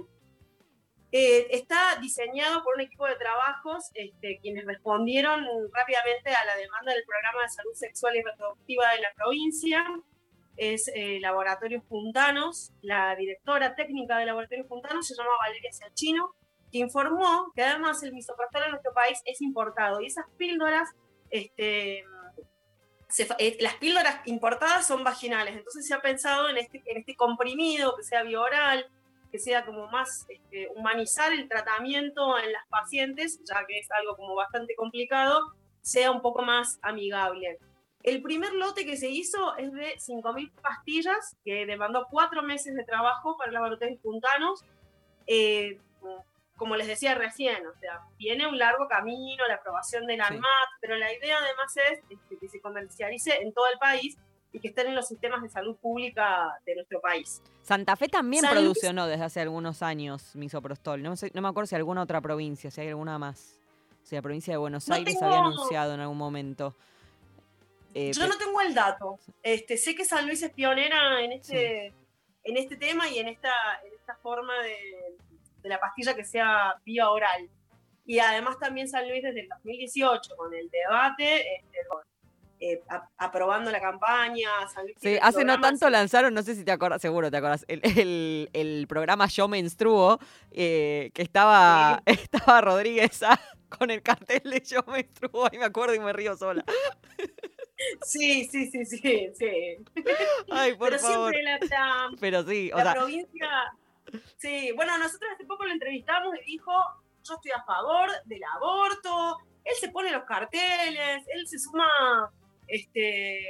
Eh, 1.12 1.48
está 1.50 1.96
diseñado 2.00 2.62
por 2.62 2.76
un 2.76 2.82
equipo 2.82 3.04
de 3.06 3.16
trabajos 3.16 3.90
este, 3.94 4.38
quienes 4.40 4.64
respondieron 4.64 5.44
rápidamente 5.72 6.30
a 6.30 6.44
la 6.44 6.54
demanda 6.54 6.92
del 6.92 7.02
programa 7.04 7.42
de 7.42 7.48
salud 7.48 7.74
sexual 7.74 8.14
y 8.16 8.22
reproductiva 8.22 8.92
de 8.92 9.00
la 9.00 9.12
provincia. 9.14 9.84
Es 10.56 10.90
Laboratorios 11.20 11.82
Puntanos, 11.84 12.72
la 12.82 13.16
directora 13.16 13.74
técnica 13.74 14.18
de 14.18 14.26
Laboratorios 14.26 14.66
Puntanos 14.66 15.06
se 15.06 15.14
llama 15.14 15.30
Valeria 15.40 15.72
Ciachino 15.72 16.34
que 16.70 16.78
informó 16.78 17.52
que 17.54 17.62
además 17.62 18.02
el 18.02 18.12
misoprostol 18.12 18.64
en 18.64 18.70
nuestro 18.70 18.92
país 18.92 19.20
es 19.24 19.40
importado 19.40 20.00
y 20.00 20.06
esas 20.06 20.26
píldoras 20.36 20.88
este, 21.30 22.04
eh, 23.38 23.56
las 23.60 23.74
píldoras 23.74 24.20
importadas 24.26 24.86
son 24.86 25.02
vaginales, 25.02 25.56
entonces 25.56 25.86
se 25.86 25.94
ha 25.94 26.00
pensado 26.00 26.48
en 26.48 26.58
este, 26.58 26.82
en 26.86 26.98
este 26.98 27.16
comprimido 27.16 27.96
que 27.96 28.04
sea 28.04 28.22
bioral, 28.22 28.86
que 29.32 29.38
sea 29.38 29.64
como 29.64 29.88
más 29.88 30.26
este, 30.28 30.68
humanizar 30.76 31.32
el 31.32 31.48
tratamiento 31.48 32.38
en 32.38 32.52
las 32.52 32.66
pacientes, 32.68 33.40
ya 33.44 33.64
que 33.66 33.78
es 33.78 33.90
algo 33.90 34.16
como 34.16 34.34
bastante 34.34 34.74
complicado, 34.74 35.54
sea 35.80 36.10
un 36.10 36.22
poco 36.22 36.42
más 36.42 36.78
amigable. 36.82 37.58
El 38.02 38.22
primer 38.22 38.52
lote 38.54 38.86
que 38.86 38.96
se 38.96 39.08
hizo 39.08 39.56
es 39.56 39.72
de 39.72 39.96
5.000 39.96 40.52
pastillas, 40.62 41.36
que 41.44 41.66
demandó 41.66 42.06
cuatro 42.10 42.42
meses 42.42 42.74
de 42.74 42.84
trabajo 42.84 43.36
para 43.36 43.52
laboratorios 43.52 44.00
puntanos. 44.00 44.64
Eh, 45.26 45.78
como 46.60 46.76
les 46.76 46.88
decía 46.88 47.14
recién, 47.14 47.66
o 47.66 47.74
sea, 47.80 48.02
viene 48.18 48.46
un 48.46 48.58
largo 48.58 48.86
camino, 48.86 49.48
la 49.48 49.54
aprobación 49.54 50.06
del 50.06 50.20
ANMAT, 50.20 50.68
pero 50.82 50.94
la 50.94 51.10
idea 51.10 51.38
además 51.38 51.74
es 51.90 52.00
este, 52.10 52.36
que 52.36 52.48
se 52.50 52.60
comercialice 52.60 53.34
en 53.40 53.54
todo 53.54 53.64
el 53.72 53.78
país 53.78 54.18
y 54.52 54.60
que 54.60 54.68
estén 54.68 54.88
en 54.88 54.94
los 54.94 55.08
sistemas 55.08 55.40
de 55.40 55.48
salud 55.48 55.74
pública 55.78 56.60
de 56.66 56.74
nuestro 56.74 57.00
país. 57.00 57.40
Santa 57.62 57.96
Fe 57.96 58.08
también 58.08 58.44
produce 58.44 58.92
no 58.92 59.06
desde 59.06 59.24
hace 59.24 59.40
algunos 59.40 59.80
años 59.80 60.36
misoprostol. 60.36 61.02
No, 61.02 61.14
no 61.32 61.40
me 61.40 61.48
acuerdo 61.48 61.66
si 61.66 61.76
alguna 61.76 62.02
otra 62.02 62.20
provincia, 62.20 62.70
si 62.70 62.82
hay 62.82 62.88
alguna 62.88 63.18
más. 63.18 63.58
Si 64.02 64.14
la 64.14 64.20
provincia 64.20 64.52
de 64.52 64.58
Buenos 64.58 64.90
Aires 64.90 65.16
había 65.22 65.38
anunciado 65.38 65.94
en 65.94 66.00
algún 66.00 66.18
momento. 66.18 66.76
Eh, 67.94 68.12
Yo 68.12 68.28
no 68.28 68.36
tengo 68.36 68.60
el 68.60 68.74
dato. 68.74 69.18
Este, 69.42 69.78
sé 69.78 69.94
que 69.94 70.04
San 70.04 70.26
Luis 70.26 70.42
es 70.42 70.52
pionera 70.52 71.22
en 71.22 71.32
este, 71.32 71.86
en 72.44 72.56
este 72.58 72.76
tema 72.76 73.08
y 73.08 73.18
en 73.18 73.28
esta, 73.28 73.50
en 73.82 73.94
esta 73.94 74.14
forma 74.16 74.62
de, 74.62 75.16
de 75.62 75.68
la 75.68 75.80
pastilla 75.80 76.14
que 76.14 76.24
sea 76.24 76.74
vía 76.84 77.10
oral. 77.10 77.48
Y 78.06 78.18
además 78.18 78.58
también 78.58 78.88
San 78.88 79.08
Luis 79.08 79.22
desde 79.22 79.42
el 79.42 79.48
2018 79.48 80.36
con 80.36 80.52
el 80.54 80.68
debate, 80.70 81.56
este, 81.56 81.78
eh, 82.62 82.82
aprobando 83.16 83.70
la 83.70 83.80
campaña. 83.80 84.50
sí, 85.00 85.16
hace 85.22 85.46
no 85.46 85.58
tanto 85.60 85.88
lanzaron, 85.88 86.34
no 86.34 86.42
sé 86.42 86.54
si 86.54 86.62
te 86.62 86.72
acuerdas, 86.72 87.00
seguro 87.00 87.30
te 87.30 87.38
acuerdas, 87.38 87.64
el, 87.68 88.86
programa 88.86 89.28
Yo 89.28 89.48
Menstruo, 89.48 90.18
eh, 90.50 91.10
que 91.14 91.22
estaba, 91.22 92.02
estaba 92.06 92.60
Rodríguez 92.60 93.20
con 93.78 93.90
el 93.90 94.02
cartel 94.02 94.42
de 94.44 94.60
Yo 94.60 94.82
Menstruo, 94.88 95.48
ahí 95.50 95.58
me 95.58 95.64
acuerdo 95.64 95.94
y 95.94 96.00
me 96.00 96.12
río 96.12 96.36
sola. 96.36 96.62
Sí, 98.02 98.44
sí, 98.44 98.70
sí, 98.70 98.84
sí, 98.84 99.30
sí. 99.38 99.76
Ay, 100.50 100.74
por 100.74 100.90
Pero 100.90 101.00
favor. 101.00 101.32
siempre 101.32 101.68
la, 101.70 102.10
Pero 102.20 102.42
sí, 102.42 102.70
o 102.74 102.76
la 102.76 102.92
provincia 102.92 103.48
Sí, 104.36 104.72
bueno, 104.74 104.96
nosotros 104.98 105.30
hace 105.34 105.44
poco 105.44 105.64
lo 105.64 105.72
entrevistamos 105.72 106.34
y 106.36 106.52
dijo, 106.52 106.72
yo 107.22 107.34
estoy 107.34 107.50
a 107.52 107.62
favor 107.64 108.10
del 108.24 108.42
aborto, 108.54 109.38
él 109.64 109.74
se 109.78 109.90
pone 109.90 110.10
los 110.10 110.24
carteles, 110.24 111.24
él 111.28 111.46
se 111.46 111.58
suma 111.58 111.86
este, 112.70 113.46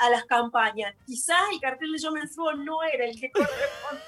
a, 0.00 0.10
las 0.10 0.24
campañas. 0.24 0.94
Quizás 1.06 1.40
el 1.52 1.60
cartel 1.60 1.92
de 1.92 1.98
Yo 1.98 2.10
Mensuo 2.10 2.52
no 2.54 2.82
era 2.82 3.04
el 3.04 3.18
que 3.18 3.30
corresponde. 3.30 4.02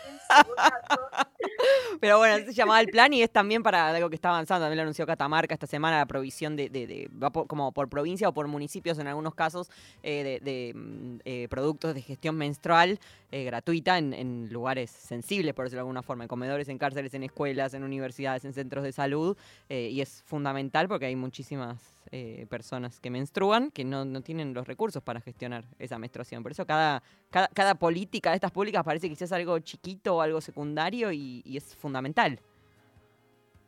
Pero 2.01 2.19
bueno, 2.19 2.45
se 2.45 2.53
llamaba 2.53 2.81
el 2.81 2.89
plan 2.89 3.13
y 3.13 3.23
es 3.23 3.31
también 3.31 3.63
para 3.63 3.89
algo 3.89 4.09
que 4.09 4.15
está 4.15 4.31
avanzando. 4.31 4.65
También 4.65 4.79
lo 4.79 4.83
anunció 4.83 5.07
Catamarca 5.07 5.55
esta 5.55 5.67
semana, 5.67 5.99
la 5.99 6.07
provisión 6.07 6.57
de, 6.57 6.69
de, 6.69 7.11
como 7.47 7.73
por 7.73 7.89
provincia 7.89 8.29
o 8.29 8.33
por 8.33 8.47
municipios 8.49 8.99
en 8.99 9.07
algunos 9.07 9.35
casos, 9.35 9.71
eh, 10.03 10.41
de, 10.43 10.73
mm, 10.75 11.17
eh, 11.25 11.47
productos 11.49 11.95
de 11.95 12.03
gestión 12.03 12.37
menstrual 12.37 12.99
eh, 13.31 13.45
gratuita 13.45 13.99
en, 13.99 14.49
lugares 14.51 14.91
sensibles, 14.91 15.55
por 15.55 15.65
decirlo 15.65 15.79
de 15.79 15.83
alguna 15.83 16.03
forma, 16.03 16.25
en 16.25 16.29
comedores, 16.29 16.69
en 16.69 16.79
cárceles, 16.79 17.15
en 17.15 17.25
escuelas, 17.25 17.75
en 17.75 17.83
universidades, 17.83 18.45
en 18.45 18.53
centros 18.53 18.85
de 18.85 18.93
salud. 18.93 19.37
y 19.69 20.01
es 20.01 20.23
fundamental 20.27 20.89
porque 20.89 21.07
hay 21.07 21.17
muchísimas 21.17 21.97
eh, 22.13 22.47
personas 22.49 23.01
que 23.01 23.11
menstruan 23.11 23.73
que 23.73 23.85
no, 23.85 24.05
no, 24.05 24.21
tienen 24.21 24.55
los 24.55 24.69
recursos 24.69 25.03
para 25.03 25.21
gestionar 25.21 25.65
esa 25.81 25.99
menstruación. 25.99 26.41
Por 26.41 26.53
eso 26.53 26.65
cada, 26.65 27.03
cada, 27.31 27.75
política 27.75 28.31
de 28.31 28.37
estas 28.37 28.53
públicas 28.53 28.85
parece 28.85 29.09
que 29.09 29.25
es 29.25 29.33
algo 29.33 29.59
chiquito 29.59 30.17
o 30.17 30.21
algo 30.21 30.41
secundario 30.41 31.11
y, 31.11 31.36
es 31.45 31.75
fundamental. 31.77 32.41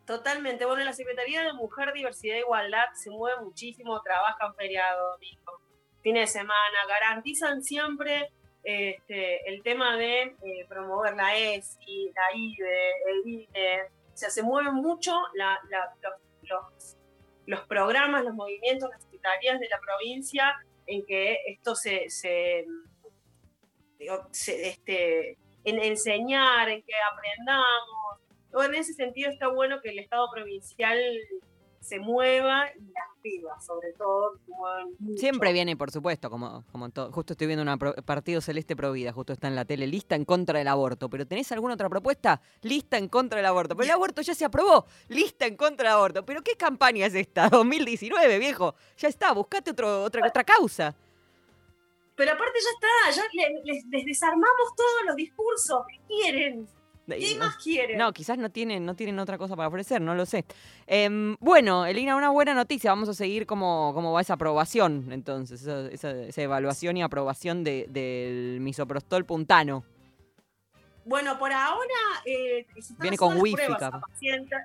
Totalmente. 0.09 0.65
Bueno, 0.65 0.85
la 0.85 0.95
Secretaría 0.95 1.43
de 1.43 1.53
Mujer, 1.53 1.93
Diversidad 1.93 2.37
e 2.37 2.41
Igualdad 2.41 2.87
se 2.95 3.11
mueve 3.11 3.43
muchísimo, 3.43 4.01
trabajan 4.01 4.55
feriado, 4.55 5.13
domingo, 5.13 5.61
fines 6.01 6.33
de 6.33 6.41
semana, 6.41 6.79
garantizan 6.89 7.63
siempre 7.63 8.31
este, 8.63 9.49
el 9.49 9.63
tema 9.63 9.97
de 9.97 10.23
eh, 10.23 10.67
promover 10.69 11.15
la 11.15 11.37
ESI, 11.37 12.11
la 12.15 12.35
IDE, 12.35 12.91
el 13.07 13.29
INE. 13.29 13.83
O 13.85 14.17
sea, 14.17 14.31
se 14.31 14.43
mueven 14.43 14.75
mucho 14.75 15.13
los 17.47 17.61
programas, 17.67 18.25
los 18.25 18.35
movimientos, 18.35 18.91
las 18.91 19.03
secretarías 19.03 19.61
de 19.61 19.69
la 19.69 19.79
provincia 19.79 20.57
en 20.87 21.05
que 21.05 21.39
esto 21.47 21.75
se, 21.75 22.09
se, 22.09 22.67
este, 24.39 25.37
en 25.69 25.83
enseñar, 25.83 26.69
en 26.69 26.83
que 26.83 26.93
aprendamos. 27.13 28.67
en 28.67 28.75
ese 28.75 28.95
sentido 28.95 29.31
está 29.31 29.49
bueno 29.49 29.81
que 29.81 29.91
el 29.91 29.99
Estado 29.99 30.29
provincial 30.33 30.99
se 31.81 31.99
mueva 31.99 32.67
y 32.79 32.93
pibas, 33.23 33.65
sobre 33.65 33.93
todo, 33.95 34.39
Siempre 35.17 35.53
viene, 35.53 35.77
por 35.77 35.91
supuesto, 35.91 36.29
como, 36.31 36.65
como 36.71 36.91
todo. 36.91 37.11
Justo 37.13 37.33
estoy 37.33 37.47
viendo 37.47 37.63
un 37.71 37.79
partido 38.05 38.41
celeste 38.41 38.77
Provida, 38.77 39.13
justo 39.13 39.33
está 39.33 39.49
en 39.49 39.57
la 39.57 39.65
tele, 39.65 39.87
lista 39.87 40.15
en 40.15 40.25
contra 40.25 40.59
del 40.59 40.69
aborto. 40.69 41.09
¿Pero 41.09 41.27
tenés 41.27 41.51
alguna 41.53 41.75
otra 41.75 41.89
propuesta? 41.89 42.41
Lista 42.63 42.99
en 42.99 43.09
contra 43.09 43.39
del 43.39 43.47
aborto. 43.47 43.75
Pero 43.75 43.87
el 43.87 43.91
aborto 43.91 44.23
ya 44.23 44.35
se 44.35 44.45
aprobó. 44.45 44.87
Lista 45.09 45.47
en 45.47 45.57
contra 45.57 45.89
del 45.89 45.97
aborto. 45.97 46.25
¿Pero 46.25 46.43
qué 46.43 46.57
campaña 46.57 47.07
es 47.07 47.15
esta? 47.15 47.49
2019, 47.51 48.39
viejo. 48.39 48.75
Ya 48.99 49.09
está, 49.09 49.33
buscate 49.33 49.71
otro, 49.71 50.03
otra, 50.03 50.27
otra 50.27 50.45
causa. 50.45 50.95
Pero 52.19 52.33
aparte 52.33 52.59
ya 52.61 53.15
está, 53.15 53.23
ya 53.23 53.53
les, 53.65 53.85
les 53.87 54.05
desarmamos 54.05 54.75
todos 54.77 55.05
los 55.07 55.15
discursos. 55.15 55.85
¿Qué 55.89 56.01
quieren? 56.09 56.69
¿Qué 57.07 57.37
más 57.39 57.57
quieren? 57.57 57.97
No, 57.97 58.13
quizás 58.13 58.37
no 58.39 58.51
tienen, 58.51 58.85
no 58.85 58.97
tienen 58.97 59.21
otra 59.21 59.39
cosa 59.39 59.55
para 59.55 59.69
ofrecer, 59.69 60.01
no 60.01 60.17
lo 60.17 60.27
sé. 60.27 60.45
Em, 60.89 61.37
bueno, 61.39 61.87
Elina, 61.87 62.17
una 62.17 62.31
buena 62.31 62.55
noticia. 62.55 62.91
Vamos 62.91 63.09
a 63.09 63.15
seguir 63.15 63.47
cómo, 63.47 63.93
cómo 63.95 64.13
va 64.13 64.21
esa 64.21 64.35
aprobación, 64.35 65.13
entonces, 65.13 65.65
esa, 65.65 66.43
evaluación 66.43 66.97
y 66.97 67.05
aprobación 67.05 67.63
del 67.63 68.59
misoprostol 68.61 69.25
puntano. 69.25 69.85
Bueno, 71.05 71.39
por 71.39 71.53
ahora 71.53 71.95
eh, 72.27 72.67
viene 72.99 73.17
con 73.17 73.41
wifi. 73.41 73.63
A 73.63 74.01
pacientes, 74.01 74.59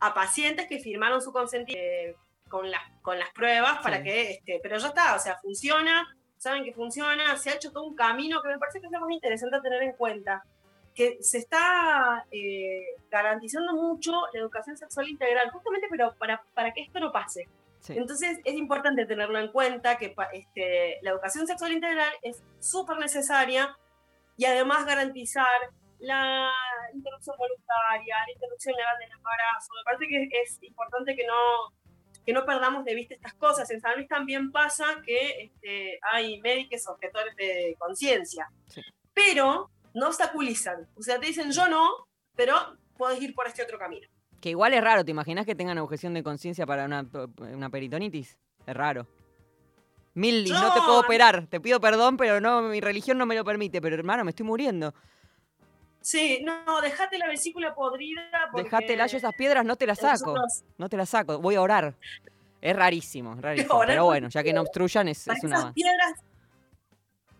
a 0.00 0.12
pacientes 0.12 0.66
que 0.66 0.80
firmaron 0.80 1.22
su 1.22 1.32
consentimiento 1.32 1.80
eh, 1.80 2.16
con, 2.48 2.68
las, 2.68 2.82
con 3.00 3.16
las 3.16 3.30
pruebas 3.30 3.78
para 3.80 4.02
que, 4.02 4.32
este, 4.32 4.58
pero 4.60 4.76
ya 4.76 4.88
está, 4.88 5.14
o 5.14 5.20
sea, 5.20 5.38
funciona, 5.40 6.17
saben 6.38 6.64
que 6.64 6.72
funciona, 6.72 7.36
se 7.36 7.50
ha 7.50 7.54
hecho 7.54 7.72
todo 7.72 7.84
un 7.84 7.94
camino 7.94 8.40
que 8.40 8.48
me 8.48 8.58
parece 8.58 8.80
que 8.80 8.86
es 8.86 8.92
muy 9.00 9.14
interesante 9.14 9.60
tener 9.60 9.82
en 9.82 9.92
cuenta 9.92 10.42
que 10.94 11.18
se 11.20 11.38
está 11.38 12.26
eh, 12.32 12.86
garantizando 13.10 13.72
mucho 13.74 14.12
la 14.32 14.40
educación 14.40 14.76
sexual 14.76 15.08
integral, 15.08 15.50
justamente 15.50 15.86
pero 15.90 16.14
para, 16.14 16.42
para 16.54 16.72
que 16.72 16.82
esto 16.82 16.98
no 16.98 17.12
pase. 17.12 17.48
Entonces 17.88 18.38
es 18.44 18.54
importante 18.54 19.06
tenerlo 19.06 19.38
en 19.38 19.52
cuenta 19.52 19.96
que 19.96 20.14
este, 20.32 20.98
la 21.02 21.10
educación 21.10 21.46
sexual 21.46 21.72
integral 21.72 22.10
es 22.22 22.42
súper 22.58 22.98
necesaria 22.98 23.76
y 24.36 24.44
además 24.44 24.84
garantizar 24.84 25.46
la 26.00 26.50
interrupción 26.92 27.36
voluntaria, 27.38 28.16
la 28.26 28.32
interrupción 28.32 28.74
legal 28.76 28.96
del 28.98 29.12
embarazo. 29.12 29.72
Me 29.74 29.84
parece 29.84 30.08
que 30.08 30.42
es 30.42 30.58
importante 30.62 31.14
que 31.14 31.26
no, 31.26 31.72
que 32.28 32.34
no 32.34 32.44
perdamos 32.44 32.84
de 32.84 32.94
vista 32.94 33.14
estas 33.14 33.32
cosas. 33.32 33.70
En 33.70 33.80
San 33.80 33.94
Luis 33.94 34.06
también 34.06 34.52
pasa 34.52 34.84
que 35.02 35.44
este, 35.44 35.98
hay 36.12 36.38
médicos 36.42 36.86
objetores 36.86 37.34
de 37.36 37.74
conciencia. 37.78 38.50
Pero 39.14 39.70
no 39.94 40.08
obstaculizan. 40.08 40.86
O 40.94 41.00
sea, 41.00 41.18
te 41.18 41.28
dicen 41.28 41.50
yo 41.52 41.68
no, 41.68 41.88
pero 42.36 42.54
puedes 42.98 43.22
ir 43.22 43.34
por 43.34 43.46
este 43.46 43.62
otro 43.62 43.78
camino. 43.78 44.06
Que 44.42 44.50
igual 44.50 44.74
es 44.74 44.84
raro, 44.84 45.06
¿te 45.06 45.10
imaginas 45.10 45.46
que 45.46 45.54
tengan 45.54 45.78
objeción 45.78 46.12
de 46.12 46.22
conciencia 46.22 46.66
para 46.66 46.84
una, 46.84 47.70
peritonitis? 47.70 48.36
Es 48.66 48.76
raro. 48.76 49.06
Milly, 50.12 50.50
no, 50.50 50.74
te 50.74 50.80
puedo 50.80 51.00
operar, 51.00 51.46
te 51.46 51.60
pido 51.60 51.80
perdón, 51.80 52.18
pero 52.18 52.42
no, 52.42 52.60
mi 52.60 52.82
religión 52.82 53.16
no 53.16 53.24
me 53.24 53.36
lo 53.36 53.44
permite, 53.44 53.80
pero 53.80 53.94
hermano, 53.94 54.22
me 54.24 54.32
estoy 54.32 54.44
muriendo. 54.44 54.92
Sí, 56.08 56.42
no, 56.42 56.80
dejate 56.80 57.18
la 57.18 57.28
vesícula 57.28 57.74
podrida. 57.74 58.22
Dejátela, 58.54 59.06
yo 59.08 59.18
esas 59.18 59.34
piedras 59.34 59.62
no 59.62 59.76
te 59.76 59.86
las 59.86 59.98
saco. 59.98 60.34
No 60.78 60.88
te 60.88 60.96
las 60.96 61.10
saco, 61.10 61.38
voy 61.38 61.56
a 61.56 61.60
orar. 61.60 61.96
Es 62.62 62.74
rarísimo, 62.74 63.34
es 63.34 63.42
rarísimo. 63.42 63.82
Pero 63.86 64.06
bueno, 64.06 64.30
ya 64.30 64.42
que 64.42 64.54
no 64.54 64.62
obstruyan, 64.62 65.08
es, 65.08 65.28
es 65.28 65.44
una. 65.44 65.70
Piedras... 65.74 66.14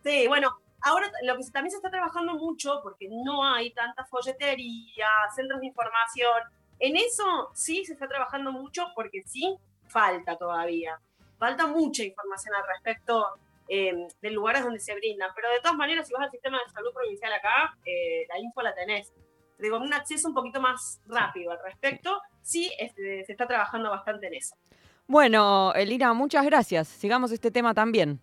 Sí, 0.04 0.28
bueno, 0.28 0.60
Ahora 0.82 1.10
lo 1.22 1.38
que 1.38 1.44
también 1.44 1.70
se 1.70 1.78
está 1.78 1.90
trabajando 1.90 2.34
mucho, 2.34 2.80
porque 2.82 3.08
no 3.10 3.42
hay 3.42 3.70
tanta 3.72 4.04
folletería, 4.04 5.08
centros 5.34 5.60
de 5.60 5.66
información, 5.66 6.42
en 6.78 6.96
eso 6.96 7.50
sí 7.54 7.86
se 7.86 7.94
está 7.94 8.06
trabajando 8.06 8.52
mucho 8.52 8.88
porque 8.94 9.22
sí 9.24 9.56
falta 9.88 10.36
todavía. 10.36 11.00
Falta 11.38 11.66
mucha 11.66 12.04
información 12.04 12.54
al 12.54 12.68
respecto 12.68 13.38
eh, 13.68 14.08
de 14.20 14.30
lugares 14.30 14.62
donde 14.64 14.80
se 14.80 14.94
brindan. 14.94 15.30
Pero 15.34 15.50
de 15.50 15.60
todas 15.60 15.76
maneras, 15.76 16.06
si 16.08 16.14
vas 16.14 16.22
al 16.24 16.30
sistema 16.30 16.58
de 16.64 16.72
salud 16.72 16.92
provincial 16.92 17.32
acá, 17.32 17.76
eh, 17.84 18.26
la 18.28 18.38
info 18.38 18.62
la 18.62 18.74
tenés. 18.74 19.12
Digo, 19.58 19.78
un 19.78 19.92
acceso 19.92 20.28
un 20.28 20.34
poquito 20.34 20.60
más 20.60 21.00
rápido 21.06 21.50
al 21.50 21.58
respecto, 21.64 22.20
sí 22.42 22.70
se 22.96 23.24
está 23.26 23.46
trabajando 23.46 23.90
bastante 23.90 24.28
en 24.28 24.34
eso. 24.34 24.54
Bueno, 25.06 25.72
Elina, 25.74 26.12
muchas 26.12 26.44
gracias. 26.44 26.86
Sigamos 26.86 27.32
este 27.32 27.50
tema 27.50 27.74
también. 27.74 28.20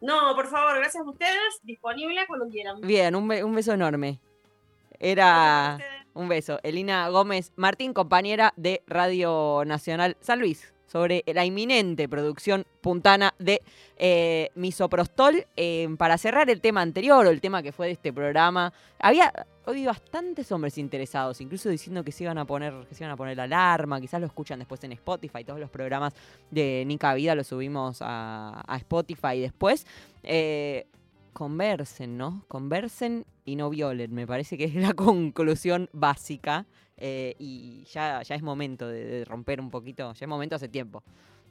No, 0.00 0.34
por 0.34 0.46
favor, 0.48 0.76
gracias 0.76 1.04
a 1.04 1.08
ustedes. 1.10 1.60
Disponible 1.62 2.26
cuando 2.26 2.46
quieran. 2.48 2.80
Bien, 2.80 3.14
un, 3.16 3.26
be- 3.28 3.42
un 3.42 3.54
beso 3.54 3.72
enorme. 3.72 4.20
Era 4.98 5.78
un 6.14 6.28
beso. 6.28 6.60
Elina 6.62 7.08
Gómez 7.08 7.52
Martín, 7.56 7.92
compañera 7.92 8.52
de 8.56 8.82
Radio 8.86 9.62
Nacional 9.64 10.16
San 10.20 10.38
Luis, 10.40 10.72
sobre 10.92 11.24
la 11.26 11.42
inminente 11.46 12.06
producción 12.06 12.66
puntana 12.82 13.32
de 13.38 13.62
eh, 13.96 14.50
Misoprostol. 14.56 15.46
Eh, 15.56 15.88
para 15.96 16.18
cerrar 16.18 16.50
el 16.50 16.60
tema 16.60 16.82
anterior 16.82 17.24
o 17.24 17.30
el 17.30 17.40
tema 17.40 17.62
que 17.62 17.72
fue 17.72 17.86
de 17.86 17.92
este 17.92 18.12
programa, 18.12 18.74
había 18.98 19.32
hoy 19.64 19.86
bastantes 19.86 20.52
hombres 20.52 20.76
interesados, 20.76 21.40
incluso 21.40 21.70
diciendo 21.70 22.04
que 22.04 22.12
se 22.12 22.24
iban 22.24 22.36
a 22.36 22.44
poner, 22.44 22.74
que 22.90 22.94
se 22.94 23.04
iban 23.04 23.12
a 23.12 23.16
poner 23.16 23.38
la 23.38 23.44
alarma, 23.44 24.02
quizás 24.02 24.20
lo 24.20 24.26
escuchan 24.26 24.58
después 24.58 24.84
en 24.84 24.92
Spotify, 24.92 25.44
todos 25.44 25.60
los 25.60 25.70
programas 25.70 26.12
de 26.50 26.84
Nica 26.86 27.14
Vida 27.14 27.34
los 27.34 27.46
subimos 27.46 27.98
a, 28.02 28.62
Spotify 28.76 29.40
después. 29.40 29.86
Eh, 30.22 30.86
conversen, 31.32 32.18
¿no? 32.18 32.44
Conversen 32.48 33.24
y 33.46 33.56
no 33.56 33.70
violen. 33.70 34.12
Me 34.12 34.26
parece 34.26 34.58
que 34.58 34.64
es 34.64 34.74
la 34.74 34.92
conclusión 34.94 35.88
básica. 35.94 36.66
Eh, 37.04 37.34
y 37.40 37.82
ya, 37.92 38.22
ya 38.22 38.36
es 38.36 38.42
momento 38.42 38.86
de, 38.86 39.24
romper 39.24 39.60
un 39.60 39.70
poquito, 39.70 40.12
ya 40.14 40.24
es 40.24 40.28
momento 40.28 40.54
hace 40.54 40.68
tiempo. 40.68 41.02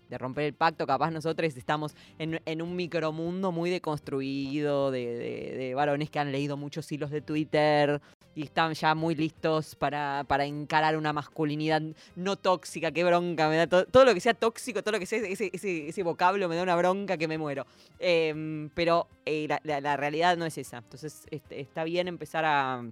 De 0.07 0.17
romper 0.17 0.45
el 0.45 0.53
pacto, 0.53 0.87
capaz 0.87 1.11
nosotros 1.11 1.57
estamos 1.57 1.93
en, 2.19 2.39
en 2.45 2.61
un 2.61 2.73
micromundo 2.73 3.51
muy 3.51 3.69
deconstruido, 3.69 4.91
de, 4.91 5.73
varones 5.75 6.09
que 6.09 6.19
han 6.19 6.31
leído 6.31 6.55
muchos 6.55 6.89
hilos 6.89 7.11
de 7.11 7.19
Twitter 7.19 8.01
y 8.33 8.43
están 8.43 8.73
ya 8.75 8.95
muy 8.95 9.13
listos 9.13 9.75
para, 9.75 10.23
para 10.25 10.45
encarar 10.45 10.95
una 10.95 11.11
masculinidad 11.11 11.81
no 12.15 12.37
tóxica, 12.37 12.93
qué 12.93 13.03
bronca, 13.03 13.49
me 13.49 13.57
da 13.57 13.67
todo, 13.67 13.85
todo 13.85 14.05
lo 14.05 14.13
que 14.13 14.21
sea 14.21 14.33
tóxico, 14.33 14.81
todo 14.83 14.93
lo 14.93 14.99
que 14.99 15.05
sea 15.05 15.19
ese, 15.19 15.51
ese, 15.53 16.03
vocablo 16.03 16.47
me 16.47 16.55
da 16.55 16.63
una 16.63 16.77
bronca 16.77 17.17
que 17.17 17.27
me 17.27 17.37
muero. 17.37 17.65
Em, 17.99 18.69
pero 18.69 19.09
eh, 19.25 19.49
la 19.65 19.97
realidad 19.97 20.37
no 20.37 20.45
es 20.45 20.57
esa. 20.57 20.77
Entonces 20.77 21.25
este, 21.29 21.59
está 21.59 21.83
bien 21.83 22.07
empezar 22.07 22.45
a, 22.45 22.85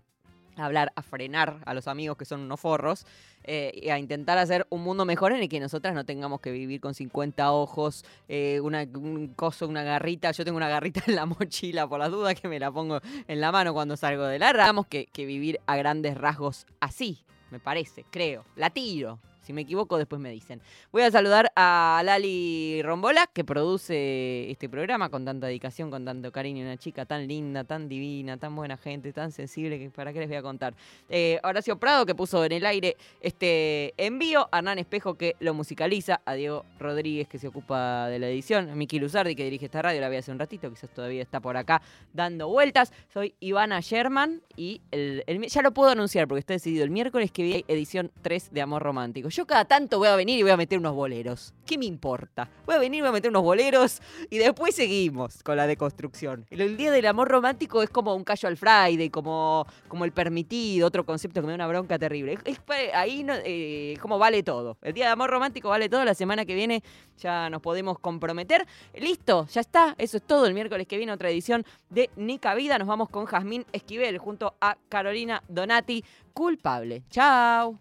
hablar, 0.59 0.91
a 0.95 1.01
frenar 1.01 1.61
a 1.65 1.73
los 1.73 1.87
amigos 1.87 2.17
que 2.17 2.25
son 2.25 2.41
unos 2.41 2.59
forros 2.59 3.05
eh, 3.43 3.89
a 3.91 3.97
intentar 3.97 4.37
hacer 4.37 4.67
un 4.69 4.83
mundo 4.83 5.05
mejor 5.05 5.31
en 5.31 5.41
el 5.41 5.49
que 5.49 5.59
nosotras 5.59 5.93
no 5.93 6.05
tengamos 6.05 6.41
que 6.41 6.51
vivir 6.51 6.81
con 6.81 6.93
50 6.93 7.51
ojos, 7.51 8.05
eh, 8.27 8.59
una, 8.61 8.83
un 8.93 9.29
coso, 9.35 9.67
una 9.67 9.83
garrita. 9.83 10.31
Yo 10.31 10.45
tengo 10.45 10.57
una 10.57 10.69
garrita 10.69 11.01
en 11.07 11.15
la 11.15 11.25
mochila 11.25 11.87
por 11.87 11.99
las 11.99 12.11
dudas 12.11 12.39
que 12.39 12.47
me 12.47 12.59
la 12.59 12.71
pongo 12.71 12.99
en 13.27 13.41
la 13.41 13.51
mano 13.51 13.73
cuando 13.73 13.97
salgo 13.97 14.25
de 14.25 14.39
la 14.39 14.51
Tenemos 14.51 14.87
que, 14.87 15.07
que 15.07 15.25
vivir 15.25 15.59
a 15.65 15.77
grandes 15.77 16.17
rasgos 16.17 16.67
así, 16.79 17.23
me 17.49 17.59
parece, 17.59 18.05
creo. 18.11 18.45
La 18.55 18.69
tiro. 18.69 19.19
Si 19.49 19.53
me 19.53 19.61
equivoco, 19.61 19.97
después 19.97 20.21
me 20.21 20.29
dicen. 20.29 20.61
Voy 20.91 21.01
a 21.01 21.09
saludar 21.09 21.51
a 21.55 22.03
Lali 22.05 22.83
Rombola, 22.83 23.25
que 23.33 23.43
produce 23.43 24.51
este 24.51 24.69
programa 24.69 25.09
con 25.09 25.25
tanta 25.25 25.47
dedicación, 25.47 25.89
con 25.89 26.05
tanto 26.05 26.31
cariño. 26.31 26.63
Una 26.63 26.77
chica 26.77 27.07
tan 27.07 27.27
linda, 27.27 27.63
tan 27.63 27.89
divina, 27.89 28.37
tan 28.37 28.55
buena 28.55 28.77
gente, 28.77 29.11
tan 29.11 29.31
sensible, 29.31 29.79
que 29.79 29.89
para 29.89 30.13
qué 30.13 30.19
les 30.19 30.27
voy 30.27 30.37
a 30.37 30.43
contar. 30.43 30.75
Eh, 31.09 31.39
Horacio 31.43 31.79
Prado, 31.79 32.05
que 32.05 32.13
puso 32.13 32.45
en 32.45 32.51
el 32.51 32.63
aire 32.63 32.95
este 33.21 33.95
envío. 33.97 34.47
A 34.51 34.59
Hernán 34.59 34.77
Espejo, 34.77 35.15
que 35.15 35.35
lo 35.39 35.55
musicaliza. 35.55 36.21
A 36.25 36.35
Diego 36.35 36.63
Rodríguez, 36.77 37.27
que 37.27 37.39
se 37.39 37.47
ocupa 37.47 38.07
de 38.07 38.19
la 38.19 38.27
edición. 38.27 38.69
A 38.69 38.75
Miki 38.75 38.99
Luzardi, 38.99 39.35
que 39.35 39.45
dirige 39.45 39.65
esta 39.65 39.81
radio. 39.81 39.99
La 39.99 40.09
vi 40.09 40.17
hace 40.17 40.31
un 40.31 40.37
ratito, 40.37 40.69
quizás 40.69 40.91
todavía 40.91 41.23
está 41.23 41.39
por 41.39 41.57
acá 41.57 41.81
dando 42.13 42.49
vueltas. 42.49 42.93
Soy 43.11 43.33
Ivana 43.39 43.79
Sherman 43.79 44.43
y 44.55 44.81
ya 44.91 45.63
lo 45.63 45.73
puedo 45.73 45.89
anunciar 45.89 46.27
porque 46.27 46.41
está 46.41 46.53
decidido. 46.53 46.83
El 46.83 46.91
miércoles 46.91 47.31
que 47.31 47.41
viene 47.41 47.65
edición 47.67 48.11
3 48.21 48.51
de 48.51 48.61
Amor 48.61 48.83
Romántico. 48.83 49.27
Cada 49.45 49.65
tanto 49.65 49.97
voy 49.99 50.07
a 50.07 50.15
venir 50.15 50.39
y 50.39 50.41
voy 50.43 50.51
a 50.51 50.57
meter 50.57 50.79
unos 50.79 50.93
boleros. 50.95 51.53
¿Qué 51.65 51.77
me 51.77 51.85
importa? 51.85 52.49
Voy 52.65 52.75
a 52.75 52.79
venir, 52.79 53.01
voy 53.01 53.09
a 53.09 53.11
meter 53.13 53.29
unos 53.29 53.43
boleros 53.43 54.01
y 54.29 54.37
después 54.37 54.75
seguimos 54.75 55.43
con 55.43 55.57
la 55.57 55.67
deconstrucción. 55.67 56.45
El, 56.49 56.77
día 56.77 56.91
del 56.91 57.05
amor 57.05 57.27
romántico 57.29 57.83
es 57.83 57.89
como 57.89 58.15
un 58.15 58.23
casual 58.23 58.57
Friday, 58.57 59.09
como, 59.09 59.65
como 59.87 60.05
el 60.05 60.11
permitido, 60.11 60.87
otro 60.87 61.05
concepto 61.05 61.41
que 61.41 61.47
me 61.47 61.51
da 61.51 61.55
una 61.55 61.67
bronca 61.67 61.99
terrible. 61.99 62.33
Es- 62.45 62.59
es 62.59 62.59
ahí 62.93 63.25
eh, 63.45 63.95
como 64.01 64.17
vale 64.17 64.41
todo. 64.43 64.77
El 64.81 64.93
día 64.93 65.05
de 65.05 65.11
amor 65.11 65.29
romántico 65.29 65.69
vale 65.69 65.89
todo. 65.89 66.03
La 66.05 66.13
semana 66.15 66.45
que 66.45 66.55
viene 66.55 66.83
ya 67.17 67.49
nos 67.49 67.61
podemos 67.61 67.99
comprometer. 67.99 68.65
Listo, 68.95 69.47
ya 69.47 69.61
está. 69.61 69.95
Eso 69.97 70.17
es 70.17 70.23
todo. 70.23 70.45
El 70.45 70.53
miércoles 70.53 70.87
que 70.87 70.97
viene 70.97 71.11
otra 71.11 71.29
edición 71.29 71.65
de 71.89 72.09
Nica 72.15 72.55
Vida. 72.55 72.77
Nos 72.77 72.87
vamos 72.87 73.09
con 73.09 73.25
Jazmín 73.25 73.65
Esquivel 73.71 74.17
junto 74.17 74.55
a 74.61 74.77
Carolina 74.89 75.43
Donati. 75.47 76.03
Culpable. 76.33 77.03
Chao. 77.09 77.79